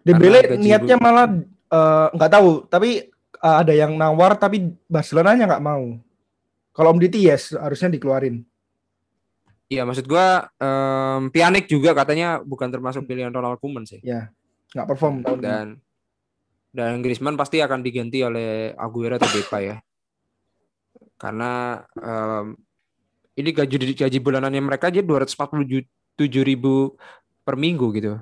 Dembele 0.00 0.56
niatnya 0.56 0.96
bu- 0.96 1.04
malah 1.04 1.26
eh, 1.68 2.06
nggak 2.16 2.32
tahu, 2.32 2.50
tapi 2.70 3.12
eh, 3.12 3.56
ada 3.60 3.72
yang 3.76 3.92
nawar 3.98 4.40
tapi 4.40 4.72
Barcelona-nya 4.88 5.44
nggak 5.44 5.64
mau. 5.64 6.00
Kalau 6.72 6.94
Om 6.94 7.02
Diti 7.02 7.28
yes 7.28 7.52
harusnya 7.52 7.92
dikeluarin. 7.92 8.40
Iya, 9.68 9.84
maksud 9.84 10.08
gua 10.08 10.48
em, 10.56 11.28
Pjanic 11.28 11.68
juga 11.68 11.92
katanya 11.92 12.40
bukan 12.40 12.72
termasuk 12.72 13.04
pilihan 13.04 13.28
Ronald 13.28 13.60
Koeman 13.60 13.84
sih. 13.84 14.00
Nggak 14.74 14.88
perform 14.88 15.14
tahun 15.24 15.38
ini. 15.38 15.44
Dan 15.44 15.66
dan 16.68 17.00
Griezmann 17.00 17.36
pasti 17.40 17.64
akan 17.64 17.80
diganti 17.80 18.20
oleh 18.20 18.76
Aguero 18.76 19.16
atau 19.16 19.28
Depay 19.32 19.72
ya. 19.72 19.76
Karena 21.18 21.82
em, 21.96 22.54
ini 23.38 23.50
gaji 23.50 23.76
gaji 23.96 24.18
bulanannya 24.20 24.62
mereka 24.62 24.92
aja 24.92 25.00
247 25.00 25.88
ribu 26.44 26.94
per 27.42 27.56
minggu 27.56 27.86
gitu. 27.96 28.20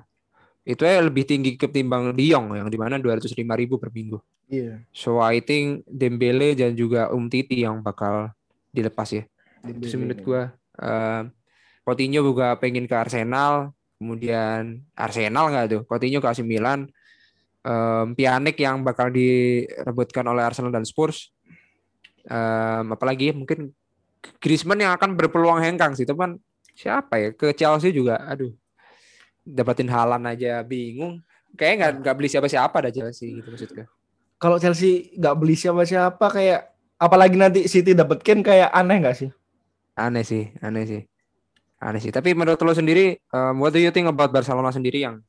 Itu 0.66 0.82
ya 0.82 1.02
lebih 1.02 1.26
tinggi 1.26 1.54
ketimbang 1.58 2.14
Lyon 2.14 2.54
yang 2.54 2.68
di 2.70 2.78
mana 2.78 2.98
205 2.98 3.34
ribu 3.34 3.78
per 3.78 3.90
minggu. 3.90 4.18
Iya. 4.46 4.82
So 4.94 5.18
I 5.18 5.42
think 5.42 5.82
Dembele 5.86 6.54
dan 6.54 6.78
juga 6.78 7.10
Umtiti 7.10 7.66
yang 7.66 7.82
bakal 7.82 8.30
dilepas 8.70 9.10
ya. 9.10 9.24
Itu 9.66 9.86
sih 9.90 9.98
menurut 9.98 10.20
gua. 10.22 10.42
Eh, 10.78 11.22
Coutinho 11.86 12.22
juga 12.22 12.58
pengen 12.58 12.90
ke 12.90 12.94
Arsenal, 12.98 13.70
kemudian 13.96 14.84
Arsenal 14.92 15.48
nggak 15.52 15.66
tuh? 15.72 15.82
Coutinho 15.88 16.20
ke 16.20 16.28
AC 16.28 16.40
Milan. 16.44 16.88
Em, 17.66 18.06
Pjanic 18.14 18.56
yang 18.62 18.86
bakal 18.86 19.10
direbutkan 19.10 20.22
oleh 20.28 20.44
Arsenal 20.44 20.70
dan 20.70 20.86
Spurs. 20.86 21.34
Em, 22.28 22.84
apalagi 22.92 23.34
mungkin 23.34 23.72
Griezmann 24.42 24.82
yang 24.82 24.94
akan 24.94 25.14
berpeluang 25.14 25.62
hengkang 25.62 25.94
sih, 25.94 26.06
teman. 26.06 26.38
Siapa 26.76 27.16
ya? 27.18 27.28
Ke 27.32 27.56
Chelsea 27.56 27.90
juga, 27.90 28.20
aduh. 28.26 28.52
Dapatin 29.46 29.88
Halan 29.88 30.26
aja 30.26 30.60
bingung. 30.66 31.22
Kayaknya 31.54 31.76
nggak 31.78 31.92
nggak 32.02 32.14
beli 32.18 32.28
siapa-siapa 32.28 32.76
dah 32.84 32.92
Chelsea 32.92 33.40
gitu 33.40 33.48
maksud 33.48 33.70
gue. 33.72 33.86
Kalau 34.36 34.60
Chelsea 34.60 35.14
nggak 35.16 35.34
beli 35.40 35.56
siapa-siapa 35.56 36.26
kayak 36.28 36.60
apalagi 37.00 37.36
nanti 37.40 37.60
City 37.64 37.96
dapet 37.96 38.20
Kane 38.20 38.44
kayak 38.44 38.68
aneh 38.74 38.96
nggak 39.00 39.16
sih? 39.16 39.30
Aneh 39.96 40.26
sih, 40.26 40.52
aneh 40.60 40.84
sih. 40.84 41.02
Aneh 41.76 42.00
sih. 42.00 42.12
Tapi 42.12 42.32
menurut 42.32 42.56
lo 42.60 42.72
sendiri, 42.72 43.20
um, 43.32 43.60
what 43.60 43.72
do 43.72 43.80
you 43.80 43.92
think 43.92 44.08
about 44.08 44.32
Barcelona 44.32 44.72
sendiri 44.72 45.04
yang 45.04 45.20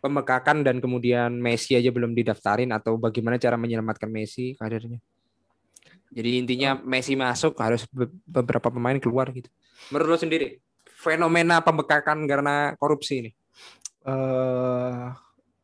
pemekakan 0.00 0.64
dan 0.64 0.80
kemudian 0.80 1.36
Messi 1.36 1.76
aja 1.76 1.88
belum 1.92 2.12
didaftarin 2.16 2.72
atau 2.72 2.96
bagaimana 2.96 3.36
cara 3.36 3.60
menyelamatkan 3.60 4.08
Messi 4.08 4.56
karirnya? 4.56 5.00
Jadi 6.14 6.30
intinya 6.40 6.76
Messi 6.80 7.12
masuk 7.16 7.56
harus 7.60 7.84
be- 7.92 8.12
beberapa 8.24 8.72
pemain 8.72 8.96
keluar 8.96 9.28
gitu. 9.32 9.48
Menurut 9.92 10.16
lo 10.16 10.18
sendiri, 10.20 10.60
fenomena 10.84 11.60
pembekakan 11.60 12.24
karena 12.24 12.72
korupsi 12.80 13.24
ini? 13.24 13.32
eh 14.04 15.04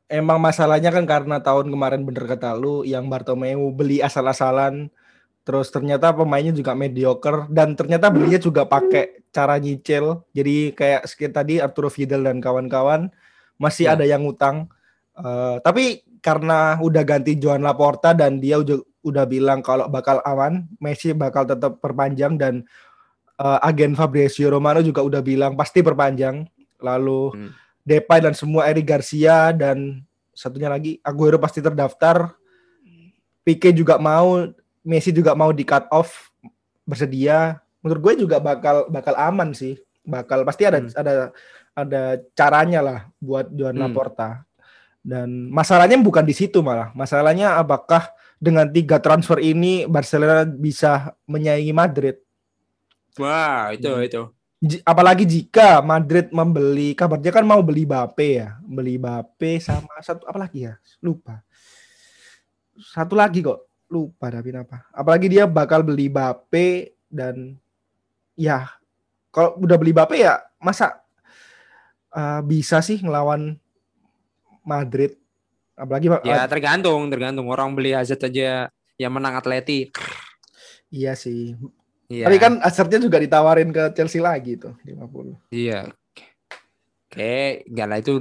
emang 0.08 0.40
masalahnya 0.40 0.88
kan 0.90 1.04
karena 1.04 1.38
tahun 1.44 1.68
kemarin 1.68 2.02
bener 2.08 2.24
kata 2.24 2.56
lu 2.56 2.82
yang 2.88 3.06
Bartomeu 3.06 3.68
beli 3.70 4.00
asal-asalan 4.00 4.88
terus 5.44 5.68
ternyata 5.68 6.16
pemainnya 6.16 6.56
juga 6.56 6.72
mediocre 6.72 7.46
dan 7.52 7.76
ternyata 7.76 8.08
belinya 8.08 8.40
juga 8.40 8.64
pakai 8.64 9.19
cara 9.30 9.56
nyicil 9.56 10.26
jadi 10.34 10.74
kayak 10.74 11.02
sekitar 11.06 11.46
tadi 11.46 11.62
Arturo 11.62 11.86
Vidal 11.86 12.26
dan 12.26 12.42
kawan-kawan 12.42 13.08
masih 13.56 13.86
Ya. 13.86 13.94
ada 13.94 14.02
yang 14.02 14.26
ngutang. 14.26 14.66
Eh, 15.14 15.56
tapi 15.62 16.02
karena 16.18 16.76
udah 16.80 17.02
ganti 17.04 17.36
Joan 17.36 17.62
Laporta 17.62 18.12
dan 18.12 18.40
dia 18.42 18.58
udah 18.58 18.80
udah 19.00 19.24
bilang 19.24 19.64
kalau 19.64 19.88
bakal 19.88 20.20
aman, 20.24 20.68
Messi 20.76 21.12
bakal 21.12 21.44
tetap 21.44 21.80
perpanjang 21.80 22.36
dan 22.36 22.64
eh, 23.36 23.58
agen 23.64 23.96
Fabrizio 23.96 24.50
Romano 24.50 24.80
juga 24.80 25.00
udah 25.00 25.20
bilang 25.20 25.56
pasti 25.56 25.80
perpanjang. 25.80 26.44
Lalu 26.80 27.20
Hmm. 27.32 27.50
Depay 27.80 28.20
dan 28.20 28.36
semua 28.36 28.68
Eric 28.68 28.84
Garcia 28.84 29.56
dan 29.56 30.04
satunya 30.32 30.68
lagi 30.68 31.00
Aguero 31.00 31.40
pasti 31.40 31.60
terdaftar. 31.60 32.36
Pique 33.40 33.72
juga 33.72 33.96
mau, 33.96 34.44
Messi 34.84 35.08
juga 35.10 35.32
mau 35.32 35.48
di 35.50 35.64
cut 35.64 35.88
off 35.88 36.28
bersedia. 36.84 37.60
Menurut 37.80 38.00
gue 38.00 38.14
juga 38.26 38.36
bakal 38.38 38.88
bakal 38.88 39.14
aman 39.16 39.52
sih. 39.52 39.76
Bakal 40.00 40.44
pasti 40.44 40.64
ada 40.64 40.80
Hmm. 40.80 40.92
ada 40.96 41.12
ada 41.72 42.02
caranya 42.32 42.80
lah 42.80 42.98
buat 43.16 43.48
Joan 43.52 43.76
Hmm. 43.76 43.84
Laporta. 43.88 44.44
Dan 45.00 45.48
masalahnya 45.48 45.96
bukan 45.96 46.24
di 46.24 46.36
situ 46.36 46.60
malah. 46.60 46.92
Masalahnya 46.92 47.56
apakah 47.56 48.12
dengan 48.36 48.68
tiga 48.68 49.00
transfer 49.00 49.40
ini 49.40 49.88
Barcelona 49.88 50.44
bisa 50.44 51.16
menyaingi 51.24 51.72
Madrid? 51.72 52.20
Wah, 53.16 53.72
itu 53.72 53.88
Hmm. 53.88 54.04
itu. 54.04 54.22
Apalagi 54.84 55.24
jika 55.24 55.80
Madrid 55.80 56.28
membeli 56.28 56.92
kabarnya 56.92 57.32
kan 57.32 57.48
mau 57.48 57.64
beli 57.64 57.88
Bape 57.88 58.44
ya 58.44 58.60
beli 58.60 59.00
Bape 59.00 59.56
sama 59.56 59.88
satu 60.04 60.28
apa 60.28 60.36
lagi 60.36 60.68
ya 60.68 60.76
lupa 61.00 61.40
satu 62.76 63.16
lagi 63.16 63.40
kok 63.40 63.56
lupa 63.88 64.28
tapi 64.28 64.52
apa 64.52 64.84
apalagi 64.92 65.32
dia 65.32 65.48
bakal 65.48 65.80
beli 65.80 66.12
Bape 66.12 66.92
dan 67.08 67.56
ya 68.40 68.72
kalau 69.28 69.60
udah 69.60 69.76
beli 69.76 69.92
Bape 69.92 70.16
ya 70.16 70.40
masa 70.56 71.04
uh, 72.10 72.40
bisa 72.40 72.80
sih 72.80 72.96
ngelawan 72.96 73.60
Madrid 74.62 75.16
apalagi 75.76 76.08
Ya 76.22 76.44
tergantung, 76.44 77.08
tergantung 77.08 77.48
orang 77.48 77.72
beli 77.72 77.92
Hazard 77.92 78.20
aja 78.22 78.68
yang 78.96 79.12
menang 79.12 79.36
Atleti. 79.36 79.92
iya 80.90 81.12
sih 81.12 81.56
Iya. 82.10 82.26
tapi 82.26 82.36
kan 82.36 82.58
Hazardnya 82.58 82.98
juga 82.98 83.16
ditawarin 83.16 83.70
ke 83.70 83.94
Chelsea 83.94 84.18
lagi 84.18 84.58
tuh 84.58 84.74
50 84.82 85.38
Iya. 85.48 85.94
Oke, 87.06 87.62
enggak 87.66 87.86
lah 87.86 87.98
itu 87.98 88.12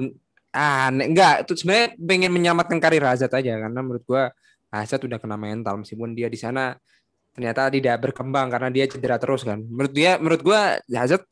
ah 0.49 0.89
ne- 0.89 1.09
enggak 1.09 1.45
itu 1.45 1.53
sebenarnya 1.55 1.87
pengen 1.97 2.31
menyelamatkan 2.31 2.77
karir 2.77 3.01
Hazard 3.01 3.33
aja 3.33 3.57
karena 3.57 3.79
menurut 3.81 4.01
gua 4.03 4.29
Hazard 4.69 5.01
udah 5.03 5.17
kena 5.17 5.37
mental 5.37 5.81
meskipun 5.81 6.13
dia 6.13 6.25
di 6.25 6.37
sana 6.37 6.77
ternyata 7.39 7.71
tidak 7.71 7.95
berkembang 8.03 8.51
karena 8.51 8.67
dia 8.67 8.83
cedera 8.83 9.15
terus 9.15 9.47
kan. 9.47 9.63
Menurut 9.63 9.95
dia 9.95 10.19
menurut 10.19 10.43
gua 10.43 10.75
Hazard 10.91 11.23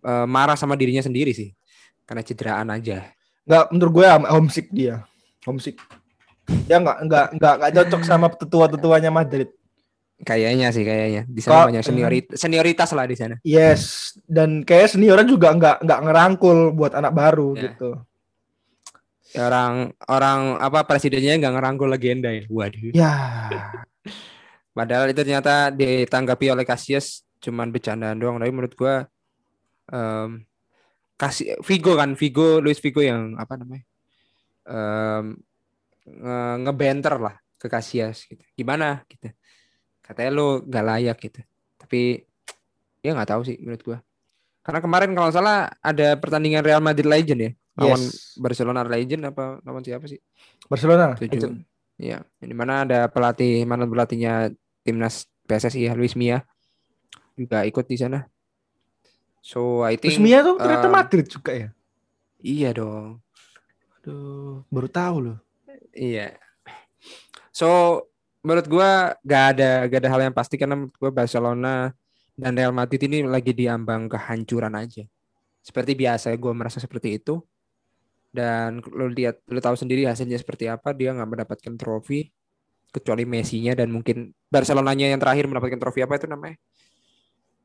eh, 0.00 0.22
marah 0.24 0.54
sama 0.54 0.78
dirinya 0.78 1.02
sendiri 1.02 1.34
sih. 1.34 1.50
Karena 2.06 2.22
cederaan 2.22 2.70
aja. 2.70 3.10
nggak 3.42 3.64
menurut 3.70 3.92
gue 3.92 4.06
am- 4.06 4.26
homesick 4.26 4.66
dia 4.70 5.06
homesick 5.42 5.78
dia 6.66 6.78
nggak 6.78 6.98
nggak 7.02 7.26
nggak 7.38 7.54
nggak 7.58 7.72
cocok 7.74 8.02
sama 8.02 8.26
tetua-tetuanya 8.30 9.10
Madrid 9.10 9.50
Kayaknya 10.16 10.70
sih 10.70 10.80
kayaknya. 10.80 11.22
Di 11.28 11.44
sana 11.44 11.68
banyak 11.68 11.84
senioritas, 11.84 12.34
senioritas 12.38 12.90
lah 12.90 13.04
di 13.04 13.14
sana. 13.14 13.34
yes 13.42 13.82
dan 14.24 14.62
kayak 14.62 14.94
seniornya 14.94 15.26
juga 15.26 15.50
nggak 15.52 15.76
nggak 15.82 16.00
ngerangkul 16.06 16.58
buat 16.72 16.94
anak 16.94 17.10
baru 17.12 17.54
Ya. 17.54 17.62
gitu 17.70 17.90
Orang 19.36 19.92
orang 20.08 20.40
apa 20.58 20.82
presidennya 20.82 21.36
nggak 21.36 21.54
ngerangkul 21.54 21.86
legenda 21.86 22.30
ya. 22.32 22.46
Waduh. 22.48 22.90
ya 22.94 23.12
Padahal 24.76 25.08
itu 25.08 25.24
ternyata 25.24 25.72
ditanggapi 25.72 26.52
oleh 26.52 26.68
Casillas 26.68 27.24
cuman 27.40 27.72
bercandaan 27.72 28.20
doang. 28.20 28.36
Tapi 28.36 28.52
menurut 28.52 28.76
gua 28.76 29.08
em 29.88 30.44
kasih 31.16 31.56
Vigo 31.64 31.96
kan, 31.96 32.12
Vigo, 32.12 32.60
Luis 32.60 32.76
Vigo 32.84 33.00
yang 33.00 33.40
apa 33.40 33.56
namanya? 33.56 33.88
em 34.68 35.40
nge- 36.04 36.56
ngebenter 36.68 37.16
lah 37.16 37.40
ke 37.56 37.72
Casillas 37.72 38.28
gitu. 38.28 38.44
Gimana 38.52 39.00
gitu. 39.08 39.32
Katanya 40.04 40.30
lu 40.36 40.60
gak 40.68 40.84
layak 40.84 41.16
gitu. 41.24 41.40
Tapi 41.80 42.20
ya 43.00 43.16
nggak 43.16 43.32
tahu 43.32 43.42
sih 43.48 43.56
menurut 43.64 43.80
gua. 43.80 43.98
Karena 44.60 44.84
kemarin 44.84 45.10
kalau 45.16 45.30
salah 45.32 45.72
ada 45.80 46.20
pertandingan 46.20 46.60
Real 46.60 46.84
Madrid 46.84 47.08
Legend 47.08 47.40
ya. 47.40 47.50
Lawan 47.80 48.00
yes 48.02 48.36
Barcelona 48.36 48.84
Legend 48.84 49.32
apa 49.32 49.56
lawan 49.64 49.80
siapa 49.80 50.04
sih? 50.04 50.20
Barcelona 50.68 51.16
Tujuh. 51.16 51.32
Legend. 51.32 51.56
Ya, 51.96 52.20
di 52.36 52.52
mana 52.52 52.84
ada 52.84 53.08
pelatih 53.08 53.64
mana 53.64 53.88
pelatihnya 53.88 54.52
timnas 54.86 55.26
PSSI 55.50 55.90
ya, 55.90 55.92
Luis 55.98 56.14
Mia 56.14 56.46
juga 57.34 57.66
ikut 57.66 57.84
di 57.90 57.98
sana. 57.98 58.24
So 59.42 59.82
I 59.82 59.98
think 59.98 60.14
Terus 60.16 60.22
Mia 60.22 60.46
tuh 60.46 60.56
ternyata 60.58 60.86
um, 60.86 60.94
Madrid 60.94 61.26
juga 61.26 61.52
ya 61.54 61.68
iya 62.46 62.70
dong. 62.70 63.18
Aduh, 64.02 64.62
baru 64.70 64.88
tahu 64.90 65.16
loh 65.18 65.38
Iya. 65.96 66.36
So 67.50 68.04
menurut 68.44 68.68
gua 68.68 69.16
gak 69.24 69.44
ada 69.56 69.88
gak 69.88 70.00
ada 70.04 70.10
hal 70.12 70.20
yang 70.28 70.36
pasti 70.36 70.60
karena 70.60 70.76
menurut 70.76 70.96
gua 71.00 71.10
Barcelona 71.10 71.90
dan 72.36 72.52
Real 72.52 72.70
Madrid 72.70 73.00
ini 73.08 73.24
lagi 73.24 73.56
diambang 73.56 74.12
kehancuran 74.12 74.76
aja. 74.76 75.08
Seperti 75.64 75.96
biasa 75.96 76.30
gua 76.36 76.52
merasa 76.52 76.78
seperti 76.78 77.16
itu. 77.16 77.40
Dan 78.28 78.84
lo 78.92 79.08
lihat 79.08 79.40
lo 79.48 79.56
tahu 79.64 79.72
sendiri 79.72 80.04
hasilnya 80.04 80.36
seperti 80.36 80.68
apa 80.68 80.92
dia 80.92 81.16
nggak 81.16 81.30
mendapatkan 81.32 81.74
trofi 81.80 82.28
kecuali 82.90 83.28
Messi-nya 83.28 83.76
dan 83.76 83.92
mungkin 83.92 84.32
Barcelonanya 84.48 85.10
yang 85.12 85.20
terakhir 85.20 85.50
mendapatkan 85.50 85.80
trofi 85.80 86.00
apa 86.00 86.16
itu 86.16 86.26
namanya? 86.30 86.56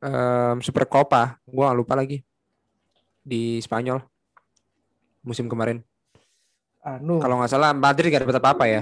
Em, 0.02 0.58
Super 0.66 0.90
Copa, 0.90 1.38
gua 1.46 1.72
lupa 1.72 1.94
lagi. 1.94 2.26
Di 3.22 3.62
Spanyol. 3.62 4.02
Musim 5.22 5.46
kemarin. 5.46 5.86
anu. 6.82 7.22
Kalau 7.22 7.38
nggak 7.38 7.52
salah 7.54 7.78
Madrid 7.78 8.10
gak 8.10 8.26
dapat 8.26 8.42
apa-apa 8.42 8.66
ya. 8.66 8.82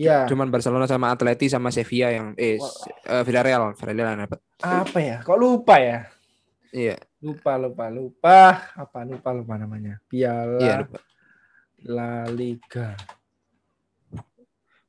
ya 0.00 0.24
Cuman 0.24 0.48
Barcelona 0.48 0.88
sama 0.88 1.12
Atleti 1.12 1.52
sama 1.52 1.68
Sevilla 1.68 2.08
yang 2.08 2.32
eh 2.40 2.56
eh, 3.04 3.22
Villarreal, 3.22 3.76
Villarreal 3.76 4.16
yang 4.16 4.22
dapat. 4.24 4.40
apa 4.64 4.98
ya? 4.98 5.16
Kok 5.20 5.36
lupa 5.36 5.76
ya? 5.76 6.08
Iya, 6.72 6.96
lupa 7.20 7.60
lupa 7.60 7.92
lupa. 7.92 8.72
Apa 8.72 9.04
lupa 9.04 9.30
lupa 9.36 9.54
namanya? 9.60 10.00
Piala 10.08 10.58
iya 10.58 10.74
lupa. 10.80 10.98
La 11.84 12.24
Liga 12.32 12.96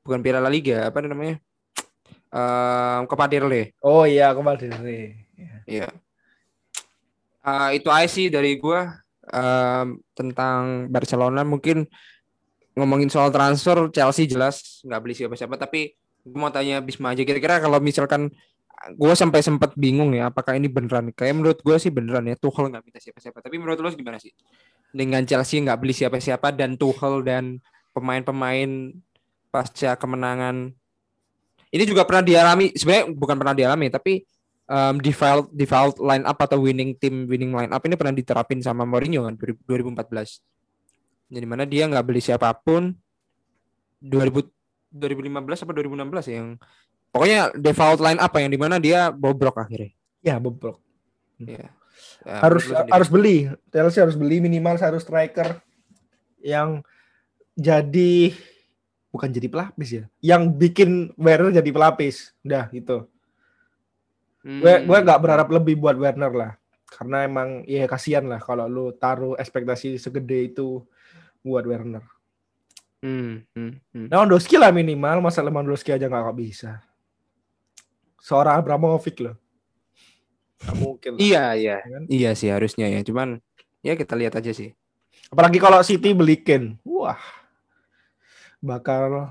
Bukan 0.05 0.21
Piala 0.21 0.37
La 0.37 0.53
Liga, 0.53 0.85
apa 0.93 1.01
namanya? 1.01 1.41
Eh 2.29 2.99
Copa 3.09 3.25
del 3.25 3.49
Rey. 3.49 3.73
oh 3.81 4.05
iya 4.05 4.29
kembali 4.37 4.69
dari 4.69 5.17
Iya. 5.65 5.89
Eh, 7.45 7.69
itu 7.81 7.89
aja 7.89 8.05
sih 8.05 8.29
dari 8.29 8.57
gua 8.61 9.05
Em, 9.25 9.97
tentang 10.13 10.85
Barcelona. 10.93 11.41
Mungkin 11.41 11.89
ngomongin 12.77 13.09
soal 13.09 13.33
transfer 13.33 13.89
Chelsea 13.89 14.29
jelas 14.29 14.83
nggak 14.85 15.01
beli 15.01 15.15
siapa-siapa 15.15 15.55
tapi 15.57 15.95
gue 16.21 16.37
mau 16.37 16.53
tanya 16.53 16.77
Bisma 16.83 17.17
aja. 17.17 17.25
Kira-kira 17.25 17.57
kalau 17.57 17.81
misalkan 17.81 18.29
gue 18.93 19.13
sampai 19.17 19.41
sempat 19.41 19.73
bingung 19.73 20.13
ya 20.13 20.29
apakah 20.29 20.53
ini 20.53 20.69
beneran? 20.69 21.09
Kayak 21.09 21.41
menurut 21.41 21.59
gue 21.65 21.77
sih 21.81 21.89
beneran 21.89 22.29
ya 22.29 22.37
Tuchel 22.37 22.69
nggak 22.69 22.83
minta 22.85 22.99
siapa-siapa. 23.01 23.41
Tapi 23.41 23.55
menurut 23.57 23.81
lo 23.81 23.89
gimana 23.97 24.21
sih? 24.21 24.29
Dengan 24.93 25.25
Chelsea 25.25 25.57
nggak 25.63 25.79
beli 25.81 25.93
siapa-siapa 25.95 26.53
dan 26.53 26.77
Tuchel 26.77 27.25
dan 27.25 27.57
pemain-pemain 27.97 28.93
pasca 29.55 29.95
kemenangan. 29.95 30.75
Ini 31.71 31.83
juga 31.87 32.03
pernah 32.03 32.27
dialami 32.27 32.75
sebenarnya 32.75 33.15
bukan 33.15 33.35
pernah 33.39 33.55
dialami 33.55 33.87
tapi 33.87 34.27
um, 34.67 34.99
default 34.99 35.47
default 35.55 35.95
line 36.03 36.27
up 36.27 36.43
atau 36.43 36.59
winning 36.59 36.91
team 36.99 37.23
winning 37.23 37.55
line 37.55 37.71
up 37.71 37.83
ini 37.87 37.95
pernah 37.95 38.15
diterapin 38.15 38.59
sama 38.59 38.83
Mourinho 38.83 39.27
kan 39.27 39.35
2014 39.35 40.55
jadi 41.31 41.45
mana 41.47 41.63
dia 41.67 41.89
nggak 41.89 42.05
beli 42.05 42.21
siapa 42.23 42.51
pun 42.55 42.95
2000 44.03 44.51
2015 44.95 45.63
apa 45.67 45.71
2016 45.75 46.31
ya 46.31 46.35
yang 46.39 46.49
pokoknya 47.11 47.39
default 47.55 47.99
line 47.99 48.19
up 48.19 48.31
yang 48.35 48.51
di 48.51 48.59
mana 48.59 48.75
dia 48.79 49.11
bobrok 49.11 49.59
akhirnya. 49.59 49.91
Ya 50.23 50.39
bobrok. 50.39 50.79
Ya. 51.39 51.71
Ya, 52.23 52.43
harus 52.43 52.67
harus 52.71 53.09
beli. 53.11 53.51
Chelsea 53.71 54.03
harus 54.03 54.19
beli 54.19 54.43
minimal 54.43 54.75
satu 54.79 54.99
striker 54.99 55.59
yang 56.43 56.83
jadi 57.55 58.35
bukan 59.15 59.31
jadi 59.31 59.47
pelapis 59.47 59.89
ya. 59.95 60.03
Yang 60.19 60.41
bikin 60.59 60.89
Werner 61.15 61.55
jadi 61.55 61.71
pelapis. 61.71 62.35
Udah 62.43 62.67
gitu. 62.75 63.07
Gue 64.43 64.73
Hmm. 64.75 64.83
gue 64.83 64.97
nggak 65.07 65.21
berharap 65.23 65.47
lebih 65.47 65.79
buat 65.79 65.95
Werner 65.95 66.33
lah. 66.35 66.51
Karena 66.91 67.23
emang 67.23 67.63
ya 67.63 67.87
kasihan 67.87 68.27
lah 68.27 68.43
kalau 68.43 68.67
lu 68.67 68.85
taruh 68.91 69.39
ekspektasi 69.39 69.95
segede 69.95 70.51
itu 70.51 70.83
buat 71.39 71.63
Werner. 71.63 72.03
Hmm, 72.99 73.47
hmm, 73.55 73.73
hmm. 73.95 74.07
Lewandowski 74.11 74.59
lah 74.59 74.75
minimal. 74.75 75.23
Masa 75.23 75.39
Lewandowski 75.39 75.95
aja 75.95 76.11
nggak 76.11 76.35
bisa? 76.35 76.83
Seorang 78.19 78.59
Abramovich 78.59 79.23
loh. 79.23 79.39
Gak 80.59 80.75
mungkin 80.75 81.11
lah, 81.15 81.19
iya 81.21 81.45
iya. 81.55 81.77
Ya 81.83 81.89
kan? 81.93 82.03
iya 82.09 82.31
sih 82.35 82.49
harusnya 82.51 82.89
ya. 82.91 82.99
Cuman 83.05 83.39
ya 83.79 83.95
kita 83.95 84.17
lihat 84.17 84.35
aja 84.35 84.51
sih. 84.51 84.75
Apalagi 85.29 85.57
kalau 85.61 85.79
City 85.85 86.11
beli 86.11 86.41
Kane. 86.41 86.81
Wah 86.85 87.44
bakal 88.65 89.29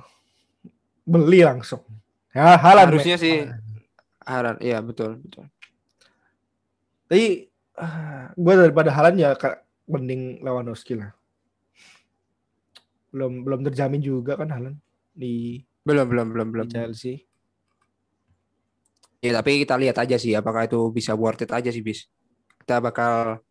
beli 1.03 1.43
langsung 1.43 1.83
ya 2.31 2.55
Haaland 2.55 2.95
Harusnya 2.95 3.19
sih. 3.19 3.51
Haran 4.23 4.57
iya 4.63 4.79
betul 4.79 5.19
betul 5.19 5.51
tapi 7.11 7.51
gue 8.39 8.55
daripada 8.55 8.95
Haaland 8.95 9.19
ya 9.19 9.35
mending 9.91 10.39
Lewandowski 10.41 11.03
lah 11.03 11.11
belum 13.11 13.43
belum 13.43 13.61
terjamin 13.67 13.99
juga 13.99 14.39
kan 14.39 14.49
Haaland 14.55 14.79
di, 15.15 15.63
Belum, 15.85 16.09
belum, 16.09 16.33
belum, 16.33 16.49
belum. 16.49 16.67
Chelsea. 16.73 17.29
Ya, 19.21 19.37
tapi 19.37 19.61
kita 19.65 19.77
lihat 19.77 20.01
aja 20.01 20.17
sih 20.17 20.33
apakah 20.33 20.65
itu 20.65 20.81
bisa 20.89 21.13
worth 21.13 21.45
it 21.45 21.53
aja 21.53 21.69
sih, 21.69 21.85
bis. 21.85 22.09
Kita 22.65 22.81
bakal 22.81 23.45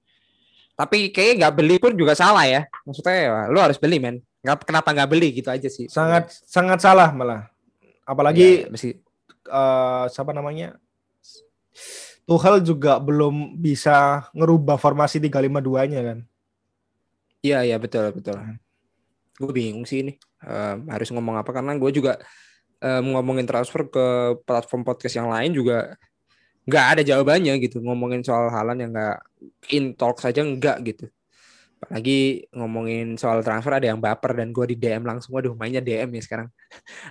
tapi 0.73 1.13
kayaknya 1.13 1.45
nggak 1.45 1.53
beli 1.53 1.77
pun 1.77 1.93
juga 1.93 2.17
salah 2.17 2.49
ya. 2.49 2.65
Maksudnya 2.89 3.13
ya, 3.13 3.31
lu 3.53 3.61
harus 3.61 3.77
beli, 3.77 4.01
men. 4.01 4.17
Nggak, 4.43 4.67
kenapa 4.67 4.89
nggak 4.91 5.09
beli 5.09 5.29
gitu 5.39 5.49
aja 5.49 5.69
sih. 5.71 5.87
Sangat 5.87 6.29
sangat 6.43 6.79
salah 6.83 7.09
malah. 7.15 7.47
Apalagi 8.03 8.67
Ya, 8.67 8.69
mesti 8.69 8.99
eh, 9.47 10.05
siapa 10.11 10.35
namanya? 10.35 10.75
Tuchel 12.23 12.63
juga 12.63 12.99
belum 13.03 13.59
bisa 13.59 14.27
ngerubah 14.31 14.79
formasi 14.79 15.19
352-nya 15.19 16.01
kan. 16.03 16.19
Iya 17.43 17.67
iya 17.67 17.75
betul 17.79 18.11
betul. 18.15 18.39
Gue 19.39 19.51
bingung 19.51 19.83
sih 19.83 20.03
ini 20.05 20.13
Em, 20.43 20.77
harus 20.91 21.07
ngomong 21.15 21.39
apa 21.39 21.55
karena 21.55 21.71
gue 21.79 21.91
juga 21.95 22.19
em, 22.83 23.03
ngomongin 23.15 23.47
transfer 23.47 23.87
ke 23.87 24.05
platform 24.43 24.83
podcast 24.83 25.15
yang 25.15 25.31
lain 25.31 25.55
juga 25.55 25.95
nggak 26.67 26.85
ada 26.99 27.01
jawabannya 27.03 27.59
gitu 27.63 27.79
ngomongin 27.83 28.23
soal 28.23 28.47
halan 28.51 28.79
yang 28.79 28.91
nggak 28.91 29.19
in 29.71 29.95
talk 29.95 30.19
saja 30.19 30.43
nggak 30.43 30.77
gitu. 30.83 31.05
Apalagi 31.83 32.47
ngomongin 32.55 33.19
soal 33.19 33.43
transfer 33.43 33.75
ada 33.75 33.91
yang 33.91 33.99
baper 33.99 34.31
dan 34.39 34.55
gue 34.55 34.65
di 34.71 34.77
DM 34.79 35.03
langsung 35.03 35.35
waduh 35.35 35.51
mainnya 35.51 35.83
DM 35.83 36.07
ya 36.15 36.21
sekarang. 36.23 36.47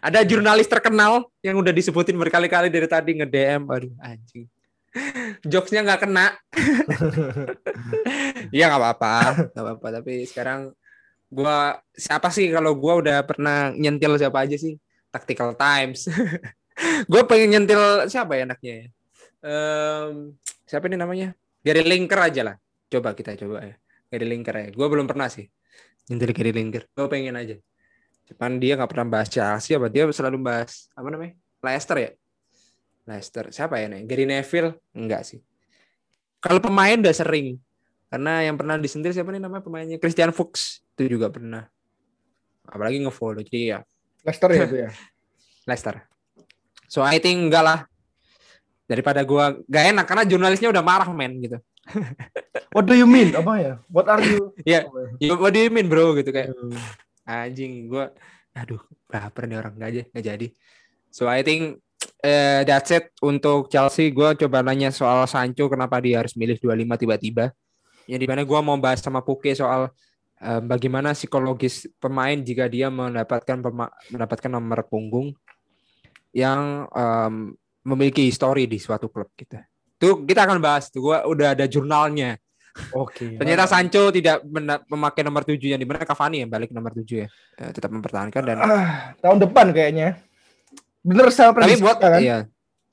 ada 0.00 0.24
jurnalis 0.24 0.64
terkenal 0.64 1.28
yang 1.44 1.60
udah 1.60 1.70
disebutin 1.76 2.16
berkali-kali 2.16 2.72
dari 2.72 2.88
tadi 2.88 3.20
nge 3.20 3.28
DM 3.28 3.62
aduh 3.68 3.92
anjing. 4.00 4.48
Jokesnya 5.44 5.84
nggak 5.84 6.00
kena. 6.08 6.26
Iya 8.52 8.68
nggak 8.68 8.80
apa-apa, 8.84 9.14
nggak 9.56 9.64
apa-apa. 9.64 9.88
Tapi 10.00 10.28
sekarang 10.28 10.76
gua 11.32 11.80
siapa 11.96 12.28
sih 12.28 12.52
kalau 12.52 12.76
gua 12.76 13.00
udah 13.00 13.24
pernah 13.24 13.72
nyentil 13.72 14.20
siapa 14.20 14.44
aja 14.44 14.56
sih? 14.60 14.76
Tactical 15.08 15.56
Times. 15.56 16.04
gua 17.10 17.24
pengen 17.24 17.56
nyentil 17.56 18.08
siapa 18.12 18.36
ya 18.36 18.44
anaknya? 18.44 18.72
ya? 18.76 18.86
Em, 19.42 20.36
siapa 20.68 20.84
ini 20.92 21.00
namanya? 21.00 21.32
Gary 21.64 21.80
Linker 21.80 22.20
aja 22.20 22.42
lah. 22.52 22.56
Coba 22.92 23.16
kita 23.16 23.32
coba 23.40 23.64
ya. 23.64 23.74
Gary 24.12 24.28
Linker 24.28 24.52
ya. 24.52 24.68
Gua 24.76 24.92
belum 24.92 25.08
pernah 25.08 25.32
sih 25.32 25.48
nyentil 26.10 26.32
Gary 26.34 26.52
Linker. 26.52 26.84
Gua 26.92 27.06
pengen 27.06 27.38
aja. 27.38 27.56
Cuman 28.28 28.58
dia 28.58 28.78
nggak 28.78 28.90
pernah 28.90 29.06
bahas 29.08 29.28
Chelsea 29.32 29.76
apa 29.76 29.86
dia 29.92 30.08
selalu 30.10 30.38
bahas 30.40 30.92
apa 30.94 31.08
namanya? 31.10 31.34
Leicester 31.62 31.96
ya? 31.98 32.10
Leicester. 33.06 33.44
Siapa 33.50 33.78
ya 33.78 33.86
nih? 33.90 34.02
Gary 34.06 34.24
Neville? 34.26 34.78
Enggak 34.94 35.22
sih. 35.26 35.40
Kalau 36.42 36.58
pemain 36.58 36.98
udah 36.98 37.14
sering. 37.14 37.58
Karena 38.12 38.44
yang 38.44 38.60
pernah 38.60 38.76
disentil 38.76 39.14
siapa 39.14 39.32
nih 39.32 39.40
namanya 39.40 39.64
pemainnya? 39.64 39.96
Christian 39.96 40.34
Fuchs. 40.34 40.84
Itu 40.94 41.16
juga 41.18 41.32
pernah. 41.32 41.64
Apalagi 42.68 43.00
nge-follow. 43.02 43.42
Jadi 43.42 43.72
ya 43.74 43.78
Leicester 44.22 44.50
ya 44.54 44.62
itu 44.66 44.76
ya. 44.86 44.90
Leicester. 45.68 45.94
So 46.90 47.02
I 47.02 47.18
think 47.22 47.50
enggak 47.50 47.64
lah. 47.64 47.80
Daripada 48.86 49.24
gua 49.24 49.56
gak 49.64 49.84
enak 49.94 50.04
karena 50.04 50.24
jurnalisnya 50.28 50.68
udah 50.68 50.84
marah 50.84 51.08
men 51.14 51.40
gitu. 51.40 51.56
What 52.74 52.86
do 52.88 52.94
you 52.94 53.08
mean? 53.08 53.34
Apa 53.34 53.52
ya? 53.58 53.74
What 53.90 54.06
are 54.08 54.22
you? 54.22 54.54
Ya, 54.68 54.86
you, 55.18 55.34
what 55.34 55.50
do 55.50 55.60
you 55.60 55.72
mean 55.72 55.90
bro 55.90 56.14
gitu 56.14 56.30
kayak 56.30 56.54
anjing 57.26 57.90
gua 57.90 58.14
aduh 58.54 58.78
baper 59.08 59.48
nih 59.48 59.58
orang 59.58 59.74
nggak 59.76 59.90
aja 59.90 60.02
nggak 60.14 60.24
jadi. 60.24 60.46
So 61.12 61.28
I 61.28 61.42
think 61.42 61.82
eh, 62.22 62.62
that's 62.64 62.90
it 62.94 63.10
untuk 63.20 63.68
Chelsea. 63.68 64.14
Gua 64.14 64.38
coba 64.38 64.62
nanya 64.62 64.94
soal 64.94 65.26
Sancho 65.26 65.66
kenapa 65.66 65.98
dia 65.98 66.22
harus 66.22 66.38
milih 66.38 66.56
25 66.62 67.02
tiba-tiba. 67.02 67.44
Yang 68.06 68.20
di 68.24 68.28
mana 68.30 68.42
gua 68.46 68.62
mau 68.62 68.78
bahas 68.78 69.02
sama 69.02 69.20
Puke 69.20 69.52
soal 69.52 69.90
eh, 70.40 70.62
bagaimana 70.62 71.12
psikologis 71.12 71.90
pemain 71.98 72.38
jika 72.38 72.70
dia 72.70 72.88
mendapatkan 72.88 73.58
mendapatkan 74.08 74.50
nomor 74.50 74.86
punggung 74.86 75.34
yang 76.32 76.88
em, 76.88 77.52
memiliki 77.84 78.24
histori 78.24 78.64
di 78.64 78.80
suatu 78.80 79.12
klub 79.12 79.28
kita. 79.36 79.71
Tuh 80.02 80.26
kita 80.26 80.42
akan 80.42 80.58
bahas 80.58 80.90
tuh. 80.90 80.98
Gua 81.06 81.22
udah 81.22 81.54
ada 81.54 81.70
jurnalnya. 81.70 82.34
Oke. 82.90 83.36
Ternyata 83.38 83.68
Sancho 83.70 84.08
tidak 84.10 84.42
memakai 84.88 85.22
nomor 85.22 85.46
7 85.46 85.60
yang 85.60 85.78
di 85.78 85.86
mana 85.86 86.02
Cavani 86.02 86.42
yang 86.42 86.50
balik 86.50 86.74
nomor 86.74 86.90
7 86.90 87.04
ya. 87.22 87.28
Eh, 87.62 87.70
tetap 87.70 87.92
mempertahankan 87.92 88.42
dan 88.42 88.56
Ah, 88.58 89.12
tahun 89.22 89.38
depan 89.46 89.70
kayaknya. 89.70 90.18
Bener 91.04 91.28
sama 91.30 91.62
tapi 91.62 91.78
buat 91.78 92.00
kita, 92.02 92.08
kan? 92.18 92.20
iya. 92.20 92.38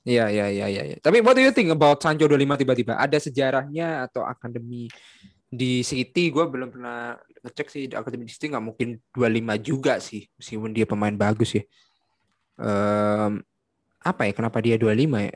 Iya 0.00 0.32
iya 0.32 0.46
iya 0.48 0.66
iya. 0.68 0.82
iya. 0.84 0.96
Tapi 1.00 1.20
what 1.20 1.34
do 1.34 1.42
you 1.42 1.52
think 1.52 1.68
about 1.72 1.98
Sancho 2.00 2.24
25 2.24 2.60
tiba-tiba? 2.60 2.94
Ada 2.96 3.18
sejarahnya 3.20 4.06
atau 4.08 4.22
akademi 4.24 4.88
di 5.50 5.82
City 5.82 6.30
gue 6.30 6.44
belum 6.46 6.70
pernah 6.70 7.18
ngecek 7.42 7.66
sih 7.68 7.84
akademi 7.90 8.24
di 8.28 8.32
City 8.32 8.52
nggak 8.54 8.64
mungkin 8.64 9.00
25 9.12 9.58
juga 9.58 9.98
sih 9.98 10.28
meskipun 10.38 10.70
dia 10.70 10.86
pemain 10.86 11.12
bagus 11.12 11.56
ya. 11.56 11.64
Em, 12.60 13.40
apa 14.00 14.22
ya 14.28 14.32
kenapa 14.36 14.60
dia 14.60 14.76
25 14.76 15.20
ya? 15.24 15.32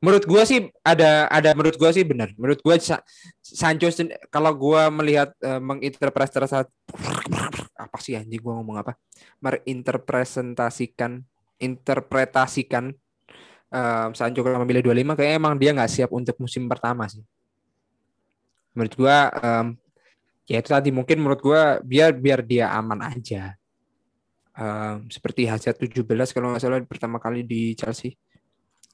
Menurut 0.00 0.24
gua 0.24 0.48
sih 0.48 0.64
ada 0.80 1.28
ada 1.28 1.52
menurut 1.52 1.76
gua 1.76 1.92
sih 1.92 2.08
benar. 2.08 2.32
Menurut 2.40 2.64
gua 2.64 2.80
Sa- 2.80 3.04
Sancho 3.44 3.92
kalau 4.32 4.52
gua 4.56 4.88
melihat 4.88 5.36
eh, 5.44 5.60
menginterpretasikan 5.60 6.64
apa 7.76 7.96
sih 8.00 8.16
anjing 8.16 8.40
gua 8.40 8.56
ngomong 8.60 8.80
apa? 8.80 8.96
Merinterpresentasikan 9.44 11.20
interpretasikan 11.60 12.96
em, 13.68 14.10
Sancho 14.16 14.40
kalau 14.40 14.64
memilih 14.64 14.88
25 14.88 15.12
kayaknya 15.20 15.36
emang 15.36 15.54
dia 15.60 15.70
nggak 15.76 15.92
siap 15.92 16.10
untuk 16.16 16.36
musim 16.40 16.64
pertama 16.64 17.04
sih. 17.04 17.20
Menurut 18.72 18.94
gua 18.96 19.28
em, 19.36 19.66
ya 20.48 20.64
itu 20.64 20.68
tadi 20.72 20.88
mungkin 20.88 21.20
menurut 21.20 21.44
gua 21.44 21.76
biar 21.84 22.16
biar 22.16 22.40
dia 22.40 22.72
aman 22.72 23.04
aja. 23.04 23.52
Em, 24.56 25.04
seperti 25.12 25.44
Hazard 25.44 25.76
17 25.76 26.32
kalau 26.32 26.56
nggak 26.56 26.62
salah 26.64 26.80
pertama 26.88 27.20
kali 27.20 27.44
di 27.44 27.76
Chelsea 27.76 28.16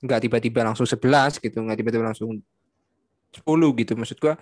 nggak 0.04 0.28
tiba-tiba 0.28 0.60
langsung 0.66 0.84
11 0.84 1.40
gitu 1.40 1.58
nggak 1.62 1.78
tiba-tiba 1.80 2.04
langsung 2.04 2.40
10 3.32 3.80
gitu. 3.80 3.92
Maksud 3.96 4.18
gua 4.20 4.34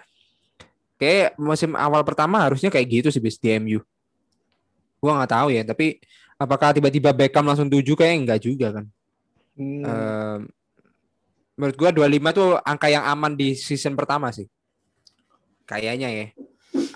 kayak 0.98 1.34
musim 1.38 1.74
awal 1.74 2.06
pertama 2.06 2.38
harusnya 2.42 2.70
kayak 2.70 2.86
gitu 3.02 3.08
sih 3.10 3.18
bis 3.18 3.38
di 3.38 3.50
MU 3.58 3.82
gua 5.04 5.20
nggak 5.20 5.32
tahu 5.36 5.48
ya 5.52 5.62
tapi 5.66 6.00
apakah 6.40 6.72
tiba-tiba 6.72 7.12
Beckham 7.12 7.44
langsung 7.44 7.68
7 7.68 7.84
kayak 7.92 8.14
enggak 8.24 8.40
juga 8.40 8.72
kan. 8.80 8.84
Hmm. 9.54 9.84
Em, 9.84 10.40
menurut 11.54 11.76
gua 11.76 11.90
25 11.92 12.30
tuh 12.34 12.48
angka 12.64 12.88
yang 12.90 13.04
aman 13.06 13.36
di 13.36 13.54
season 13.54 13.94
pertama 13.94 14.32
sih. 14.32 14.48
Kayaknya 15.68 16.08
ya. 16.10 16.26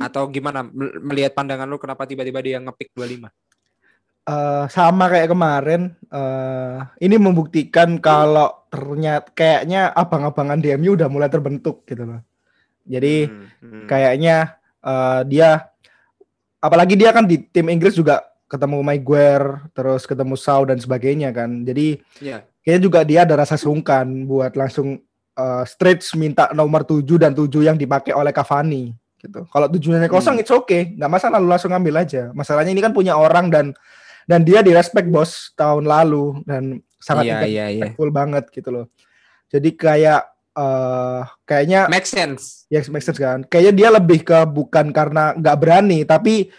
Atau 0.02 0.26
gimana? 0.32 0.66
Mel- 0.66 0.98
melihat 1.04 1.36
pandangan 1.36 1.68
lu 1.70 1.78
kenapa 1.78 2.08
tiba-tiba 2.08 2.42
dia 2.42 2.58
ngepick 2.58 2.90
25 2.96 3.30
Eh, 4.28 4.64
sama 4.68 5.08
kayak 5.08 5.32
kemarin. 5.32 5.82
eh 6.08 6.76
ini 7.00 7.16
membuktikan 7.16 7.96
kalau 7.96 8.64
ternyata 8.68 9.28
kayaknya 9.32 9.88
abang-abangan 9.92 10.56
DMU 10.56 10.96
udah 10.96 11.08
mulai 11.08 11.28
terbentuk 11.28 11.84
gitu 11.84 12.04
loh. 12.04 12.20
Jadi 12.84 13.24
Hmm, 13.24 13.48
hmm. 13.60 13.84
kayaknya 13.88 14.36
eh, 14.80 15.20
dia 15.24 15.68
apalagi 16.58 16.92
dia 16.92 17.12
kan 17.12 17.24
di 17.24 17.40
tim 17.40 17.68
Inggris 17.68 17.92
juga 17.92 18.20
ketemu 18.48 18.80
Maguire 18.80 19.68
terus 19.72 20.04
ketemu 20.04 20.36
Shaw 20.36 20.64
dan 20.64 20.76
sebagainya 20.76 21.32
kan. 21.32 21.64
Jadi 21.64 22.00
Iya. 22.20 22.44
kayaknya 22.60 22.82
juga 22.82 23.00
dia 23.04 23.24
ada 23.24 23.36
rasa 23.36 23.56
sungkan 23.56 24.28
buat 24.28 24.52
langsung 24.56 25.00
eh, 25.38 25.64
straight 25.64 26.04
minta 26.16 26.50
nomor 26.52 26.84
7 26.84 27.16
dan 27.16 27.32
7 27.32 27.64
yang 27.64 27.76
dipakai 27.76 28.12
oleh 28.12 28.32
Cavani 28.32 28.92
gitu. 29.18 29.44
Kalau 29.46 29.66
tujuannya 29.68 30.08
kosong 30.08 30.36
Hmm. 30.36 30.42
it's 30.42 30.52
okay, 30.52 30.92
nggak 30.96 31.10
masalah 31.10 31.38
lu 31.38 31.48
langsung 31.48 31.72
ambil 31.72 32.00
aja. 32.00 32.28
Masalahnya 32.32 32.72
ini 32.72 32.80
kan 32.80 32.90
punya 32.90 33.14
orang 33.14 33.48
dan 33.48 33.72
dan 34.28 34.44
dia 34.44 34.60
di 34.60 34.76
respect 34.76 35.08
bos 35.08 35.56
tahun 35.56 35.88
lalu 35.88 36.44
dan 36.44 36.78
sangat 37.00 37.24
Iya, 37.24 37.36
iya, 37.40 37.46
iya. 37.48 37.64
respectful 37.88 38.10
banget 38.12 38.44
gitu 38.52 38.68
loh. 38.68 38.86
Jadi 39.48 39.72
kayak 39.72 40.22
eh 40.52 41.22
kayaknya 41.42 41.86
make 41.88 42.04
sense 42.04 42.68
ya 42.68 42.84
make 42.92 43.00
sense 43.00 43.16
kan. 43.16 43.40
Kayaknya 43.42 43.72
dia 43.72 43.88
lebih 43.94 44.20
ke 44.20 44.38
bukan 44.44 44.92
karena 44.92 45.32
nggak 45.32 45.56
berani 45.56 46.04
tapi 46.04 46.52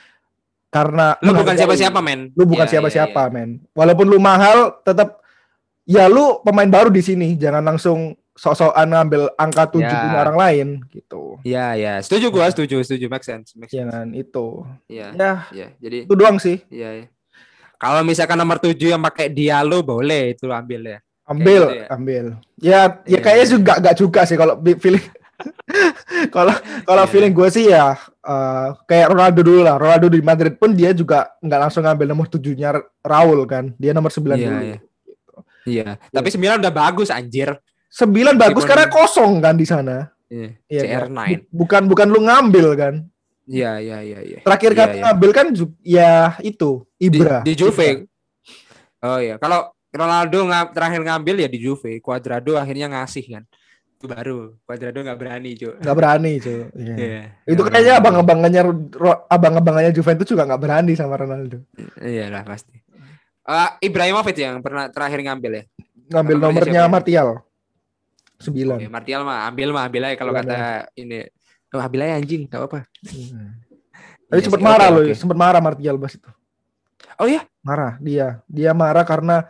karena 0.70 1.18
lu 1.20 1.34
bukan 1.34 1.54
siapa-siapa 1.54 2.00
men 2.00 2.30
Lu 2.34 2.46
bukan 2.46 2.66
Iya, 2.66 2.74
siapa-siapa, 2.78 3.22
iya, 3.22 3.30
iya. 3.30 3.34
men. 3.34 3.50
Walaupun 3.74 4.06
lu 4.06 4.18
mahal, 4.18 4.78
tetap 4.82 5.22
ya 5.84 6.06
lu 6.06 6.42
pemain 6.42 6.70
baru 6.70 6.90
di 6.90 7.02
sini. 7.02 7.34
Jangan 7.36 7.66
langsung 7.66 8.14
sok-sokan 8.38 8.88
ngambil 8.88 9.34
angka 9.36 9.68
tujuh 9.68 9.84
Ya. 9.84 10.00
punya 10.00 10.18
orang 10.24 10.38
lain 10.40 10.68
gitu. 10.88 11.36
Iya, 11.44 11.66
iya. 11.76 11.94
Setuju 12.00 12.32
gua, 12.32 12.48
setuju, 12.48 12.80
setuju. 12.86 13.10
Make 13.10 13.26
sense, 13.26 13.52
make 13.58 13.68
sense. 13.68 13.84
Jangan 13.84 14.14
itu. 14.14 14.64
Iya, 14.88 15.12
Ya, 15.12 15.34
iya. 15.52 15.68
Jadi, 15.76 16.08
itu 16.08 16.14
doang 16.16 16.38
sih. 16.40 16.62
iya, 16.72 17.04
iya. 17.04 17.06
Kalau 17.80 18.04
misalkan 18.04 18.36
nomor 18.36 18.60
7 18.60 18.76
yang 18.78 19.00
pakai 19.02 19.32
Diallo 19.32 19.80
boleh 19.82 20.36
itu 20.36 20.46
ambil 20.46 20.82
ya. 20.86 21.00
Ambil, 21.24 21.62
gitu 21.64 21.78
ya. 21.78 21.86
ambil. 21.90 22.26
Ya, 22.58 22.82
ya 23.08 23.08
Iya, 23.08 23.20
kayaknya 23.22 23.48
juga 23.48 23.74
gak 23.80 23.96
juga 23.96 24.22
sih 24.26 24.36
kalau 24.36 24.54
feeling 24.76 25.06
kalau 26.36 26.52
kalau 26.84 27.04
Iya. 27.06 27.12
feeling 27.12 27.32
gue 27.32 27.48
sih 27.48 27.66
ya 27.70 27.96
eh, 28.20 28.68
kayak 28.84 29.08
Ronaldo 29.10 29.40
dulu 29.40 29.62
lah. 29.64 29.80
Ronaldo 29.80 30.08
di 30.10 30.20
Madrid 30.20 30.54
pun 30.54 30.74
dia 30.74 30.92
juga 30.92 31.32
nggak 31.40 31.60
langsung 31.62 31.86
ngambil 31.86 32.08
nomor 32.08 32.28
tujuhnya 32.28 32.76
Raul 33.00 33.46
kan. 33.46 33.72
Dia 33.78 33.94
nomor 33.94 34.12
9 34.12 34.36
Iya, 34.36 34.36
dulu. 34.44 34.64
iya. 34.66 34.78
Iya, 35.64 35.86
tapi 36.10 36.28
9 36.28 36.60
udah 36.60 36.74
bagus 36.74 37.08
anjir. 37.08 37.54
Sembilan 37.88 38.36
bagus 38.36 38.62
Meskipun- 38.62 38.70
karena 38.70 38.88
kosong 38.88 39.32
kan 39.38 39.54
di 39.54 39.66
sana. 39.66 40.10
Iya, 40.28 40.50
Iya, 40.68 40.82
CR9. 41.06 41.14
Bu- 41.14 41.66
bukan 41.66 41.82
bukan 41.88 42.08
lu 42.10 42.20
ngambil 42.22 42.68
kan. 42.76 42.94
Iya, 43.50 43.82
iya, 43.82 43.98
iya, 44.06 44.20
iya. 44.22 44.40
Terakhir 44.46 44.72
Iya, 44.72 44.78
kali 44.78 44.94
iya. 44.94 45.02
ngambil 45.10 45.30
kan 45.34 45.48
ju- 45.50 45.74
ya 45.82 46.12
itu 46.40 46.86
di, 46.96 47.10
Ibra. 47.10 47.42
di 47.42 47.54
Juve. 47.58 48.06
Oh 49.02 49.18
iya, 49.18 49.42
kalau 49.42 49.74
Ronaldo 49.90 50.46
nga- 50.46 50.70
terakhir 50.70 51.02
ngambil 51.02 51.36
ya 51.42 51.50
di 51.50 51.58
Juve, 51.58 51.98
Cuadrado 51.98 52.62
akhirnya 52.62 52.86
ngasih 52.88 53.26
kan. 53.26 53.44
Itu 53.98 54.06
baru 54.06 54.54
Cuadrado 54.64 55.02
nggak 55.02 55.18
berani, 55.20 55.58
Cuk. 55.58 55.82
Nggak 55.82 55.96
berani 55.98 56.32
cuy. 56.38 56.62
Iya. 56.78 56.96
Iya. 56.96 57.22
Itu 57.50 57.62
nggak 57.66 57.74
kayaknya 57.74 57.94
abang-abangannya 57.98 58.62
abang-abangannya 59.28 59.92
Juventus 59.92 60.30
juga 60.30 60.46
nggak 60.46 60.62
berani 60.62 60.94
sama 60.94 61.18
Ronaldo. 61.18 61.66
Iya 62.00 62.30
lah 62.30 62.46
pasti. 62.46 62.78
Eh, 63.50 63.70
Ibrahimovic 63.90 64.38
yang 64.38 64.62
pernah 64.62 64.94
terakhir 64.94 65.26
ngambil 65.26 65.52
ya. 65.52 65.64
Ngambil 66.14 66.36
Nomornya 66.38 66.82
ya? 66.86 66.88
Martial. 66.88 67.30
Oh, 67.34 67.42
Sembilan. 68.40 68.78
ya, 68.80 68.88
Martial 68.88 69.28
mah 69.28 69.52
ambil 69.52 69.76
mah 69.76 69.84
ambil 69.84 70.02
aja 70.08 70.16
kalau 70.16 70.32
kata 70.32 70.88
ini. 70.96 71.28
Oh, 71.70 71.82
ambil 71.82 72.02
aja 72.02 72.18
anjing, 72.18 72.50
enggak 72.50 72.66
apa-apa. 72.66 72.80
Hmm. 73.06 73.62
Tapi 74.30 74.40
Iya 74.42 74.46
sempat 74.46 74.62
marah 74.62 74.88
loh, 74.90 75.04
sempat 75.14 75.38
marah 75.38 75.62
Martial 75.62 75.98
pas 75.98 76.14
itu. 76.14 76.30
Oh 77.18 77.28
ya? 77.30 77.46
Marah 77.62 77.98
dia. 77.98 78.42
Dia 78.46 78.72
marah 78.74 79.06
karena 79.06 79.46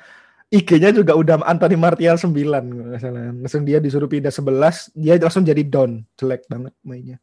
IG-nya 0.49 0.89
juga 0.89 1.13
udah 1.13 1.45
Anthony 1.45 1.77
Martial 1.77 2.17
9 2.17 2.31
kalau 2.33 2.85
nggak 2.89 2.99
salah. 2.99 3.29
Langsung 3.31 3.63
dia 3.63 3.77
disuruh 3.77 4.09
pindah 4.09 4.33
11, 4.33 4.89
dia 4.97 5.13
langsung 5.19 5.45
jadi 5.45 5.61
down. 5.61 6.01
Jelek 6.17 6.49
banget 6.49 6.73
mainnya. 6.81 7.17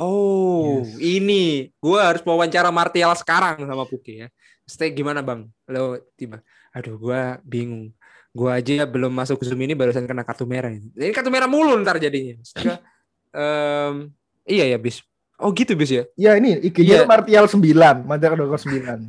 Oh, 0.00 0.80
Yes. 0.80 0.96
ini 0.96 1.42
gua 1.76 2.08
harus 2.10 2.24
wawancara 2.24 2.72
Martial 2.72 3.12
sekarang 3.14 3.60
sama 3.68 3.84
Puki 3.84 4.24
ya. 4.24 4.28
Stay 4.64 4.88
gimana, 4.90 5.20
Bang? 5.20 5.52
Lo 5.68 6.00
tiba. 6.16 6.40
Aduh, 6.72 6.96
gua 6.96 7.36
bingung. 7.44 7.92
Gua 8.30 8.62
aja 8.62 8.86
belum 8.86 9.10
masuk 9.12 9.42
Zoom 9.42 9.60
ini 9.60 9.74
barusan 9.74 10.06
kena 10.06 10.24
kartu 10.24 10.46
merah. 10.46 10.70
ini. 10.72 10.88
Kartu 11.12 11.28
merah 11.28 11.50
mulu 11.50 11.76
ntar 11.82 12.00
jadinya. 12.00 12.38
Em, 13.30 14.10
iya 14.44 14.66
ya, 14.66 14.78
Bis. 14.78 15.00
Oh, 15.38 15.54
gitu, 15.54 15.72
Bis 15.72 15.88
ya. 15.88 16.04
Ya 16.14 16.36
ini 16.36 16.58
IG-nya 16.60 17.02
Iya. 17.02 17.08
Martial 17.08 17.46
9, 17.46 18.04
Martial 18.04 18.34
9. 18.36 19.08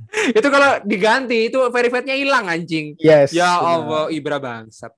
itu 0.38 0.48
kalau 0.50 0.70
diganti 0.82 1.48
itu 1.48 1.58
verified-nya 1.70 2.16
hilang 2.18 2.50
anjing. 2.50 2.98
Yes. 2.98 3.30
Ya. 3.30 3.46
Allah, 3.46 4.10
Ibra 4.10 4.36
bangsat. 4.36 4.92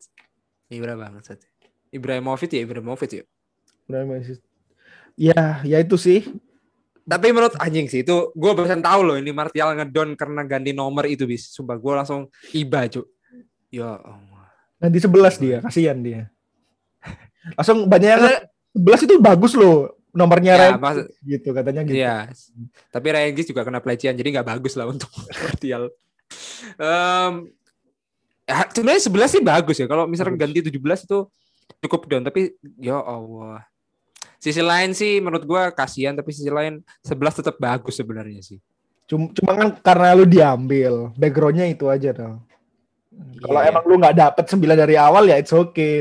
Ibra 0.73 0.97
bangsat. 0.97 1.37
Ibrahimovic 1.93 2.49
ya, 2.49 2.65
Ibrahimovic 2.65 3.11
ya. 3.13 3.25
Masih- 3.85 4.41
Ya, 5.21 5.61
ya 5.61 5.77
itu 5.77 6.01
sih. 6.01 6.25
Tapi 7.05 7.37
menurut 7.37 7.53
anjing 7.61 7.85
sih 7.85 8.01
itu 8.01 8.33
gue 8.33 8.51
barusan 8.57 8.81
tahu 8.81 9.05
loh 9.05 9.17
ini 9.21 9.29
Martial 9.29 9.77
ngedon 9.77 10.17
karena 10.17 10.41
ganti 10.49 10.73
nomor 10.73 11.05
itu 11.05 11.29
bis. 11.29 11.53
Sumpah 11.53 11.77
gue 11.77 11.93
langsung 11.93 12.33
iba 12.57 12.89
cuk. 12.89 13.05
Ya 13.69 14.01
Allah. 14.01 14.49
Nanti 14.81 14.97
11 15.05 15.37
dia, 15.37 15.57
kasihan 15.61 16.01
dia. 16.01 16.32
Langsung 17.53 17.85
banyak 17.85 18.47
11 18.73 19.05
itu 19.05 19.15
bagus 19.19 19.53
loh 19.53 19.93
nomornya 20.13 20.53
Ya, 20.53 20.61
Ryan 20.69 20.77
maksud- 20.79 21.09
gitu 21.23 21.49
katanya 21.51 21.83
gitu. 21.83 21.97
Iya. 21.97 22.17
Tapi 22.89 23.07
Ryan 23.09 23.33
Giggs 23.33 23.49
juga 23.49 23.63
kena 23.63 23.81
pelecehan 23.81 24.13
jadi 24.13 24.29
nggak 24.39 24.49
bagus 24.49 24.77
lah 24.77 24.87
untuk 24.87 25.09
Martial. 25.43 25.89
Ya, 28.43 28.67
sebenarnya 28.69 29.03
11 29.03 29.31
sih 29.31 29.43
bagus 29.43 29.77
ya. 29.79 29.87
Kalau 29.87 30.05
misalnya 30.05 30.35
ganti 30.37 30.61
17 30.61 30.77
itu 31.07 31.19
cukup 31.81 32.01
down. 32.07 32.23
Tapi 32.23 32.53
ya 32.77 32.99
Allah. 32.99 33.63
Sisi 34.37 34.59
lain 34.59 34.91
sih 34.93 35.19
menurut 35.19 35.43
gue 35.43 35.63
kasihan. 35.73 36.13
Tapi 36.13 36.31
sisi 36.31 36.51
lain 36.51 36.83
11 37.01 37.39
tetap 37.39 37.57
bagus 37.57 37.95
sebenarnya 37.95 38.43
sih. 38.43 38.59
Cuma, 39.07 39.31
cuma 39.31 39.53
kan 39.53 39.69
karena 39.79 40.09
lu 40.13 40.25
diambil, 40.25 41.13
backgroundnya 41.15 41.67
itu 41.67 41.87
aja 41.87 42.11
dong. 42.13 42.43
Kalau 43.39 43.61
Iya. 43.61 43.69
emang 43.69 43.85
lu 43.85 43.95
nggak 43.97 44.17
dapet 44.17 44.45
9 44.47 44.73
dari 44.75 44.97
awal 44.97 45.25
ya 45.25 45.37
it's 45.37 45.53
okay. 45.53 46.01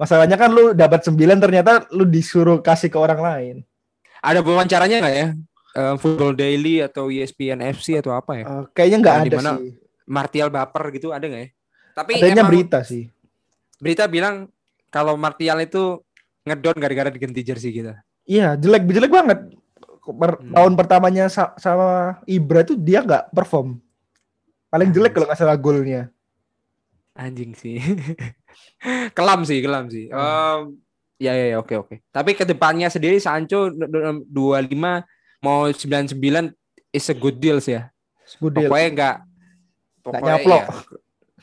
Masalahnya 0.00 0.34
kan 0.34 0.48
lu 0.48 0.72
dapat 0.72 1.04
9 1.04 1.12
ternyata 1.36 1.84
lu 1.92 2.02
disuruh 2.02 2.58
kasih 2.58 2.88
ke 2.88 2.96
orang 2.96 3.20
lain. 3.20 3.56
Ada 4.18 4.40
wawancaranya 4.40 4.96
nggak 4.98 5.14
ya? 5.14 5.26
Eh, 5.70 5.94
Football 6.00 6.32
Daily 6.34 6.80
atau 6.80 7.12
ESPN 7.12 7.60
FC 7.60 8.00
atau 8.00 8.10
apa 8.10 8.32
ya? 8.34 8.44
Eh, 8.44 8.64
kayaknya 8.72 8.98
nggak 8.98 9.14
ada 9.14 9.22
di 9.22 9.30
mana 9.30 9.50
sih. 9.54 9.76
Martial 10.08 10.48
baper 10.48 10.84
gitu 10.90 11.12
ada 11.12 11.22
nggak 11.22 11.42
ya? 11.44 11.48
Tapi 11.92 12.10
Adanya 12.16 12.42
emang 12.42 12.50
berita 12.50 12.80
sih. 12.80 13.12
berita 13.76 14.04
bilang 14.04 14.48
kalau 14.88 15.14
Martial 15.14 15.60
itu 15.60 16.00
ngedon 16.42 16.76
gara-gara 16.76 17.08
diganti 17.08 17.40
jersey 17.40 17.70
gitu. 17.70 17.92
Iya, 18.24 18.56
jelek 18.56 18.88
jelek 18.88 19.12
banget. 19.12 19.38
Per- 20.00 20.40
Hmm. 20.40 20.50
Tahun 20.50 20.72
pertamanya 20.74 21.28
sa- 21.28 21.52
sama 21.54 22.18
Ibra 22.24 22.64
tuh 22.64 22.74
dia 22.74 23.04
nggak 23.04 23.30
perform. 23.30 23.76
Paling 24.66 24.90
jelek 24.90 25.12
kalau 25.12 25.28
nggak 25.28 25.38
salah 25.38 25.54
golnya. 25.54 26.08
Anjing 27.12 27.52
sih. 27.52 27.76
kelam 29.12 29.42
sih, 29.42 29.58
kelam 29.60 29.86
sih. 29.86 30.08
Hmm. 30.08 30.18
Em, 30.18 30.58
ya 31.18 31.32
ya 31.32 31.46
ya 31.52 31.56
oke 31.58 31.74
oke. 31.76 31.94
Tapi 32.08 32.30
ke 32.32 32.44
depannya 32.44 32.88
sendiri 32.88 33.18
Sancho 33.18 33.68
du- 33.68 33.86
du- 33.86 34.24
25 34.24 35.04
mau 35.40 35.68
99 35.68 36.52
is 36.90 37.06
a 37.06 37.14
good 37.14 37.36
deal 37.36 37.58
sih 37.58 37.76
ya. 37.76 37.88
Good 38.36 38.54
deal. 38.56 38.68
Pokoknya 38.68 38.88
enggak 38.88 39.16
pokoknya 40.00 40.26
nyaplok. 40.36 40.62
ya, 40.62 40.68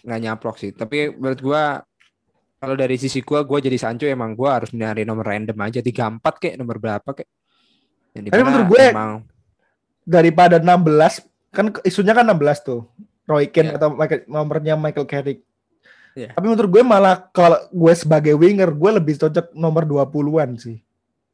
nggak 0.03 0.21
nyaplok 0.21 0.55
sih. 0.57 0.71
Tapi 0.71 0.97
menurut 1.11 1.39
gua 1.39 1.63
kalau 2.57 2.73
dari 2.73 2.97
sisi 2.97 3.21
gua 3.21 3.45
gua 3.45 3.59
jadi 3.59 3.77
Sancho 3.77 4.05
emang 4.05 4.33
gua 4.33 4.57
harus 4.57 4.73
nyari 4.73 5.05
nomor 5.05 5.25
random 5.25 5.57
aja 5.61 5.79
34 5.79 6.35
kek 6.37 6.53
nomor 6.55 6.77
berapa 6.77 7.09
kek. 7.13 7.27
Tapi 8.17 8.41
menurut 8.41 8.67
gue- 8.67 8.89
emang 8.89 9.21
Daripada 10.01 10.55
16 10.57 11.21
kan 11.51 11.69
isunya 11.83 12.15
kan 12.15 12.23
16 12.23 12.63
tuh. 12.63 12.87
Roy 13.27 13.51
Keane 13.51 13.75
Iya. 13.75 13.77
atau 13.77 13.91
Michael, 13.91 14.23
nomornya 14.25 14.73
Michael 14.73 15.03
Carrick. 15.03 15.43
Iya. 16.17 16.33
Tapi 16.33 16.45
menurut 16.49 16.69
gue 16.73 16.81
malah 16.81 17.29
kalau 17.29 17.61
gue 17.69 17.93
sebagai 17.93 18.33
winger 18.33 18.73
gue 18.73 18.91
lebih 18.97 19.21
cocok 19.21 19.53
nomor 19.53 19.85
20-an 19.85 20.57
sih. 20.57 20.81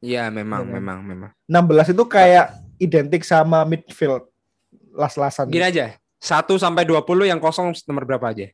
Iya 0.04 0.28
memang 0.28 0.68
Iya 0.68 0.68
kan? 0.68 0.74
memang 0.76 0.98
memang. 1.00 1.30
16 1.48 1.96
itu 1.96 2.04
kayak 2.04 2.46
identik 2.76 3.24
sama 3.24 3.64
midfield 3.64 4.28
las-lasan. 4.92 5.48
Gini 5.48 5.64
aja. 5.64 5.96
1 6.20 6.44
sampai 6.60 6.84
20 6.84 7.00
yang 7.24 7.40
kosong 7.40 7.72
nomor 7.88 8.04
berapa 8.04 8.28
aja? 8.28 8.52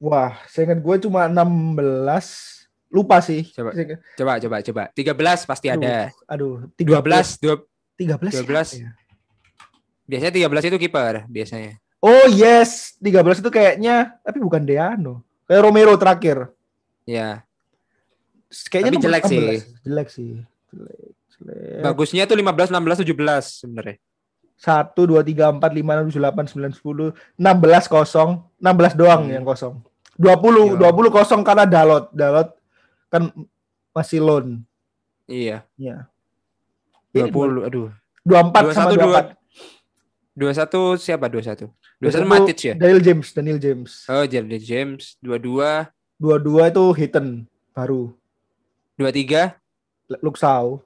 Wah, 0.00 0.40
saya 0.48 0.72
ingat 0.72 0.80
gue 0.80 0.96
cuma 1.04 1.28
16. 1.28 2.64
Lupa 2.88 3.20
sih. 3.20 3.48
Coba. 3.52 3.72
Saya 3.72 3.96
Coba 4.16 4.32
coba 4.40 4.56
coba. 4.60 4.82
13 4.92 5.44
pasti 5.44 5.66
Aduh, 5.68 5.84
ada. 5.84 5.96
Aduh, 6.28 6.54
12 6.76 7.40
dua- 7.40 7.64
13. 7.96 8.40
12. 8.40 8.68
siapa 8.72 8.88
ya? 8.88 8.90
biasanya 10.02 10.32
13 10.34 10.68
itu 10.68 10.78
kiper 10.80 11.14
biasanya. 11.24 11.72
Oh 12.02 12.26
yes, 12.28 12.98
13 12.98 13.40
itu 13.40 13.48
kayaknya 13.48 14.16
tapi 14.20 14.42
bukan 14.42 14.60
Deano. 14.60 15.22
Kayak 15.52 15.62
Romero 15.62 15.92
terakhir. 15.94 16.48
Ya. 17.04 17.44
Kayaknya 18.72 18.90
Tapi 18.90 19.04
jelek 19.04 19.22
sih. 19.22 19.36
16. 19.36 19.84
Jelek 19.84 20.08
sih. 20.08 20.30
Jelek. 20.72 20.98
jelek. 21.28 21.80
Bagusnya 21.84 22.24
tuh 22.24 22.36
15 22.36 22.72
16 22.72 23.04
17 23.04 23.60
sebenarnya. 23.60 23.96
1 24.56 24.94
2 24.96 25.20
3 25.20 25.60
4 25.60 25.60
5 25.60 26.08
6 26.08 26.16
7 26.16 26.24
8 26.24 26.56
9 26.56 26.72
10 26.72 27.12
16 27.36 27.84
kosong 27.90 28.30
16 28.56 28.94
doang 28.94 29.22
Hmm. 29.26 29.34
yang 29.34 29.44
kosong 29.44 29.82
20 30.14 30.78
Iya. 30.78 30.88
20 30.88 31.10
kosong 31.10 31.40
karena 31.42 31.66
Dalot 31.66 32.14
Dalot 32.14 32.54
kan 33.10 33.28
masih 33.90 34.22
loan 34.22 34.62
Iya. 35.26 35.66
ya 35.74 36.06
Ini 37.10 37.26
20 37.28 37.66
aduh. 37.66 37.90
24 38.22 38.70
sama 38.70 38.94
21 38.94 39.34
24 39.34 39.41
21 40.32 40.96
siapa 40.96 41.28
21? 41.28 41.68
21 42.00 42.24
21 42.24 42.24
Matic 42.24 42.58
ya? 42.62 42.74
Daniel 42.74 43.00
James 43.00 43.26
Daniel 43.30 43.58
James 43.58 43.90
Oh, 44.08 44.24
Jeremy 44.24 44.58
James 44.58 45.16
22 45.20 45.92
22 46.16 46.72
itu 46.72 46.84
Hitten 46.96 47.26
baru 47.70 48.12
23 48.96 49.56
Luxau 50.20 50.80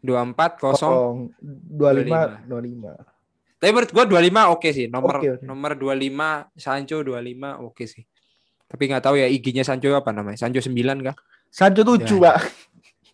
24 0.00 0.56
kosong. 0.56 1.28
kosong 1.36 1.36
25 1.40 2.48
25 2.48 3.60
Tapi 3.60 3.70
menurut 3.76 3.92
gua 3.92 4.04
25 4.08 4.56
oke 4.56 4.68
sih. 4.72 4.86
Nomor 4.88 5.20
Oke, 5.20 5.28
oke. 5.36 5.44
nomor 5.44 5.70
25 5.76 6.56
Sancho 6.56 7.04
25 7.04 7.60
oke 7.60 7.84
sih. 7.84 8.08
Tapi 8.64 8.82
nggak 8.88 9.04
tahu 9.04 9.20
ya 9.20 9.28
IG-nya 9.28 9.60
Sancho 9.60 9.92
apa 9.92 10.16
namanya? 10.16 10.40
Sancho 10.40 10.64
9 10.64 10.72
kah? 11.04 11.12
Sancho 11.52 11.84
7 11.84 12.00
Ya. 12.00 12.16
Pak 12.24 12.36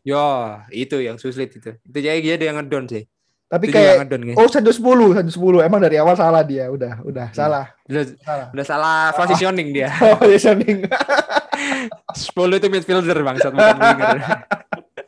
Yo, 0.07 0.23
itu 0.71 1.03
yang 1.03 1.19
sulit 1.19 1.51
itu. 1.51 1.75
Itu 1.75 1.99
jadi 1.99 2.23
dia 2.23 2.39
dia 2.39 2.55
ngedon 2.55 2.87
sih. 2.87 3.11
Tapi 3.47 3.71
kayak 3.71 4.11
oh 4.35 4.51
Sancho 4.51 4.75
10 4.75 5.15
Sancho 5.15 5.33
10 5.39 5.63
emang 5.63 5.79
dari 5.79 5.97
awal 5.97 6.15
salah 6.15 6.43
dia 6.43 6.67
udah 6.67 6.99
udah 7.03 7.31
Iya. 7.31 7.37
salah 7.37 7.65
Udah, 7.87 8.03
salah 8.19 8.47
udah 8.51 8.65
salah 8.67 8.99
positioning 9.15 9.69
dia. 9.71 9.87
oh 10.03 10.19
positioning 10.19 10.83
10 10.83 12.59
itu 12.59 12.67
midfielder 12.67 13.19
bukan 13.53 13.77
winger. 13.79 14.19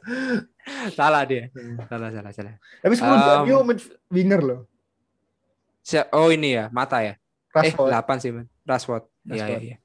salah 0.99 1.22
dia. 1.24 1.51
Salah 1.86 2.09
salah 2.09 2.30
salah. 2.30 2.55
tapi 2.78 2.95
10 2.95 3.05
Um, 3.05 3.45
mid- 3.64 3.93
winger 4.09 4.41
loh 4.41 4.61
Oh 6.12 6.28
ini 6.28 6.53
ya, 6.55 6.68
mata 6.70 7.01
ya. 7.01 7.16
Rashford. 7.49 7.89
Eh, 7.89 7.97
8 7.97 8.20
sih, 8.20 8.30
Man. 8.30 8.45
Rashford. 8.62 9.09
Iya, 9.24 9.32
iya, 9.32 9.41
Rashford. 9.41 9.62
iya. 9.64 9.76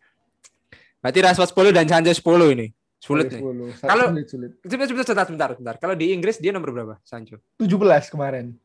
Berarti 0.99 1.19
Rashford 1.19 1.49
10 1.55 1.71
dan 1.73 1.85
Sancho 1.87 2.11
10 2.11 2.53
ini. 2.53 2.67
Sulit 3.03 3.27
nih. 3.27 3.43
10. 3.43 3.83
Kalau- 3.83 4.07
sulit, 4.15 4.27
sulit. 4.31 4.51
Sebentar, 4.63 4.87
sebentar, 4.87 5.03
sebentar, 5.03 5.25
sebentar, 5.27 5.49
sebentar. 5.59 5.75
Kalau 5.75 5.95
di 5.99 6.15
Inggris 6.15 6.39
dia 6.39 6.55
nomor 6.55 6.71
berapa, 6.71 6.95
Sancho? 7.03 7.35
17 7.59 8.07
kemarin. 8.07 8.55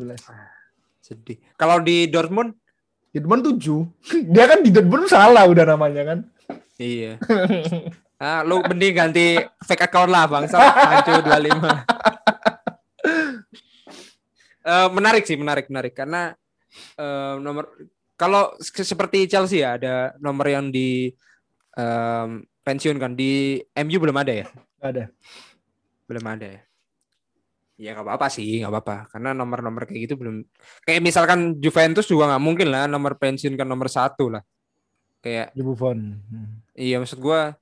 17. 0.00 0.24
Sedih. 1.04 1.36
Kalau 1.54 1.84
di 1.84 2.08
Dortmund? 2.08 2.56
Dortmund 3.12 3.44
7. 3.60 3.84
Dia 4.32 4.44
kan 4.44 4.60
di 4.60 4.72
Dortmund 4.72 5.04
salah 5.06 5.44
udah 5.44 5.64
namanya 5.68 6.02
kan. 6.02 6.18
Iya. 6.76 7.20
Ah, 8.16 8.40
lu 8.40 8.64
mending 8.64 8.96
ganti 8.96 9.36
fake 9.60 9.92
account 9.92 10.08
lah 10.08 10.24
bang. 10.24 10.48
Sancho 10.48 11.20
25. 11.20 11.52
Eh, 14.66 14.88
menarik 14.90 15.22
sih, 15.22 15.38
menarik, 15.38 15.70
menarik 15.70 15.94
karena 15.94 16.34
eh, 16.98 17.34
nomor 17.38 17.70
kalau 18.18 18.50
se- 18.58 18.82
seperti 18.82 19.30
Chelsea 19.30 19.62
ya 19.62 19.78
ada 19.78 19.94
nomor 20.18 20.42
yang 20.50 20.74
di 20.74 21.06
em, 22.66 22.74
pensiunkan 22.74 23.14
di 23.14 23.62
MU 23.62 23.98
belum 24.02 24.16
ada 24.18 24.32
ya? 24.34 24.46
Nggak 24.82 24.90
ada. 24.90 25.04
Belum 26.10 26.24
ada 26.26 26.46
ya? 26.50 26.60
Ya 27.76 27.90
nggak 27.94 28.08
apa-apa 28.08 28.26
sih, 28.26 28.64
nggak 28.64 28.72
apa-apa. 28.72 28.96
Karena 29.14 29.30
nomor-nomor 29.30 29.86
kayak 29.86 30.10
gitu 30.10 30.14
belum. 30.18 30.42
Kayak 30.82 31.00
misalkan 31.06 31.54
Juventus 31.62 32.10
juga 32.10 32.26
nggak 32.34 32.42
mungkin 32.42 32.68
lah 32.74 32.90
nomor 32.90 33.14
pensiunkan 33.14 33.68
nomor 33.68 33.86
satu 33.86 34.34
lah. 34.34 34.42
Kayak 35.22 35.54
Di 35.54 35.62
Buffon. 35.62 36.18
Hmm. 36.18 36.66
Iya 36.74 36.98
maksud 36.98 37.22
gua 37.22 37.54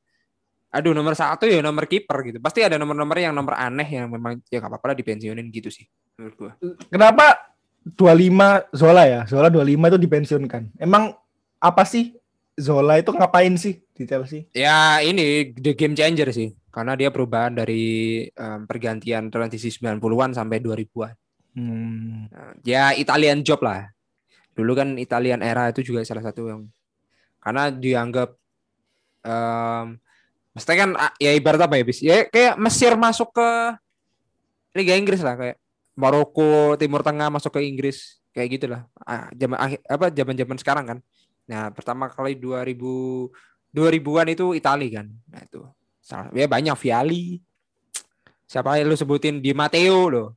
aduh 0.75 0.91
nomor 0.91 1.15
satu 1.15 1.47
ya 1.47 1.61
nomor 1.61 1.87
kiper 1.87 2.19
gitu. 2.31 2.39
Pasti 2.43 2.65
ada 2.65 2.81
nomor-nomor 2.81 3.15
yang 3.21 3.37
nomor 3.37 3.55
aneh 3.55 3.87
yang 3.87 4.09
memang 4.09 4.41
ya 4.49 4.59
nggak 4.59 4.73
apa-apa 4.73 4.95
lah 4.95 4.97
dipensiunin 4.97 5.47
gitu 5.53 5.69
sih 5.71 5.87
menurut 6.17 6.35
gua. 6.39 6.53
Kenapa 6.89 7.55
25 7.85 8.73
Zola 8.73 9.05
ya? 9.05 9.21
Zola 9.29 9.53
25 9.53 9.93
itu 9.93 9.99
dipensiunkan. 10.01 10.63
Emang 10.81 11.13
apa 11.59 11.83
sih 11.85 12.17
Zola 12.55 13.03
itu 13.03 13.11
ngapain 13.11 13.55
sih 13.59 13.83
di 13.91 14.07
Chelsea? 14.07 14.47
Ya 14.55 15.03
ini 15.03 15.51
the 15.59 15.75
game 15.75 15.99
changer 15.99 16.31
sih 16.31 16.55
karena 16.71 16.95
dia 16.95 17.11
perubahan 17.11 17.55
dari 17.55 18.27
em, 18.31 18.61
pergantian 18.67 19.31
transisi 19.31 19.75
90-an 19.75 20.35
sampai 20.35 20.63
2000-an. 20.63 21.15
Hmm. 21.55 22.31
Nah, 22.31 22.55
ya 22.67 22.95
Italian 22.95 23.43
job 23.43 23.63
lah. 23.63 23.91
Dulu 24.55 24.73
kan 24.75 24.89
Italian 24.99 25.43
era 25.43 25.71
itu 25.71 25.83
juga 25.83 26.07
salah 26.07 26.23
satu 26.23 26.47
yang 26.47 26.63
karena 27.43 27.75
dianggap 27.75 28.39
em 29.25 29.99
maksudnya 30.55 30.79
kan 30.79 30.91
ah, 30.95 31.13
ya 31.19 31.35
ibarat 31.35 31.67
apa 31.67 31.75
ya 31.77 31.85
bis 31.85 31.99
ya 32.01 32.17
kayak 32.31 32.55
Mesir 32.63 32.95
masuk 32.95 33.35
ke 33.35 33.49
Liga 34.79 34.95
Inggris 34.95 35.21
lah 35.21 35.35
kayak 35.35 35.59
Maroko 35.99 36.79
Timur 36.79 37.03
Tengah 37.03 37.29
masuk 37.29 37.59
ke 37.59 37.61
Inggris 37.67 38.23
kayak 38.31 38.49
gitulah 38.55 38.87
ah, 39.03 39.27
zaman 39.35 39.59
apa 39.83 40.07
zaman 40.15 40.35
zaman 40.39 40.57
sekarang 40.63 40.85
kan 40.87 40.99
nah 41.45 41.69
pertama 41.69 42.09
kali 42.09 42.37
2000 42.37 43.29
2000-an 43.75 44.29
itu 44.31 44.47
Itali 44.55 44.89
kan. 44.95 45.07
Nah 45.29 45.41
itu. 45.43 45.61
Salah 45.99 46.31
ya 46.31 46.47
banyak 46.47 46.77
Viali 46.79 47.43
siapa 48.47 48.79
yang 48.79 48.87
lu 48.87 48.95
sebutin? 48.95 49.43
Di 49.43 49.51
Matteo 49.51 50.07
loh. 50.07 50.29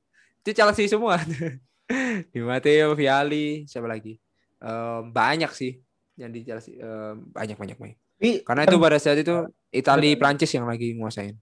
Itu 0.41 0.55
Chelsea 0.58 0.89
semua. 0.89 1.22
Di 2.34 2.39
Matteo 2.41 2.97
Viali 2.97 3.68
siapa 3.70 3.86
lagi? 3.86 4.18
Em, 4.58 5.01
banyak 5.14 5.51
sih 5.53 5.78
yang 6.18 6.34
di 6.34 6.41
Chelsea. 6.41 6.82
Em, 6.82 7.30
banyak 7.30 7.53
banyak 7.55 7.78
banyak. 7.78 7.97
Tapi, 8.18 8.30
karena 8.41 8.62
itu 8.66 8.78
pada 8.82 8.97
saat 8.97 9.22
itu 9.22 9.34
Itali 9.70 10.18
Prancis 10.18 10.49
yang 10.49 10.66
lagi 10.66 10.97
nguasain. 10.97 11.38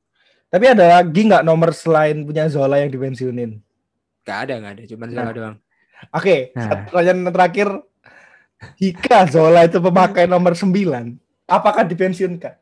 Tapi 0.52 0.66
ada 0.68 1.00
lagi 1.00 1.22
nggak 1.24 1.48
nomor 1.48 1.72
selain 1.72 2.28
punya 2.28 2.52
Zola 2.52 2.84
yang 2.84 2.92
dipensiunin? 2.92 3.64
Gak 4.28 4.50
ada 4.50 4.54
gak 4.60 4.72
ada. 4.76 4.84
Cuman 4.84 5.08
Zola 5.16 5.24
Nah. 5.24 5.34
doang. 5.34 5.56
Oke, 6.12 6.52
Nah. 6.52 6.62
satu 6.68 6.82
pertanyaan 6.92 7.32
terakhir. 7.32 7.68
Jika 8.76 9.26
Zola 9.28 9.64
itu 9.64 9.78
pemakai 9.78 10.26
nomor 10.26 10.54
9, 10.54 11.16
apakah 11.46 11.84
dipensiunkan? 11.84 12.56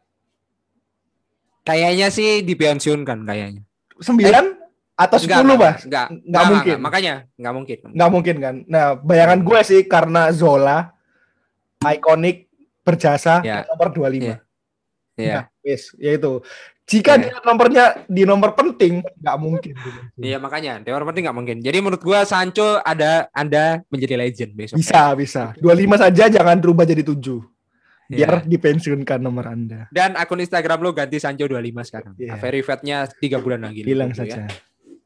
kayaknya 1.64 2.12
sih 2.12 2.43
dipensiunkan 2.43 3.24
kayaknya 3.24 3.64
9 3.95 4.20
atau 4.93 5.18
10, 5.18 5.26
Enggak, 5.26 5.39
enggak, 5.39 5.58
Mas? 5.58 5.82
enggak, 5.88 6.08
Nggak 6.22 6.43
mungkin. 6.45 6.78
makanya 6.84 7.14
nggak 7.34 7.54
mungkin 7.56 7.78
Nggak 7.95 8.10
mungkin 8.12 8.36
kan? 8.38 8.56
Nah, 8.68 8.86
bayangan 8.99 9.39
gue 9.41 9.60
sih 9.64 9.82
karena 9.88 10.30
Zola 10.30 10.91
ikonik 11.82 12.51
berjasa 12.84 13.39
Ya. 13.41 13.64
nomor 13.66 13.89
25. 13.89 14.22
Ya. 14.22 14.38
ya 15.16 15.34
Nah, 15.34 15.45
yes, 15.64 15.95
yaitu. 15.97 16.43
Jika 16.84 17.15
Ya. 17.15 17.31
dia 17.31 17.38
nomornya 17.41 17.84
di 18.05 18.23
nomor 18.23 18.51
penting, 18.53 18.99
nggak 18.99 19.38
mungkin. 19.38 19.71
iya 20.19 20.36
makanya 20.36 20.79
dewan 20.79 21.03
penting 21.05 21.23
nggak 21.23 21.38
mungkin 21.38 21.57
jadi 21.57 21.79
menurut 21.79 21.99
gua 21.99 22.23
Sancho 22.23 22.75
ada 22.77 23.31
anda 23.31 23.79
menjadi 23.88 24.19
legend 24.19 24.51
besok 24.51 24.75
Bisa, 24.75 25.15
bisa. 25.15 25.43
25 25.57 25.71
saja 25.97 26.23
jangan 26.29 26.59
berubah 26.59 26.84
jadi 26.84 26.99
7. 27.01 27.39
Ya. 28.05 28.27
Biar 28.27 28.43
dipensiunkan 28.43 29.15
nomor 29.17 29.47
Anda. 29.47 29.88
dan 29.89 30.13
akun 30.13 30.38
Instagram 30.38 30.79
lo 30.79 30.91
ganti 30.91 31.17
Sancho 31.17 31.47
25 31.47 31.55
sekarang 31.81 32.13
Iya. 32.13 32.29
nah, 32.29 32.38
verifiednya 32.38 32.97
tiga 33.15 33.39
bulan 33.39 33.63
lagi 33.63 33.79
Hilang 33.81 34.11
Gitu 34.11 34.21
ya. 34.21 34.36
saja. 34.36 34.41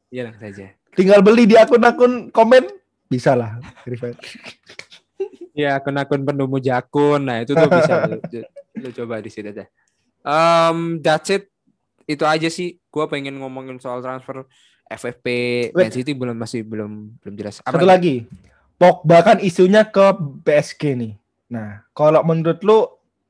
hilang 0.08 0.34
saja 0.34 0.66
Tinggal 0.90 1.20
beli 1.20 1.46
di 1.46 1.54
akun-akun 1.54 2.28
komen 2.28 2.66
bisa 3.06 3.32
lah. 3.32 3.62
verified. 3.80 4.18
Ya 5.52 5.74
akun-akun 5.74 6.22
penemu 6.22 6.58
jakun, 6.58 7.20
nah 7.20 7.38
itu 7.38 7.50
tuh 7.50 7.66
bisa 7.66 7.94
lu, 8.04 8.18
lu 8.82 8.88
coba 8.92 9.18
di 9.18 9.26
situ 9.26 9.46
aja. 9.48 9.66
Um, 10.20 10.98
that's 10.98 11.26
it, 11.28 11.50
itu 12.08 12.24
aja 12.24 12.48
sih. 12.48 12.80
Gua 12.88 13.04
pengen 13.06 13.36
ngomongin 13.36 13.76
soal 13.76 14.00
transfer 14.00 14.48
FFP 14.88 15.26
Man. 15.76 15.92
City 15.92 16.16
belum 16.16 16.34
masih 16.34 16.64
belum 16.64 17.20
belum 17.20 17.34
jelas. 17.36 17.60
Apa 17.60 17.76
Satu 17.76 17.84
lagi. 17.84 18.24
Pogba 18.80 19.20
kan 19.20 19.38
isunya 19.44 19.84
ke 19.84 20.16
PSG 20.48 20.96
nih. 20.96 21.12
Nah, 21.52 21.84
kalau 21.92 22.24
menurut 22.24 22.62
lu 22.64 22.88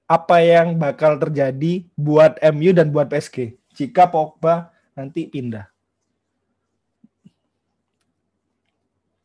apa 0.09 0.41
yang 0.41 0.79
bakal 0.79 1.18
terjadi 1.18 1.85
buat 1.99 2.39
MU 2.55 2.70
dan 2.72 2.95
buat 2.95 3.11
PSG 3.11 3.59
jika 3.74 4.07
Pogba 4.07 4.70
nanti 4.95 5.26
pindah? 5.26 5.66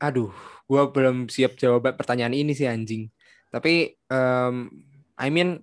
Aduh, 0.01 0.33
gua 0.65 0.89
belum 0.89 1.29
siap 1.29 1.55
jawab 1.55 1.93
pertanyaan 1.95 2.33
ini 2.33 2.51
sih 2.57 2.67
anjing. 2.67 3.07
Tapi 3.53 3.93
um, 4.09 4.73
I 5.13 5.29
mean 5.29 5.61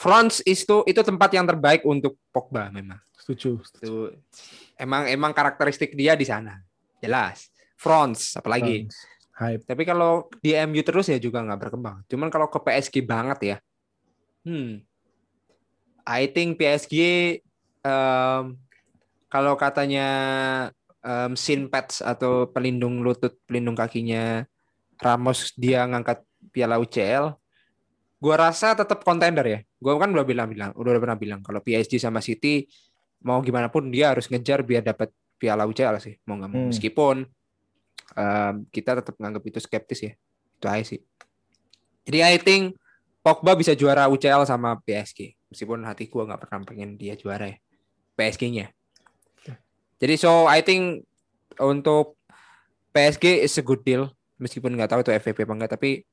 France 0.00 0.40
itu 0.48 0.80
itu 0.88 1.00
tempat 1.04 1.28
yang 1.36 1.44
terbaik 1.44 1.84
untuk 1.84 2.16
Pogba 2.32 2.72
memang. 2.72 2.96
Setuju. 3.20 3.60
Itu 3.60 4.16
emang 4.80 5.04
emang 5.12 5.36
karakteristik 5.36 5.92
dia 5.92 6.16
di 6.16 6.24
sana. 6.24 6.56
Jelas. 7.04 7.52
France 7.76 8.32
apalagi. 8.40 8.88
Hype. 9.36 9.64
Tapi 9.68 9.82
kalau 9.84 10.28
di 10.40 10.56
MU 10.64 10.80
terus 10.80 11.12
ya 11.12 11.20
juga 11.20 11.44
nggak 11.44 11.60
berkembang. 11.68 12.00
Cuman 12.08 12.32
kalau 12.32 12.48
ke 12.48 12.60
PSG 12.60 13.04
banget 13.04 13.38
ya, 13.40 13.56
hmm, 14.48 14.84
I 16.04 16.28
think 16.32 16.56
PSG 16.60 16.96
em, 17.84 18.44
kalau 19.28 19.56
katanya 19.56 20.08
em, 21.00 21.32
shin 21.36 21.68
pads 21.72 22.04
atau 22.04 22.48
pelindung 22.48 23.00
lutut, 23.04 23.36
pelindung 23.48 23.76
kakinya 23.76 24.44
Ramos 25.00 25.56
dia 25.56 25.88
ngangkat 25.88 26.20
Piala 26.52 26.76
UCL, 26.76 27.32
gua 28.20 28.34
rasa 28.36 28.76
tetap 28.76 29.00
kontender 29.02 29.42
ya. 29.48 29.60
Gua 29.80 29.96
kan 29.96 30.12
udah 30.12 30.22
bilang-bilang, 30.28 30.76
udah 30.76 31.00
pernah 31.00 31.18
bilang 31.18 31.40
kalau 31.40 31.64
PSG 31.64 31.96
sama 31.96 32.20
City 32.20 32.68
mau 33.24 33.40
gimana 33.40 33.72
pun 33.72 33.88
dia 33.88 34.12
harus 34.12 34.28
ngejar 34.28 34.64
biar 34.64 34.84
dapat 34.84 35.08
Piala 35.40 35.64
UCL 35.64 35.96
sih, 36.04 36.14
mau 36.28 36.36
nggak 36.36 36.50
mau. 36.52 36.60
Hmm. 36.60 36.68
Meskipun 36.68 37.16
em, 38.12 38.54
kita 38.68 39.00
tetap 39.00 39.16
nganggap 39.16 39.42
itu 39.48 39.58
skeptis 39.58 40.00
ya. 40.04 40.12
Itu 40.60 40.66
aja 40.68 40.84
sih. 40.84 41.00
Jadi 42.04 42.18
I 42.20 42.36
think 42.36 42.76
Pogba 43.24 43.56
bisa 43.56 43.72
juara 43.72 44.08
UCL 44.12 44.44
sama 44.44 44.76
PSG. 44.84 45.32
Meskipun 45.48 45.80
hati 45.88 46.12
gua 46.12 46.28
nggak 46.28 46.40
pernah 46.44 46.60
pengen 46.68 47.00
dia 47.00 47.16
juara 47.16 47.48
ya. 47.48 47.56
PSG-nya. 48.20 48.68
Jadi 50.00 50.14
so 50.20 50.44
I 50.48 50.60
think 50.60 51.08
untuk 51.60 52.20
PSG 52.92 53.44
is 53.44 53.56
a 53.56 53.64
good 53.64 53.80
deal. 53.80 54.12
Meskipun 54.40 54.72
nggak 54.76 54.92
tahu 54.92 55.00
itu 55.04 55.12
FVP 55.12 55.44
apa 55.44 55.52
enggak, 55.56 55.72
tapi 55.76 56.04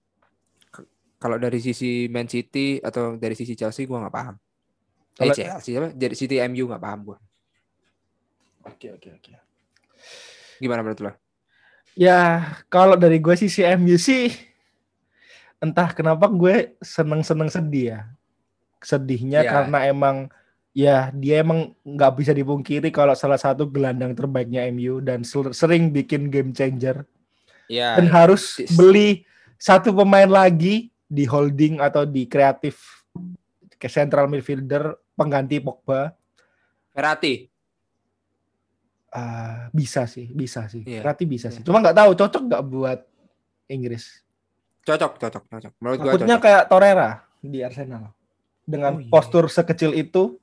kalau 1.17 1.37
dari 1.37 1.57
sisi 1.57 2.05
Man 2.07 2.25
City 2.25 2.77
atau 2.79 3.17
dari 3.17 3.33
sisi 3.33 3.53
Chelsea 3.53 3.85
gua 3.85 4.05
nggak 4.05 4.15
paham. 4.15 4.35
Eh, 4.37 4.39
Kalau- 5.25 5.35
Chelsea 5.35 5.73
apa? 5.75 5.89
Dari 5.91 6.15
City 6.15 6.37
MU 6.39 6.69
nggak 6.69 6.83
paham 6.83 6.99
gua. 7.03 7.17
Oke, 8.67 8.91
oke, 8.91 9.09
oke. 9.15 9.31
Gimana 10.59 10.81
menurut 10.81 11.01
lo? 11.01 11.11
Ya, 11.97 12.53
kalau 12.69 12.93
dari 12.93 13.17
gue 13.17 13.33
sisi 13.33 13.65
MU 13.65 13.97
sih 13.97 14.29
entah 15.57 15.89
kenapa 15.89 16.29
gue 16.29 16.77
seneng-seneng 16.77 17.49
sedih 17.49 17.85
ya. 17.89 17.99
Sedihnya 18.77 19.41
Ya. 19.41 19.49
karena 19.49 19.77
emang 19.89 20.15
ya 20.69 21.09
dia 21.09 21.41
emang 21.41 21.73
nggak 21.81 22.13
bisa 22.13 22.37
dipungkiri 22.37 22.93
kalau 22.93 23.17
salah 23.17 23.41
satu 23.41 23.65
gelandang 23.65 24.13
terbaiknya 24.13 24.69
MU 24.69 25.01
dan 25.01 25.25
sering 25.25 25.89
bikin 25.89 26.29
game 26.29 26.53
changer 26.53 27.01
Ya, 27.65 27.97
dan 27.97 28.05
harus 28.13 28.61
beli 28.77 29.25
satu 29.57 29.89
pemain 29.89 30.29
lagi 30.29 30.93
di 31.07 31.23
holding 31.23 31.79
atau 31.79 32.03
di 32.03 32.27
kreatif 32.27 33.03
ke 33.79 33.87
central 33.87 34.27
midfielder 34.27 34.91
pengganti 35.15 35.63
Pogba 35.63 36.11
Verratti. 36.91 37.45
Ah, 39.07 39.71
bisa 39.71 40.03
sih, 40.05 40.29
bisa 40.29 40.67
sih. 40.67 40.83
Iya. 40.83 41.01
Berarti 41.01 41.23
bisa 41.23 41.47
sih. 41.47 41.63
Iya. 41.63 41.67
Cuma 41.69 41.79
nggak 41.79 41.95
tahu 41.95 42.11
cocok 42.17 42.43
nggak 42.49 42.63
buat 42.67 42.99
Inggris. 43.71 44.21
Cocok, 44.83 45.15
cocok, 45.21 45.43
cocok. 45.47 45.73
Menurut 45.79 45.97
gua 45.97 46.11
Takutnya 46.13 46.35
cocok. 46.37 46.43
kayak 46.43 46.63
Torreira 46.67 47.09
di 47.39 47.59
Arsenal 47.63 48.03
dengan 48.67 48.99
Oh, 48.99 49.01
iya. 49.01 49.09
postur 49.13 49.45
sekecil 49.47 49.95
itu, 49.95 50.35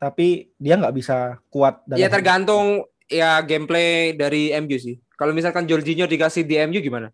tapi 0.00 0.48
dia 0.56 0.80
nggak 0.80 0.94
bisa 0.96 1.36
kuat. 1.52 1.84
dalam 1.84 2.00
Ya 2.00 2.08
tergantung 2.08 2.88
ya 3.10 3.42
gameplay 3.44 4.16
dari 4.16 4.54
MU 4.56 4.78
sih. 4.80 4.96
Kalau 5.18 5.36
misalkan 5.36 5.68
Jorginho 5.68 6.08
dikasih 6.08 6.42
di 6.48 6.56
MU 6.66 6.80
gimana? 6.80 7.12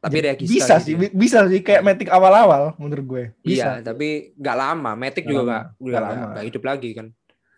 Tapi 0.00 0.16
Jadi 0.16 0.48
bisa 0.48 0.80
gitu 0.80 0.84
sih, 0.88 0.94
bi- 0.96 1.12
bisa 1.12 1.44
sih 1.44 1.60
kayak 1.60 1.84
Matic 1.84 2.08
awal-awal 2.08 2.72
menurut 2.80 3.04
gue. 3.04 3.24
Bisa. 3.44 3.76
Iya, 3.78 3.84
tapi 3.84 4.32
nggak 4.32 4.56
lama. 4.56 4.90
Nggak 4.96 5.12
juga 5.20 5.42
nggak 5.42 5.44
nggak 5.44 5.64
nggak 5.76 6.02
lama. 6.02 6.26
nggak 6.32 6.44
hidup 6.48 6.62
lagi 6.64 6.90
kan. 6.96 7.06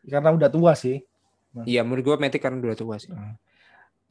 Karena 0.03 0.31
udah 0.35 0.51
tua 0.51 0.73
sih. 0.75 0.97
Iya, 1.63 1.87
menurut 1.87 2.03
gua 2.03 2.17
Matic 2.19 2.43
karena 2.43 2.59
udah 2.59 2.75
tua 2.75 2.99
sih. 2.99 3.15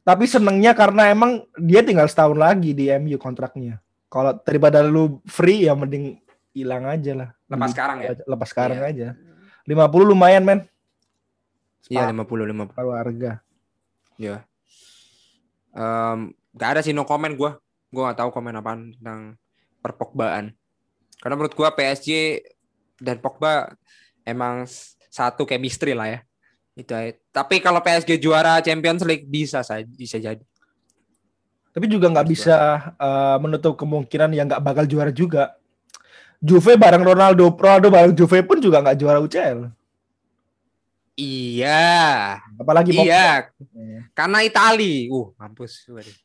Tapi 0.02 0.24
senengnya 0.24 0.72
karena 0.72 1.12
emang 1.12 1.44
dia 1.54 1.84
tinggal 1.84 2.08
setahun 2.08 2.34
lagi 2.34 2.72
di 2.72 2.88
MU 2.88 3.20
kontraknya. 3.20 3.78
Kalau 4.08 4.32
daripada 4.38 4.80
lu 4.80 5.20
free 5.24 5.68
ya 5.68 5.76
mending 5.76 6.16
hilang 6.52 6.84
aja 6.84 7.12
lah. 7.12 7.28
Lepas 7.46 7.70
sekarang 7.70 7.98
ya? 8.00 8.10
Lepas 8.18 8.48
sekarang 8.48 8.78
Iya. 8.78 8.88
aja. 8.88 9.08
50 9.62 9.76
lumayan 10.06 10.42
men. 10.42 10.60
Iya, 11.86 12.08
Sepakat 12.08 12.16
50 12.16 12.44
50. 12.46 12.96
harga. 12.96 13.32
Iya. 14.16 14.36
Em, 15.72 16.18
nggak 16.50 16.68
ada 16.70 16.80
sih 16.80 16.92
no 16.92 17.04
comment 17.04 17.32
gua. 17.32 17.60
Gua 17.92 18.10
nggak 18.10 18.24
tahu 18.24 18.30
komen 18.32 18.58
apaan 18.58 18.80
tentang 18.96 19.36
perpogbaan. 19.84 20.56
Karena 21.20 21.34
menurut 21.36 21.54
gua 21.54 21.70
PSG 21.70 22.40
dan 22.98 23.20
Pogba 23.20 23.70
emang 24.24 24.64
satu 25.12 25.44
chemistry 25.44 25.92
lah 25.92 26.08
ya. 26.08 26.20
Itu 26.72 26.96
aja. 26.96 27.12
Tapi 27.30 27.60
kalau 27.60 27.84
PSG 27.84 28.16
juara 28.16 28.58
Champions 28.64 29.04
League 29.04 29.28
bisa 29.28 29.60
saja 29.60 29.84
bisa 29.84 30.16
jadi. 30.16 30.40
Tapi 31.72 31.86
juga 31.88 32.08
nggak 32.08 32.26
Menurut 32.28 32.40
bisa 32.40 32.56
eh, 32.96 33.36
menutup 33.40 33.74
kemungkinan 33.76 34.30
yang 34.32 34.46
nggak 34.48 34.64
bakal 34.64 34.84
juara 34.88 35.12
juga. 35.12 35.56
Juve 36.42 36.74
bareng 36.74 37.06
Ronaldo, 37.06 37.54
Ronaldo 37.54 37.86
bareng 37.86 38.14
Juve 38.18 38.42
pun 38.42 38.58
juga 38.58 38.82
nggak 38.82 38.98
juara 38.98 39.22
UCL. 39.22 39.70
Iya. 41.14 42.40
Apalagi 42.56 42.90
Pogba. 42.96 43.06
Iya, 43.06 43.36
karena 44.16 44.38
Itali. 44.42 45.12
Uh, 45.12 45.30
mampus. 45.36 45.84
Waduh. 45.86 46.16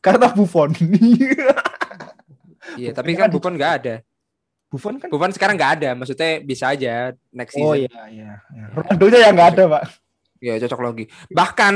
Karena 0.00 0.32
Buffon. 0.32 0.72
Iya, 2.76 2.90
tapi 2.92 3.12
kan 3.12 3.28
Buffon 3.28 3.56
nggak 3.56 3.72
ada. 3.82 3.94
Buffon 4.70 4.96
kan? 4.96 5.08
Buffon 5.10 5.32
sekarang 5.32 5.56
nggak 5.58 5.72
ada. 5.76 5.88
Maksudnya 5.92 6.40
bisa 6.40 6.70
aja 6.70 7.10
next 7.30 7.56
Oh 7.58 7.74
season. 7.74 7.90
iya 7.90 8.00
iya. 8.08 8.30
iya. 8.48 8.64
Ronaldo-nya 8.70 9.18
yang 9.20 9.34
nggak 9.34 9.50
ada, 9.54 9.62
Pak. 9.68 9.82
Ya 10.40 10.52
cocok 10.58 10.80
lagi. 10.80 11.04
Bahkan 11.28 11.74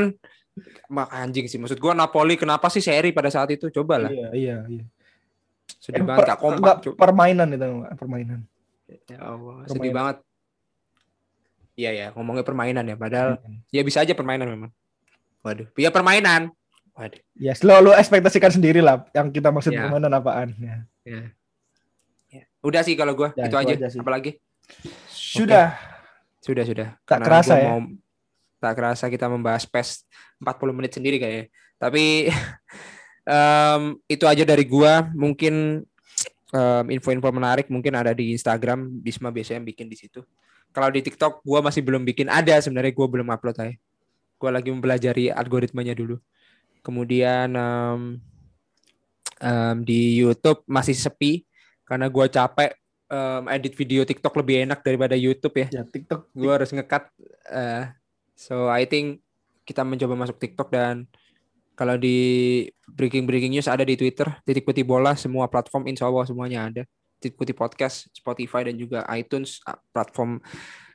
mak 0.87 1.09
anjing 1.11 1.45
sih. 1.45 1.59
Maksud 1.59 1.77
gua 1.77 1.91
Napoli 1.91 2.33
kenapa 2.33 2.65
sih 2.67 2.79
seri 2.79 3.11
pada 3.11 3.27
saat 3.27 3.51
itu? 3.51 3.67
Coba 3.69 3.99
lah. 3.99 4.09
Iya 4.09 4.27
iya 4.33 4.57
iya. 4.65 4.83
Sedih 5.77 6.01
Eh, 6.01 6.05
banget 6.05 6.19
per- 6.23 6.29
gak 6.29 6.39
kompak. 6.39 6.75
permainan 6.95 7.47
itu 7.51 7.65
Pak, 7.83 7.91
permainan. 7.95 8.39
Ya 9.05 9.19
Allah, 9.19 9.55
sedih 9.65 9.69
permainan. 9.83 9.93
banget. 9.93 10.17
Iya 11.75 11.91
ya, 11.91 12.07
ngomongnya 12.15 12.41
permainan 12.41 12.85
ya. 12.87 12.95
Padahal 12.95 13.29
ya 13.67 13.81
bisa 13.83 13.99
aja 13.99 14.15
permainan 14.15 14.47
memang. 14.47 14.71
Waduh, 15.43 15.67
ya 15.75 15.91
permainan. 15.91 16.49
Waduh. 16.95 17.19
Ya, 17.35 17.51
selalu 17.51 17.91
ekspektasikan 17.93 18.49
sendiri 18.49 18.79
lah 18.79 19.03
yang 19.11 19.27
kita 19.27 19.51
maksud 19.51 19.69
Ya. 19.69 19.83
permainan 19.83 20.11
apaan. 20.11 20.55
Ya. 20.55 20.75
Ya. 21.03 21.21
Ya. 22.31 22.43
Udah 22.59 22.81
sih 22.81 22.95
kalau 22.95 23.11
gua 23.13 23.35
Ya, 23.35 23.45
itu 23.45 23.51
itu 23.51 23.57
aja. 23.59 23.73
aja 23.75 23.87
sih. 23.91 23.99
Apalagi? 23.99 24.39
Sudah. 25.05 25.75
Sudah 26.39 26.63
sudah. 26.63 26.87
Tak 27.03 27.19
Karena 27.19 27.25
kerasa 27.27 27.53
ya. 27.55 27.67
mau- 27.69 27.91
tak 28.57 28.73
kerasa 28.73 29.05
kita 29.07 29.27
membahas 29.27 29.67
PES 29.67 30.07
40 30.39 30.71
menit 30.71 30.95
sendiri 30.95 31.19
kayaknya. 31.19 31.45
Tapi 31.75 32.31
em, 33.27 33.81
itu 34.07 34.23
aja 34.23 34.43
dari 34.43 34.63
gua. 34.63 35.11
Mungkin 35.11 35.83
em, 36.49 36.85
info-info 36.89 37.29
menarik 37.29 37.67
mungkin 37.67 37.91
ada 37.91 38.15
di 38.15 38.31
Instagram. 38.31 38.87
Bisma 39.03 39.29
biasanya 39.29 39.59
bikin 39.61 39.85
di 39.85 39.99
situ. 39.99 40.23
Kalau 40.71 40.87
di 40.89 41.03
TikTok 41.03 41.43
gua 41.43 41.59
masih 41.59 41.83
belum 41.83 42.03
bikin. 42.03 42.27
Ada 42.27 42.63
sebenarnya 42.63 42.95
gua 42.95 43.07
belum 43.11 43.27
upload 43.27 43.57
aja. 43.59 43.75
Gua 44.35 44.51
lagi 44.51 44.71
mempelajari 44.71 45.27
algoritmanya 45.27 45.91
dulu. 45.91 46.19
Kemudian 46.85 47.49
em, 47.49 48.21
em, 49.41 49.75
di 49.81 50.21
YouTube 50.21 50.61
masih 50.69 50.93
sepi 50.93 51.41
karena 51.81 52.05
gua 52.13 52.29
capek 52.29 52.77
em, 53.09 53.43
edit 53.49 53.73
video 53.73 54.05
TikTok 54.05 54.33
lebih 54.37 54.69
enak 54.69 54.85
daripada 54.85 55.17
YouTube 55.17 55.57
ya 55.57 55.67
Ya 55.73 55.83
TikTok. 55.85 56.29
gue 56.33 56.51
harus 56.53 56.69
ngekat 56.69 57.09
eh, 57.49 57.89
so 58.37 58.69
I 58.69 58.85
think 58.85 59.21
kita 59.65 59.81
mencoba 59.81 60.13
masuk 60.13 60.37
TikTok 60.37 60.69
dan 60.69 61.09
kalau 61.75 61.97
di 61.99 62.17
breaking 62.87 63.25
breaking 63.27 63.51
news 63.51 63.67
ada 63.67 63.83
di 63.83 63.97
Twitter 63.97 64.29
titik 64.45 64.63
putih 64.63 64.85
bola 64.85 65.17
semua 65.17 65.49
platform 65.49 65.89
insya 65.89 66.05
Allah 66.07 66.23
semuanya 66.23 66.69
ada 66.69 66.81
titik 67.19 67.35
putih 67.35 67.57
podcast 67.57 68.07
Spotify 68.13 68.63
dan 68.69 68.77
juga 68.77 69.03
iTunes 69.11 69.57
platform 69.91 70.39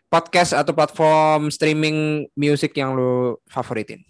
podcast 0.09 0.55
atau 0.57 0.74
platform 0.74 1.51
streaming 1.51 2.26
music 2.34 2.74
yang 2.74 2.97
lo 2.97 3.38
favoritin 3.47 4.03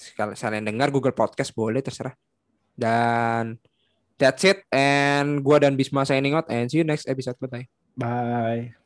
sekali 0.00 0.32
kalian 0.32 0.64
dengar 0.64 0.88
Google 0.88 1.12
Podcast 1.12 1.52
boleh 1.52 1.84
terserah. 1.84 2.16
Dan 2.72 3.60
that's 4.16 4.44
it. 4.48 4.64
And 4.72 5.44
gua 5.44 5.60
dan 5.60 5.76
Bisma 5.76 6.08
signing 6.08 6.32
out. 6.32 6.48
And 6.48 6.72
see 6.72 6.80
you 6.80 6.86
next 6.88 7.04
episode. 7.04 7.36
Bye 7.36 7.68
Bye. 8.00 8.79